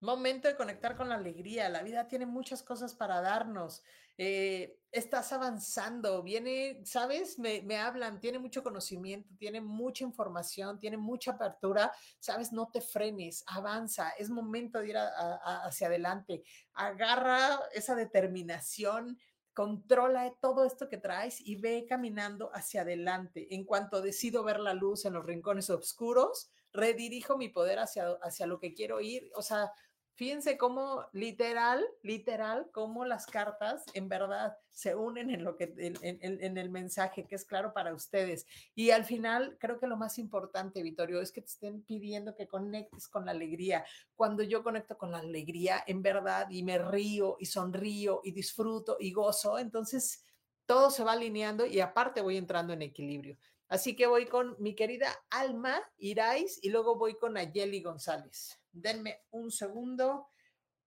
Momento 0.00 0.48
de 0.48 0.56
conectar 0.56 0.96
con 0.96 1.08
la 1.08 1.14
alegría. 1.16 1.68
La 1.70 1.82
vida 1.82 2.06
tiene 2.06 2.26
muchas 2.26 2.62
cosas 2.62 2.94
para 2.94 3.20
darnos. 3.20 3.82
Eh, 4.16 4.78
estás 4.92 5.32
avanzando, 5.32 6.22
viene, 6.22 6.82
¿sabes? 6.84 7.38
Me, 7.38 7.62
me, 7.62 7.78
hablan, 7.78 8.20
tiene 8.20 8.38
mucho 8.38 8.62
conocimiento, 8.62 9.34
tiene 9.38 9.60
mucha 9.60 10.04
información, 10.04 10.78
tiene 10.78 10.96
mucha 10.98 11.32
apertura, 11.32 11.92
¿sabes? 12.20 12.52
No 12.52 12.70
te 12.70 12.80
frenes, 12.80 13.42
avanza, 13.48 14.10
es 14.10 14.30
momento 14.30 14.78
de 14.78 14.90
ir 14.90 14.96
hacia 14.96 15.88
adelante. 15.88 16.44
Agarra 16.74 17.58
esa 17.72 17.96
determinación, 17.96 19.18
controla 19.52 20.32
todo 20.40 20.64
esto 20.64 20.88
que 20.88 20.98
traes 20.98 21.40
y 21.40 21.56
ve 21.56 21.86
caminando 21.88 22.50
hacia 22.54 22.82
adelante. 22.82 23.52
En 23.52 23.64
cuanto 23.64 24.00
decido 24.00 24.44
ver 24.44 24.60
la 24.60 24.74
luz 24.74 25.06
en 25.06 25.14
los 25.14 25.26
rincones 25.26 25.70
oscuros, 25.70 26.52
redirijo 26.74 27.38
mi 27.38 27.48
poder 27.48 27.78
hacia, 27.78 28.08
hacia 28.22 28.46
lo 28.46 28.58
que 28.58 28.74
quiero 28.74 29.00
ir. 29.00 29.30
O 29.34 29.40
sea, 29.40 29.72
Fíjense 30.16 30.56
cómo 30.56 31.04
literal, 31.12 31.84
literal, 32.02 32.70
cómo 32.72 33.04
las 33.04 33.26
cartas 33.26 33.82
en 33.94 34.08
verdad 34.08 34.56
se 34.70 34.94
unen 34.94 35.28
en 35.28 35.42
lo 35.42 35.56
que 35.56 35.74
en, 35.76 36.58
el 36.58 36.70
mensaje 36.70 37.26
que 37.26 37.34
es 37.34 37.44
claro 37.44 37.72
para 37.72 37.92
ustedes. 37.92 38.46
Y 38.76 38.90
al 38.90 39.04
final, 39.04 39.56
creo 39.58 39.80
que 39.80 39.88
lo 39.88 39.96
más 39.96 40.20
importante, 40.20 40.84
Vittorio, 40.84 41.20
es 41.20 41.32
que 41.32 41.40
te 41.40 41.48
estén 41.48 41.82
pidiendo 41.82 42.36
que 42.36 42.46
conectes 42.46 43.08
con 43.08 43.26
la 43.26 43.32
alegría. 43.32 43.84
Cuando 44.14 44.44
yo 44.44 44.62
conecto 44.62 44.96
con 44.96 45.10
la 45.10 45.18
alegría, 45.18 45.82
en 45.84 46.00
verdad, 46.00 46.48
y 46.48 46.62
me 46.62 46.78
río 46.78 47.36
y 47.40 47.46
sonrío 47.46 48.20
y 48.22 48.30
disfruto 48.30 48.96
y 49.00 49.10
gozo, 49.10 49.58
entonces 49.58 50.24
todo 50.64 50.90
se 50.90 51.02
va 51.02 51.12
alineando 51.12 51.66
y 51.66 51.80
aparte 51.80 52.20
voy 52.20 52.36
entrando 52.36 52.72
en 52.72 52.82
equilibrio. 52.82 53.36
Así 53.68 53.96
que 53.96 54.06
voy 54.06 54.26
con 54.26 54.56
mi 54.58 54.74
querida 54.74 55.08
Alma 55.30 55.80
Irais 55.98 56.58
y 56.62 56.70
luego 56.70 56.96
voy 56.96 57.16
con 57.16 57.36
Ayeli 57.36 57.82
González. 57.82 58.60
Denme 58.72 59.22
un 59.30 59.50
segundo. 59.50 60.28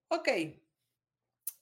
Ok. 0.10 0.30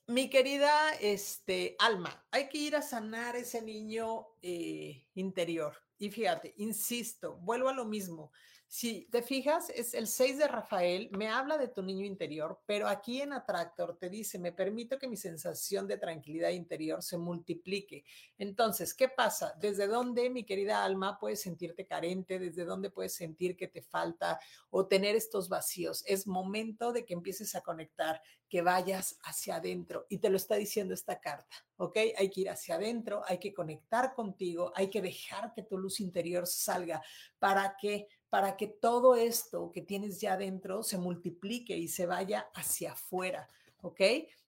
Mi 0.08 0.30
querida 0.30 0.92
este, 1.02 1.76
Alma, 1.80 2.28
hay 2.30 2.48
que 2.48 2.60
ir 2.60 2.76
a 2.76 2.82
sanar 2.82 3.36
ese 3.36 3.62
niño 3.62 4.28
eh, 4.42 5.08
interior. 5.16 5.76
Y 5.98 6.12
fíjate, 6.12 6.54
insisto, 6.58 7.38
vuelvo 7.38 7.70
a 7.70 7.74
lo 7.74 7.86
mismo. 7.86 8.32
Si 8.68 9.08
te 9.12 9.22
fijas, 9.22 9.70
es 9.70 9.94
el 9.94 10.08
6 10.08 10.40
de 10.40 10.48
Rafael, 10.48 11.10
me 11.12 11.30
habla 11.30 11.58
de 11.58 11.68
tu 11.68 11.82
niño 11.84 12.06
interior, 12.06 12.62
pero 12.66 12.88
aquí 12.88 13.22
en 13.22 13.32
Atractor 13.32 13.96
te 13.98 14.10
dice, 14.10 14.40
me 14.40 14.52
permito 14.52 14.98
que 14.98 15.08
mi 15.08 15.18
sensación 15.18 15.88
de 15.88 15.98
tranquilidad 15.98 16.50
interior 16.50 17.02
se 17.04 17.18
multiplique. 17.18 18.04
Entonces, 18.38 18.94
¿qué 18.94 19.08
pasa? 19.08 19.54
¿Desde 19.60 19.88
dónde, 19.88 20.30
mi 20.30 20.44
querida 20.44 20.84
alma, 20.84 21.20
puedes 21.20 21.42
sentirte 21.42 21.86
carente? 21.86 22.40
¿Desde 22.40 22.66
dónde 22.66 22.90
puedes 22.90 23.14
sentir 23.14 23.56
que 23.56 23.68
te 23.68 23.82
falta 23.82 24.40
o 24.72 24.88
tener 24.88 25.16
estos 25.16 25.48
vacíos? 25.48 26.04
Es 26.08 26.28
momento 26.28 26.92
de 26.92 27.06
que 27.06 27.14
empieces 27.14 27.56
a 27.56 27.62
conectar, 27.62 28.20
que 28.50 28.62
vayas 28.62 29.20
hacia 29.24 29.56
adentro. 29.58 30.06
Y 30.10 30.18
te 30.18 30.30
lo 30.30 30.38
está 30.38 30.56
diciendo 30.56 30.94
esta 30.94 31.20
carta, 31.20 31.56
¿ok? 31.78 31.98
Hay 32.18 32.30
que 32.30 32.42
ir 32.42 32.50
hacia 32.50 32.76
adentro, 32.76 33.22
hay 33.26 33.38
que 33.38 33.54
conectar 33.54 34.14
contigo, 34.14 34.72
hay 34.76 34.90
que 34.90 35.02
dejar 35.02 35.54
que 35.54 35.64
tu 35.64 35.78
luz 35.78 36.00
interior 36.00 36.46
salga 36.48 37.02
para 37.40 37.76
que 37.80 38.08
para 38.30 38.58
que 38.58 38.68
todo 38.68 39.16
esto 39.16 39.72
que 39.72 39.82
tienes 39.82 40.20
ya 40.20 40.34
adentro 40.34 40.84
se 40.84 40.98
multiplique 40.98 41.78
y 41.78 41.88
se 41.88 42.06
vaya 42.06 42.50
hacia 42.54 42.94
afuera, 42.94 43.48
¿ok? 43.82 44.02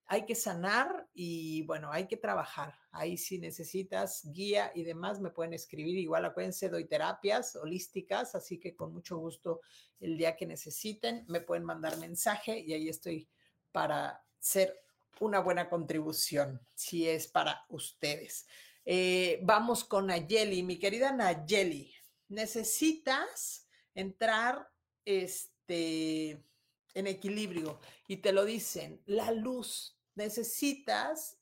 Hay 0.10 0.26
que 0.26 0.36
sanar 0.36 1.08
y 1.14 1.64
bueno, 1.64 1.92
hay 1.92 2.08
que 2.08 2.18
trabajar. 2.18 2.76
Ahí 2.92 3.18
si 3.18 3.40
necesitas 3.40 4.22
guía 4.32 4.72
y 4.74 4.84
demás, 4.84 5.20
me 5.20 5.32
pueden 5.32 5.54
escribir. 5.54 5.98
Igual 5.98 6.26
acuérdense, 6.26 6.70
doy 6.70 6.86
terapias 6.86 7.56
holísticas, 7.56 8.34
así 8.36 8.58
que 8.58 8.76
con 8.76 8.94
mucho 8.94 9.18
gusto 9.18 9.62
el 10.00 10.18
día 10.18 10.36
que 10.36 10.46
necesiten, 10.46 11.26
me 11.28 11.42
pueden 11.42 11.66
mandar 11.66 11.98
mensaje 11.98 12.60
y 12.60 12.74
ahí 12.74 12.88
estoy 12.90 13.28
para 13.72 14.24
ser 14.40 14.82
una 15.20 15.40
buena 15.40 15.70
contribución, 15.70 16.62
si 16.74 17.08
es 17.08 17.28
para 17.28 17.66
ustedes. 17.70 18.48
Eh, 18.86 19.40
vamos 19.44 19.84
con 19.84 20.08
Nayeli, 20.08 20.64
mi 20.64 20.80
querida 20.80 21.12
Nayeli. 21.12 21.94
Necesitas 22.30 23.67
entrar 23.98 24.70
este, 25.06 26.44
en 26.94 27.08
equilibrio 27.08 27.80
y 28.08 28.18
te 28.18 28.32
lo 28.32 28.46
dicen, 28.46 29.02
la 29.06 29.32
luz, 29.32 29.98
necesitas 30.16 31.37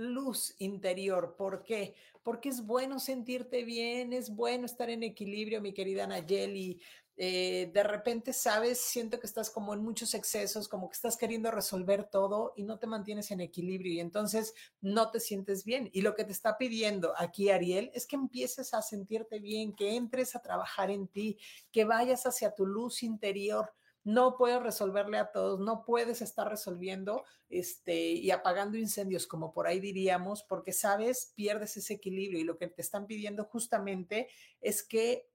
luz 0.00 0.54
interior. 0.58 1.36
¿Por 1.36 1.62
qué? 1.62 1.94
Porque 2.22 2.48
es 2.48 2.66
bueno 2.66 2.98
sentirte 2.98 3.64
bien, 3.64 4.12
es 4.12 4.34
bueno 4.34 4.66
estar 4.66 4.90
en 4.90 5.02
equilibrio, 5.02 5.60
mi 5.60 5.72
querida 5.72 6.06
Nayeli. 6.06 6.80
Eh, 7.22 7.70
de 7.74 7.82
repente, 7.82 8.32
sabes, 8.32 8.80
siento 8.80 9.20
que 9.20 9.26
estás 9.26 9.50
como 9.50 9.74
en 9.74 9.82
muchos 9.82 10.14
excesos, 10.14 10.68
como 10.68 10.88
que 10.88 10.94
estás 10.94 11.18
queriendo 11.18 11.50
resolver 11.50 12.04
todo 12.04 12.54
y 12.56 12.62
no 12.62 12.78
te 12.78 12.86
mantienes 12.86 13.30
en 13.30 13.42
equilibrio 13.42 13.92
y 13.92 14.00
entonces 14.00 14.54
no 14.80 15.10
te 15.10 15.20
sientes 15.20 15.66
bien. 15.66 15.90
Y 15.92 16.00
lo 16.00 16.14
que 16.14 16.24
te 16.24 16.32
está 16.32 16.56
pidiendo 16.56 17.12
aquí 17.18 17.50
Ariel 17.50 17.90
es 17.92 18.06
que 18.06 18.16
empieces 18.16 18.72
a 18.72 18.80
sentirte 18.80 19.38
bien, 19.38 19.74
que 19.76 19.96
entres 19.96 20.34
a 20.34 20.40
trabajar 20.40 20.90
en 20.90 21.08
ti, 21.08 21.38
que 21.70 21.84
vayas 21.84 22.24
hacia 22.24 22.54
tu 22.54 22.64
luz 22.64 23.02
interior. 23.02 23.74
No 24.04 24.36
puedes 24.36 24.62
resolverle 24.62 25.18
a 25.18 25.30
todos, 25.30 25.60
no 25.60 25.84
puedes 25.84 26.22
estar 26.22 26.48
resolviendo 26.48 27.24
este, 27.48 28.12
y 28.12 28.30
apagando 28.30 28.78
incendios, 28.78 29.26
como 29.26 29.52
por 29.52 29.66
ahí 29.66 29.80
diríamos, 29.80 30.42
porque 30.42 30.72
sabes, 30.72 31.32
pierdes 31.36 31.76
ese 31.76 31.94
equilibrio 31.94 32.40
y 32.40 32.44
lo 32.44 32.58
que 32.58 32.68
te 32.68 32.82
están 32.82 33.06
pidiendo 33.06 33.44
justamente 33.44 34.28
es 34.60 34.82
que 34.82 35.29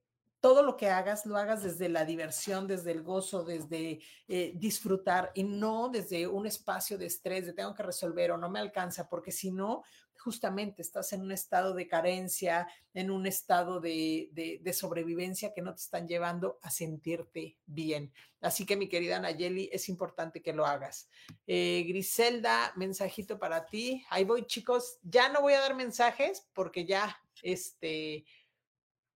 todo 0.46 0.62
lo 0.62 0.78
que 0.78 0.92
hagas, 0.92 1.26
lo 1.26 1.38
hagas 1.38 1.64
desde 1.64 1.90
la 1.90 2.06
diversión, 2.06 2.68
desde 2.68 2.92
el 2.92 3.02
gozo, 3.02 3.44
desde 3.44 4.00
eh, 4.28 4.52
disfrutar 4.54 5.32
y 5.34 5.44
no 5.44 5.90
desde 5.90 6.28
un 6.28 6.46
espacio 6.46 7.00
de 7.00 7.08
estrés, 7.08 7.48
de 7.48 7.54
tengo 7.54 7.74
que 7.74 7.82
resolver 7.82 8.30
o 8.30 8.38
no 8.38 8.48
me 8.48 8.60
alcanza, 8.60 9.10
porque 9.10 9.32
si 9.32 9.50
no, 9.50 9.82
justamente 10.20 10.84
estás 10.84 11.14
en 11.14 11.24
un 11.24 11.32
estado 11.32 11.74
de 11.74 11.88
carencia, 11.88 12.68
en 12.94 13.10
un 13.10 13.26
estado 13.26 13.80
de, 13.80 14.30
de, 14.34 14.74
sobrevivencia 14.74 15.52
que 15.52 15.64
no 15.64 15.74
te 15.74 15.82
están 15.82 16.08
llevando 16.08 16.60
a 16.62 16.70
sentirte 16.70 17.58
bien. 17.66 18.14
Así 18.40 18.68
que 18.68 18.78
mi 18.78 18.88
querida 18.88 19.20
Nayeli, 19.20 19.72
es 19.74 19.90
importante 19.90 20.44
que 20.44 20.54
lo 20.54 20.68
hagas. 20.68 21.10
Eh, 21.48 21.86
Griselda, 21.88 22.72
mensajito 22.76 23.40
para 23.40 23.66
ti. 23.66 24.06
Ahí 24.12 24.26
voy 24.26 24.46
chicos, 24.46 25.00
ya 25.02 25.28
no 25.30 25.42
voy 25.42 25.54
a 25.54 25.62
dar 25.62 25.74
mensajes 25.76 26.48
porque 26.54 26.86
ya, 26.86 27.20
este, 27.42 28.26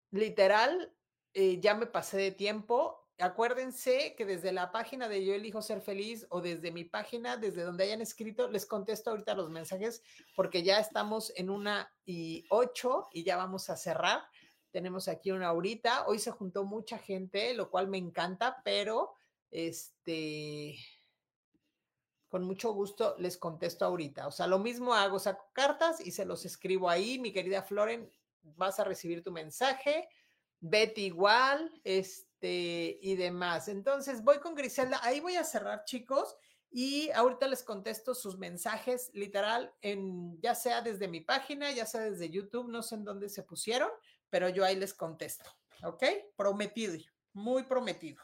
literal, 0.09 0.91
eh, 1.34 1.59
ya 1.61 1.75
me 1.75 1.86
pasé 1.86 2.17
de 2.17 2.32
tiempo. 2.32 3.07
Acuérdense 3.19 4.15
que 4.15 4.25
desde 4.25 4.53
la 4.53 4.71
página 4.71 5.09
de 5.09 5.25
Yo 5.25 5.34
elijo 5.34 5.61
ser 5.61 5.81
feliz 5.81 6.26
o 6.30 6.39
desde 6.39 6.72
mi 6.72 6.85
página, 6.85 7.35
desde 7.35 7.64
donde 7.64 7.84
hayan 7.84 8.01
escrito, 8.01 8.49
les 8.49 8.65
contesto 8.65 9.10
ahorita 9.10 9.34
los 9.34 9.49
mensajes 9.49 10.01
porque 10.35 10.64
ya 10.64 10.80
estamos 10.80 11.34
en 11.35 11.49
una 11.49 11.93
y 12.06 12.45
ocho 12.49 13.10
y 13.11 13.23
ya 13.23 13.35
vamos 13.35 13.69
a 13.69 13.76
cerrar. 13.76 14.22
Tenemos 14.72 15.07
aquí 15.10 15.31
una 15.31 15.47
ahorita. 15.47 16.07
Hoy 16.07 16.19
se 16.19 16.31
juntó 16.31 16.64
mucha 16.64 16.97
gente, 16.97 17.53
lo 17.53 17.69
cual 17.69 17.89
me 17.89 17.97
encanta, 17.97 18.61
pero 18.64 19.14
este, 19.51 20.77
con 22.30 22.43
mucho 22.45 22.72
gusto 22.73 23.15
les 23.18 23.38
contesto 23.38 23.84
ahorita. 23.84 24.27
O 24.27 24.31
sea, 24.31 24.47
lo 24.47 24.60
mismo 24.60 24.93
hago, 24.93 25.19
saco 25.19 25.49
cartas 25.51 25.99
y 25.99 26.11
se 26.11 26.23
los 26.23 26.45
escribo 26.45 26.89
ahí. 26.89 27.19
Mi 27.19 27.34
querida 27.34 27.64
Floren, 27.64 28.10
vas 28.41 28.80
a 28.80 28.85
recibir 28.85 29.23
tu 29.23 29.31
mensaje 29.31 30.07
Betty 30.60 31.06
igual, 31.06 31.72
este, 31.84 32.99
y 33.02 33.15
demás. 33.15 33.68
Entonces, 33.68 34.23
voy 34.23 34.40
con 34.40 34.56
Griselda. 34.56 34.99
Ahí 35.03 35.19
voy 35.19 35.36
a 35.36 35.44
cerrar, 35.44 35.86
chicos. 35.86 36.36
Y 36.72 37.10
ahorita 37.11 37.48
les 37.48 37.64
contesto 37.64 38.14
sus 38.14 38.38
mensajes, 38.38 39.10
literal, 39.14 39.73
en, 39.81 40.40
ya 40.40 40.53
sea 40.53 40.81
desde 40.81 41.07
mi 41.07 41.22
página, 41.22 41.72
ya 41.72 41.86
sea 41.86 42.02
desde 42.02 42.30
YouTube, 42.30 42.69
no 42.69 42.84
sé 42.84 42.95
en 42.95 43.06
dónde 43.06 43.30
se 43.30 43.41
pusieron, 43.41 43.90
pero 44.30 44.49
yo 44.49 44.64
ahí 44.64 44.76
les 44.76 44.94
contesto. 44.94 45.49
¿Ok? 45.84 46.03
Prometido, 46.36 46.95
muy 47.34 47.64
prometido. 47.64 48.23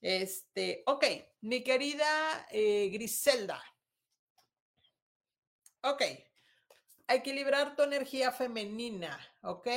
Este, 0.00 0.84
ok, 0.86 1.04
mi 1.40 1.64
querida 1.64 2.46
eh, 2.50 2.88
Griselda. 2.92 3.60
Ok, 5.82 6.02
equilibrar 7.08 7.74
tu 7.74 7.82
energía 7.82 8.30
femenina, 8.30 9.18
¿ok? 9.42 9.68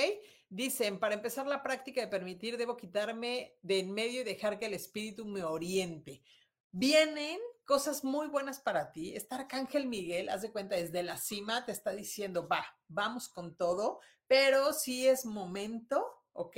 Dicen, 0.49 0.99
para 0.99 1.13
empezar 1.13 1.45
la 1.45 1.61
práctica 1.61 2.01
de 2.01 2.07
permitir, 2.07 2.57
debo 2.57 2.76
quitarme 2.76 3.55
de 3.61 3.80
en 3.80 3.93
medio 3.93 4.21
y 4.21 4.23
dejar 4.23 4.57
que 4.57 4.65
el 4.65 4.73
espíritu 4.73 5.26
me 5.26 5.43
oriente. 5.43 6.23
Vienen 6.71 7.39
cosas 7.65 8.03
muy 8.03 8.27
buenas 8.27 8.59
para 8.59 8.91
ti. 8.91 9.15
Está 9.15 9.35
Arcángel 9.35 9.85
Miguel, 9.85 10.27
haz 10.30 10.41
de 10.41 10.51
cuenta, 10.51 10.76
desde 10.76 11.03
la 11.03 11.17
cima 11.17 11.65
te 11.65 11.71
está 11.71 11.91
diciendo, 11.91 12.47
va, 12.47 12.65
vamos 12.88 13.30
con 13.30 13.55
todo, 13.55 13.99
pero 14.26 14.73
sí 14.73 15.07
es 15.07 15.23
momento, 15.23 16.03
¿ok? 16.34 16.57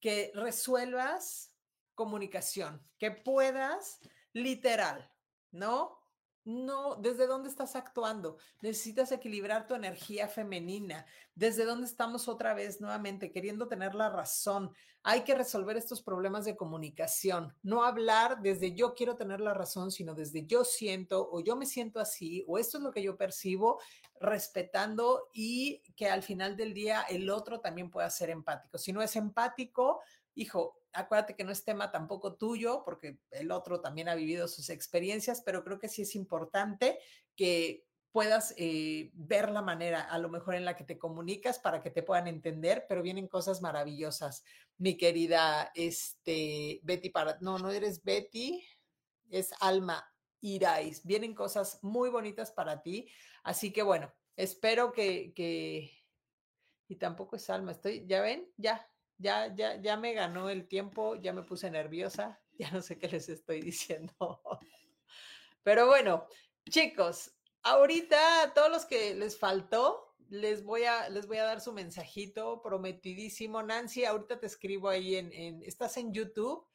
Que 0.00 0.30
resuelvas 0.34 1.52
comunicación, 1.94 2.88
que 2.96 3.10
puedas 3.10 3.98
literal, 4.32 5.10
¿no? 5.50 5.95
No, 6.46 6.94
¿desde 6.94 7.26
dónde 7.26 7.48
estás 7.48 7.74
actuando? 7.74 8.38
Necesitas 8.62 9.10
equilibrar 9.10 9.66
tu 9.66 9.74
energía 9.74 10.28
femenina. 10.28 11.04
¿Desde 11.34 11.64
dónde 11.64 11.88
estamos 11.88 12.28
otra 12.28 12.54
vez 12.54 12.80
nuevamente 12.80 13.32
queriendo 13.32 13.66
tener 13.66 13.96
la 13.96 14.10
razón? 14.10 14.70
Hay 15.02 15.22
que 15.22 15.34
resolver 15.34 15.76
estos 15.76 16.02
problemas 16.02 16.44
de 16.44 16.54
comunicación. 16.54 17.52
No 17.64 17.82
hablar 17.82 18.42
desde 18.42 18.76
yo 18.76 18.94
quiero 18.94 19.16
tener 19.16 19.40
la 19.40 19.54
razón, 19.54 19.90
sino 19.90 20.14
desde 20.14 20.46
yo 20.46 20.64
siento 20.64 21.28
o 21.32 21.40
yo 21.40 21.56
me 21.56 21.66
siento 21.66 21.98
así 21.98 22.44
o 22.46 22.58
esto 22.58 22.78
es 22.78 22.84
lo 22.84 22.92
que 22.92 23.02
yo 23.02 23.16
percibo, 23.16 23.80
respetando 24.20 25.28
y 25.32 25.82
que 25.96 26.08
al 26.08 26.22
final 26.22 26.56
del 26.56 26.74
día 26.74 27.02
el 27.08 27.28
otro 27.28 27.58
también 27.58 27.90
pueda 27.90 28.08
ser 28.08 28.30
empático. 28.30 28.78
Si 28.78 28.92
no 28.92 29.02
es 29.02 29.16
empático, 29.16 30.00
hijo, 30.36 30.78
acuérdate 30.96 31.36
que 31.36 31.44
no 31.44 31.52
es 31.52 31.64
tema 31.64 31.90
tampoco 31.90 32.34
tuyo, 32.34 32.82
porque 32.84 33.18
el 33.30 33.50
otro 33.50 33.80
también 33.80 34.08
ha 34.08 34.14
vivido 34.14 34.48
sus 34.48 34.70
experiencias, 34.70 35.42
pero 35.44 35.62
creo 35.62 35.78
que 35.78 35.88
sí 35.88 36.02
es 36.02 36.14
importante 36.14 36.98
que 37.36 37.86
puedas 38.16 38.54
eh, 38.56 39.10
ver 39.12 39.50
la 39.50 39.60
manera 39.60 40.00
a 40.00 40.18
lo 40.18 40.30
mejor 40.30 40.54
en 40.54 40.64
la 40.64 40.74
que 40.74 40.84
te 40.84 40.98
comunicas 40.98 41.58
para 41.58 41.82
que 41.82 41.90
te 41.90 42.02
puedan 42.02 42.26
entender, 42.28 42.86
pero 42.88 43.02
vienen 43.02 43.28
cosas 43.28 43.60
maravillosas, 43.60 44.42
mi 44.78 44.96
querida 44.96 45.70
este, 45.74 46.80
Betty, 46.82 47.10
para, 47.10 47.36
no, 47.42 47.58
no 47.58 47.70
eres 47.70 48.02
Betty, 48.02 48.66
es 49.28 49.52
Alma 49.60 50.02
Irais, 50.40 51.04
vienen 51.04 51.34
cosas 51.34 51.78
muy 51.82 52.08
bonitas 52.08 52.52
para 52.52 52.80
ti, 52.80 53.06
así 53.42 53.70
que 53.70 53.82
bueno, 53.82 54.10
espero 54.34 54.92
que, 54.92 55.34
que, 55.34 55.90
y 56.88 56.96
tampoco 56.96 57.36
es 57.36 57.50
Alma, 57.50 57.72
estoy, 57.72 58.06
ya 58.06 58.22
ven, 58.22 58.50
ya, 58.56 58.88
ya, 59.18 59.54
ya, 59.54 59.80
ya 59.80 59.96
me 59.96 60.12
ganó 60.12 60.50
el 60.50 60.68
tiempo, 60.68 61.16
ya 61.16 61.32
me 61.32 61.42
puse 61.42 61.70
nerviosa, 61.70 62.40
ya 62.58 62.70
no 62.70 62.82
sé 62.82 62.98
qué 62.98 63.08
les 63.08 63.28
estoy 63.28 63.60
diciendo. 63.60 64.14
Pero 65.62 65.86
bueno, 65.86 66.26
chicos, 66.70 67.32
ahorita 67.62 68.42
a 68.42 68.54
todos 68.54 68.70
los 68.70 68.84
que 68.86 69.14
les 69.14 69.38
faltó, 69.38 70.14
les 70.28 70.64
voy 70.64 70.84
a, 70.84 71.08
les 71.08 71.26
voy 71.26 71.38
a 71.38 71.44
dar 71.44 71.60
su 71.60 71.72
mensajito 71.72 72.62
prometidísimo. 72.62 73.62
Nancy, 73.62 74.04
ahorita 74.04 74.40
te 74.40 74.46
escribo 74.46 74.88
ahí 74.88 75.16
en, 75.16 75.32
en, 75.32 75.62
estás 75.62 75.96
en 75.96 76.12
YouTube. 76.12 76.66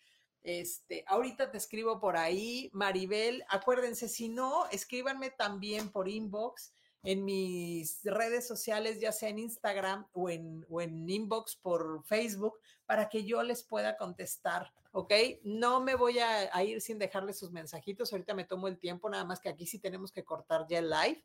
Este, 0.44 1.04
ahorita 1.08 1.52
te 1.52 1.58
escribo 1.58 2.00
por 2.00 2.18
ahí, 2.18 2.72
Maribel, 2.74 3.44
acuérdense, 3.48 4.10
si 4.10 4.28
no, 4.28 4.66
escríbanme 4.72 5.30
también 5.30 5.92
por 5.92 6.10
inbox 6.10 6.74
en 7.04 7.26
mis 7.26 8.02
redes 8.04 8.48
sociales, 8.48 9.00
ya 9.00 9.12
sea 9.12 9.30
en 9.30 9.40
Instagram 9.40 10.08
o 10.14 10.30
en, 10.30 10.66
o 10.70 10.82
en 10.82 11.10
inbox 11.10 11.56
por 11.56 12.04
Facebook, 12.04 12.60
para 12.86 13.10
que 13.10 13.24
yo 13.24 13.42
les 13.42 13.64
pueda 13.64 13.98
contestar, 13.98 14.72
¿ok? 14.92 15.14
No 15.44 15.82
me 15.82 15.96
voy 15.96 16.20
a, 16.20 16.64
ir 16.64 16.82
sin 16.82 17.00
dejarles 17.00 17.40
sus 17.40 17.52
mensajitos, 17.52 18.12
ahorita 18.12 18.34
me 18.34 18.46
tomo 18.46 18.68
el 18.68 18.78
tiempo, 18.78 19.10
nada 19.10 19.26
más 19.26 19.40
que 19.40 19.50
aquí 19.50 19.66
sí 19.66 19.80
tenemos 19.80 20.12
que 20.12 20.24
cortar 20.24 20.68
ya 20.70 20.80
el 20.80 20.90
live. 20.90 21.24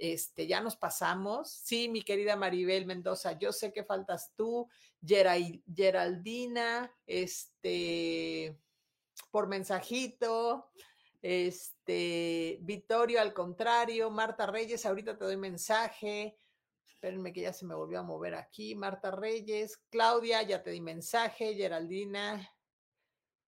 Este, 0.00 0.46
ya 0.46 0.60
nos 0.60 0.76
pasamos. 0.76 1.50
Sí, 1.50 1.88
mi 1.88 2.02
querida 2.02 2.36
Maribel 2.36 2.86
Mendoza, 2.86 3.32
yo 3.32 3.52
sé 3.52 3.72
que 3.72 3.82
faltas 3.82 4.32
tú, 4.36 4.68
Geraldina, 5.04 6.94
este, 7.04 8.56
por 9.32 9.48
mensajito, 9.48 10.70
este, 11.20 12.58
Vittorio, 12.62 13.20
al 13.20 13.32
contrario, 13.32 14.10
Marta 14.10 14.46
Reyes, 14.46 14.86
ahorita 14.86 15.16
te 15.16 15.24
doy 15.24 15.36
mensaje. 15.36 16.36
Espérenme 16.86 17.32
que 17.32 17.42
ya 17.42 17.52
se 17.52 17.66
me 17.66 17.74
volvió 17.74 18.00
a 18.00 18.02
mover 18.02 18.34
aquí. 18.34 18.74
Marta 18.74 19.10
Reyes, 19.10 19.76
Claudia, 19.88 20.42
ya 20.42 20.62
te 20.62 20.70
di 20.70 20.80
mensaje. 20.80 21.54
Geraldina. 21.54 22.50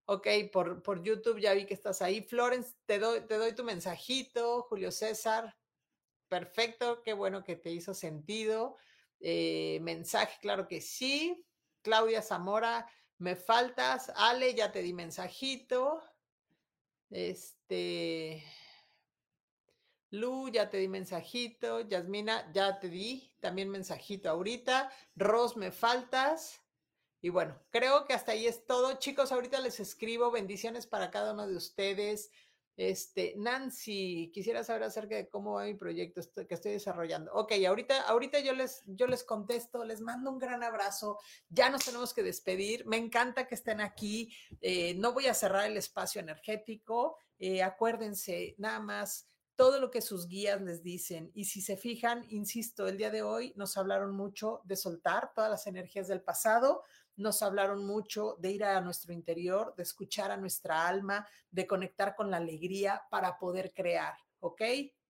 Ok, 0.06 0.26
por, 0.52 0.82
por 0.82 1.02
YouTube 1.02 1.40
ya 1.40 1.54
vi 1.54 1.66
que 1.66 1.74
estás 1.74 2.02
ahí. 2.02 2.22
Florence, 2.22 2.74
te 2.86 2.98
doy, 2.98 3.20
te 3.26 3.36
doy 3.36 3.54
tu 3.54 3.64
mensajito. 3.64 4.62
Julio 4.62 4.90
César, 4.90 5.56
perfecto, 6.28 7.02
qué 7.02 7.12
bueno 7.12 7.44
que 7.44 7.56
te 7.56 7.70
hizo 7.70 7.94
sentido. 7.94 8.76
Eh, 9.20 9.78
mensaje, 9.82 10.38
claro 10.40 10.66
que 10.66 10.80
sí. 10.80 11.44
Claudia 11.82 12.22
Zamora, 12.22 12.90
me 13.18 13.36
faltas. 13.36 14.12
Ale, 14.16 14.54
ya 14.54 14.72
te 14.72 14.82
di 14.82 14.92
mensajito. 14.92 16.02
Este. 17.10 18.44
Lu, 20.10 20.48
ya 20.48 20.70
te 20.70 20.78
di 20.78 20.88
mensajito. 20.88 21.80
Yasmina, 21.80 22.50
ya 22.52 22.80
te 22.80 22.88
di 22.88 23.30
también 23.40 23.68
mensajito 23.68 24.30
ahorita. 24.30 24.90
Ros, 25.16 25.56
me 25.56 25.70
faltas. 25.70 26.60
Y 27.22 27.28
bueno, 27.28 27.60
creo 27.70 28.06
que 28.06 28.14
hasta 28.14 28.32
ahí 28.32 28.46
es 28.46 28.66
todo. 28.66 28.94
Chicos, 28.94 29.30
ahorita 29.30 29.60
les 29.60 29.78
escribo 29.78 30.30
bendiciones 30.30 30.86
para 30.86 31.10
cada 31.10 31.34
uno 31.34 31.46
de 31.46 31.56
ustedes. 31.56 32.30
Este, 32.80 33.34
Nancy, 33.36 34.30
quisiera 34.32 34.64
saber 34.64 34.84
acerca 34.84 35.14
de 35.14 35.28
cómo 35.28 35.52
va 35.52 35.66
mi 35.66 35.74
proyecto 35.74 36.22
que 36.48 36.54
estoy 36.54 36.72
desarrollando. 36.72 37.30
Ok, 37.34 37.52
ahorita, 37.68 38.00
ahorita 38.08 38.40
yo 38.40 38.54
les, 38.54 38.82
yo 38.86 39.06
les 39.06 39.22
contesto, 39.22 39.84
les 39.84 40.00
mando 40.00 40.30
un 40.30 40.38
gran 40.38 40.62
abrazo. 40.62 41.18
Ya 41.50 41.68
nos 41.68 41.84
tenemos 41.84 42.14
que 42.14 42.22
despedir. 42.22 42.86
Me 42.86 42.96
encanta 42.96 43.46
que 43.46 43.54
estén 43.54 43.82
aquí. 43.82 44.32
Eh, 44.62 44.94
no 44.94 45.12
voy 45.12 45.26
a 45.26 45.34
cerrar 45.34 45.66
el 45.66 45.76
espacio 45.76 46.22
energético. 46.22 47.18
Eh, 47.38 47.62
acuérdense, 47.62 48.54
nada 48.56 48.80
más 48.80 49.26
todo 49.56 49.78
lo 49.78 49.90
que 49.90 50.00
sus 50.00 50.26
guías 50.26 50.62
les 50.62 50.82
dicen. 50.82 51.30
Y 51.34 51.44
si 51.44 51.60
se 51.60 51.76
fijan, 51.76 52.24
insisto, 52.30 52.88
el 52.88 52.96
día 52.96 53.10
de 53.10 53.20
hoy 53.20 53.52
nos 53.56 53.76
hablaron 53.76 54.16
mucho 54.16 54.62
de 54.64 54.76
soltar 54.76 55.34
todas 55.34 55.50
las 55.50 55.66
energías 55.66 56.08
del 56.08 56.22
pasado, 56.22 56.82
nos 57.20 57.42
hablaron 57.42 57.86
mucho 57.86 58.36
de 58.40 58.50
ir 58.50 58.64
a 58.64 58.80
nuestro 58.80 59.12
interior, 59.12 59.74
de 59.76 59.82
escuchar 59.82 60.30
a 60.30 60.36
nuestra 60.36 60.88
alma, 60.88 61.26
de 61.50 61.66
conectar 61.66 62.16
con 62.16 62.30
la 62.30 62.38
alegría 62.38 63.02
para 63.10 63.38
poder 63.38 63.72
crear, 63.74 64.14
¿ok? 64.40 64.62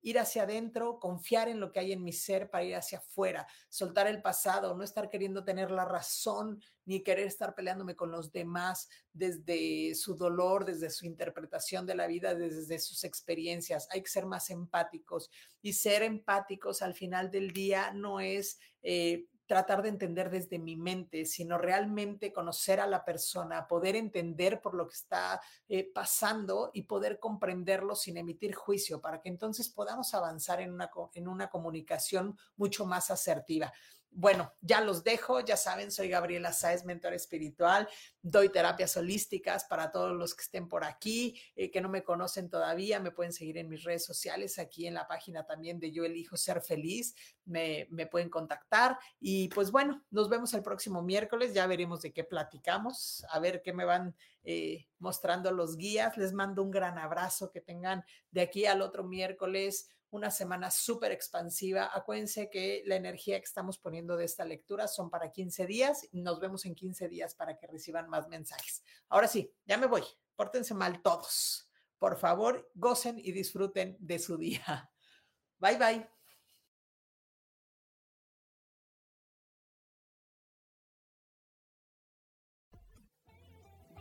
Ir 0.03 0.19
hacia 0.19 0.43
adentro, 0.43 0.99
confiar 0.99 1.49
en 1.49 1.61
lo 1.61 1.71
que 1.71 1.79
hay 1.79 1.93
en 1.93 2.03
mi 2.03 2.13
ser 2.13 2.51
para 2.51 2.65
ir 2.65 2.75
hacia 2.75 2.99
afuera, 2.99 3.47
soltar 3.69 4.09
el 4.09 4.23
pasado, 4.23 4.75
no 4.75 4.83
estar 4.83 5.09
queriendo 5.09 5.45
tener 5.45 5.71
la 5.71 5.85
razón 5.85 6.61
ni 6.85 7.03
querer 7.03 7.27
estar 7.27 7.55
peleándome 7.55 7.95
con 7.95 8.11
los 8.11 8.33
demás 8.33 8.89
desde 9.13 9.95
su 9.95 10.17
dolor, 10.17 10.65
desde 10.65 10.91
su 10.91 11.07
interpretación 11.07 11.87
de 11.87 11.95
la 11.95 12.09
vida, 12.09 12.35
desde 12.35 12.79
sus 12.79 13.05
experiencias. 13.05 13.87
Hay 13.93 14.03
que 14.03 14.11
ser 14.11 14.27
más 14.27 14.51
empáticos 14.51 15.31
y 15.63 15.75
ser 15.75 16.03
empáticos 16.03 16.83
al 16.83 16.95
final 16.95 17.31
del 17.31 17.53
día 17.53 17.93
no 17.93 18.19
es 18.19 18.59
eh, 18.83 19.27
tratar 19.51 19.83
de 19.83 19.89
entender 19.89 20.31
desde 20.31 20.61
mi 20.61 20.77
mente, 20.77 21.25
sino 21.25 21.59
realmente 21.59 22.33
conocer 22.33 22.79
a 22.79 22.87
la 22.87 23.05
persona, 23.05 23.67
poder 23.67 23.97
entender 23.97 24.61
por 24.61 24.75
lo 24.75 24.87
que 24.87 24.95
está 24.95 25.41
eh, 25.69 25.91
pasando 25.93 26.71
y 26.73 26.83
poder 26.83 27.19
comprenderlo 27.19 27.97
sin 27.97 28.17
emitir 28.17 28.55
juicio, 28.55 29.01
para 29.01 29.21
que 29.21 29.29
entonces 29.29 29.69
podamos 29.69 30.15
avanzar 30.15 30.61
en 30.61 30.73
una, 30.73 30.89
en 31.15 31.27
una 31.27 31.51
comunicación 31.51 32.39
mucho 32.57 32.87
más 32.87 33.11
asertiva. 33.11 33.73
Bueno, 34.13 34.53
ya 34.61 34.81
los 34.81 35.05
dejo, 35.05 35.41
ya 35.41 35.57
saben, 35.57 35.93
soy 35.93 36.09
Gabriela 36.09 36.53
Sáez, 36.53 36.85
mentor 36.85 37.15
espiritual, 37.15 37.89
doy 38.21 38.49
terapias 38.49 38.97
holísticas 38.97 39.65
para 39.65 39.93
todos 39.93 40.17
los 40.17 40.35
que 40.35 40.43
estén 40.43 40.67
por 40.67 40.83
aquí, 40.85 41.41
eh, 41.55 41.71
que 41.71 41.81
no 41.81 41.89
me 41.89 42.03
conocen 42.03 42.51
todavía, 42.51 42.99
me 42.99 43.13
pueden 43.13 43.33
seguir 43.33 43.57
en 43.59 43.69
mis 43.69 43.85
redes 43.85 44.05
sociales, 44.05 44.59
aquí 44.59 44.89
en 44.89 44.95
la 44.95 45.07
página 45.07 45.47
también 45.47 45.79
de 45.79 45.93
Yo 45.93 46.05
Elijo 46.05 46.37
Ser 46.37 46.61
Feliz, 46.61 47.15
me, 47.45 47.87
me 47.91 48.07
pueden 48.07 48.31
contactar. 48.31 48.99
Y 49.21 49.49
pues 49.49 49.71
bueno, 49.71 50.03
nos 50.11 50.29
vemos 50.29 50.53
el 50.55 50.63
próximo 50.63 51.03
miércoles, 51.03 51.55
ya 51.55 51.69
veremos 51.69 52.03
de 52.03 52.13
qué 52.13 52.25
platicamos, 52.25 53.25
a 53.31 53.39
ver 53.39 53.63
qué 53.63 53.73
me 53.73 53.85
van 53.85 54.17
eh, 54.43 54.89
mostrando 54.99 55.53
los 55.53 55.77
guías, 55.77 56.17
les 56.17 56.33
mando 56.33 56.63
un 56.63 56.71
gran 56.71 56.99
abrazo, 56.99 57.51
que 57.51 57.61
tengan 57.61 58.05
de 58.31 58.41
aquí 58.41 58.67
al 58.67 58.83
otro 58.83 59.05
miércoles 59.05 59.89
una 60.11 60.31
semana 60.31 60.71
súper 60.71 61.13
expansiva. 61.13 61.91
Acuérdense 61.93 62.51
que 62.51 62.83
la 62.87 62.97
energía 62.97 63.39
que 63.39 63.45
estamos 63.45 63.79
poniendo 63.79 64.17
de 64.17 64.25
esta 64.25 64.45
lectura 64.45 64.89
son 64.89 65.11
para 65.11 65.31
15 65.31 65.67
días. 65.67 66.09
Nos 66.13 66.41
vemos 66.41 66.65
en 66.67 66.75
15 66.75 67.09
días 67.09 67.35
para 67.35 67.57
que 67.57 67.67
reciban 67.67 68.09
más 68.09 68.29
mensajes. 68.29 68.83
Ahora 69.09 69.29
sí, 69.29 69.53
ya 69.67 69.77
me 69.79 69.87
voy. 69.87 70.03
Pórtense 70.37 70.75
mal 70.75 71.03
todos. 71.03 71.71
Por 71.99 72.17
favor, 72.17 72.71
gocen 72.75 73.19
y 73.19 73.33
disfruten 73.33 73.97
de 74.01 74.19
su 74.19 74.37
día. 74.37 74.91
Bye 75.59 75.77
bye. 75.77 76.09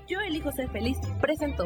Yo 0.08 0.20
elijo 0.22 0.52
ser 0.52 0.72
feliz 0.72 0.98
presentó. 1.22 1.66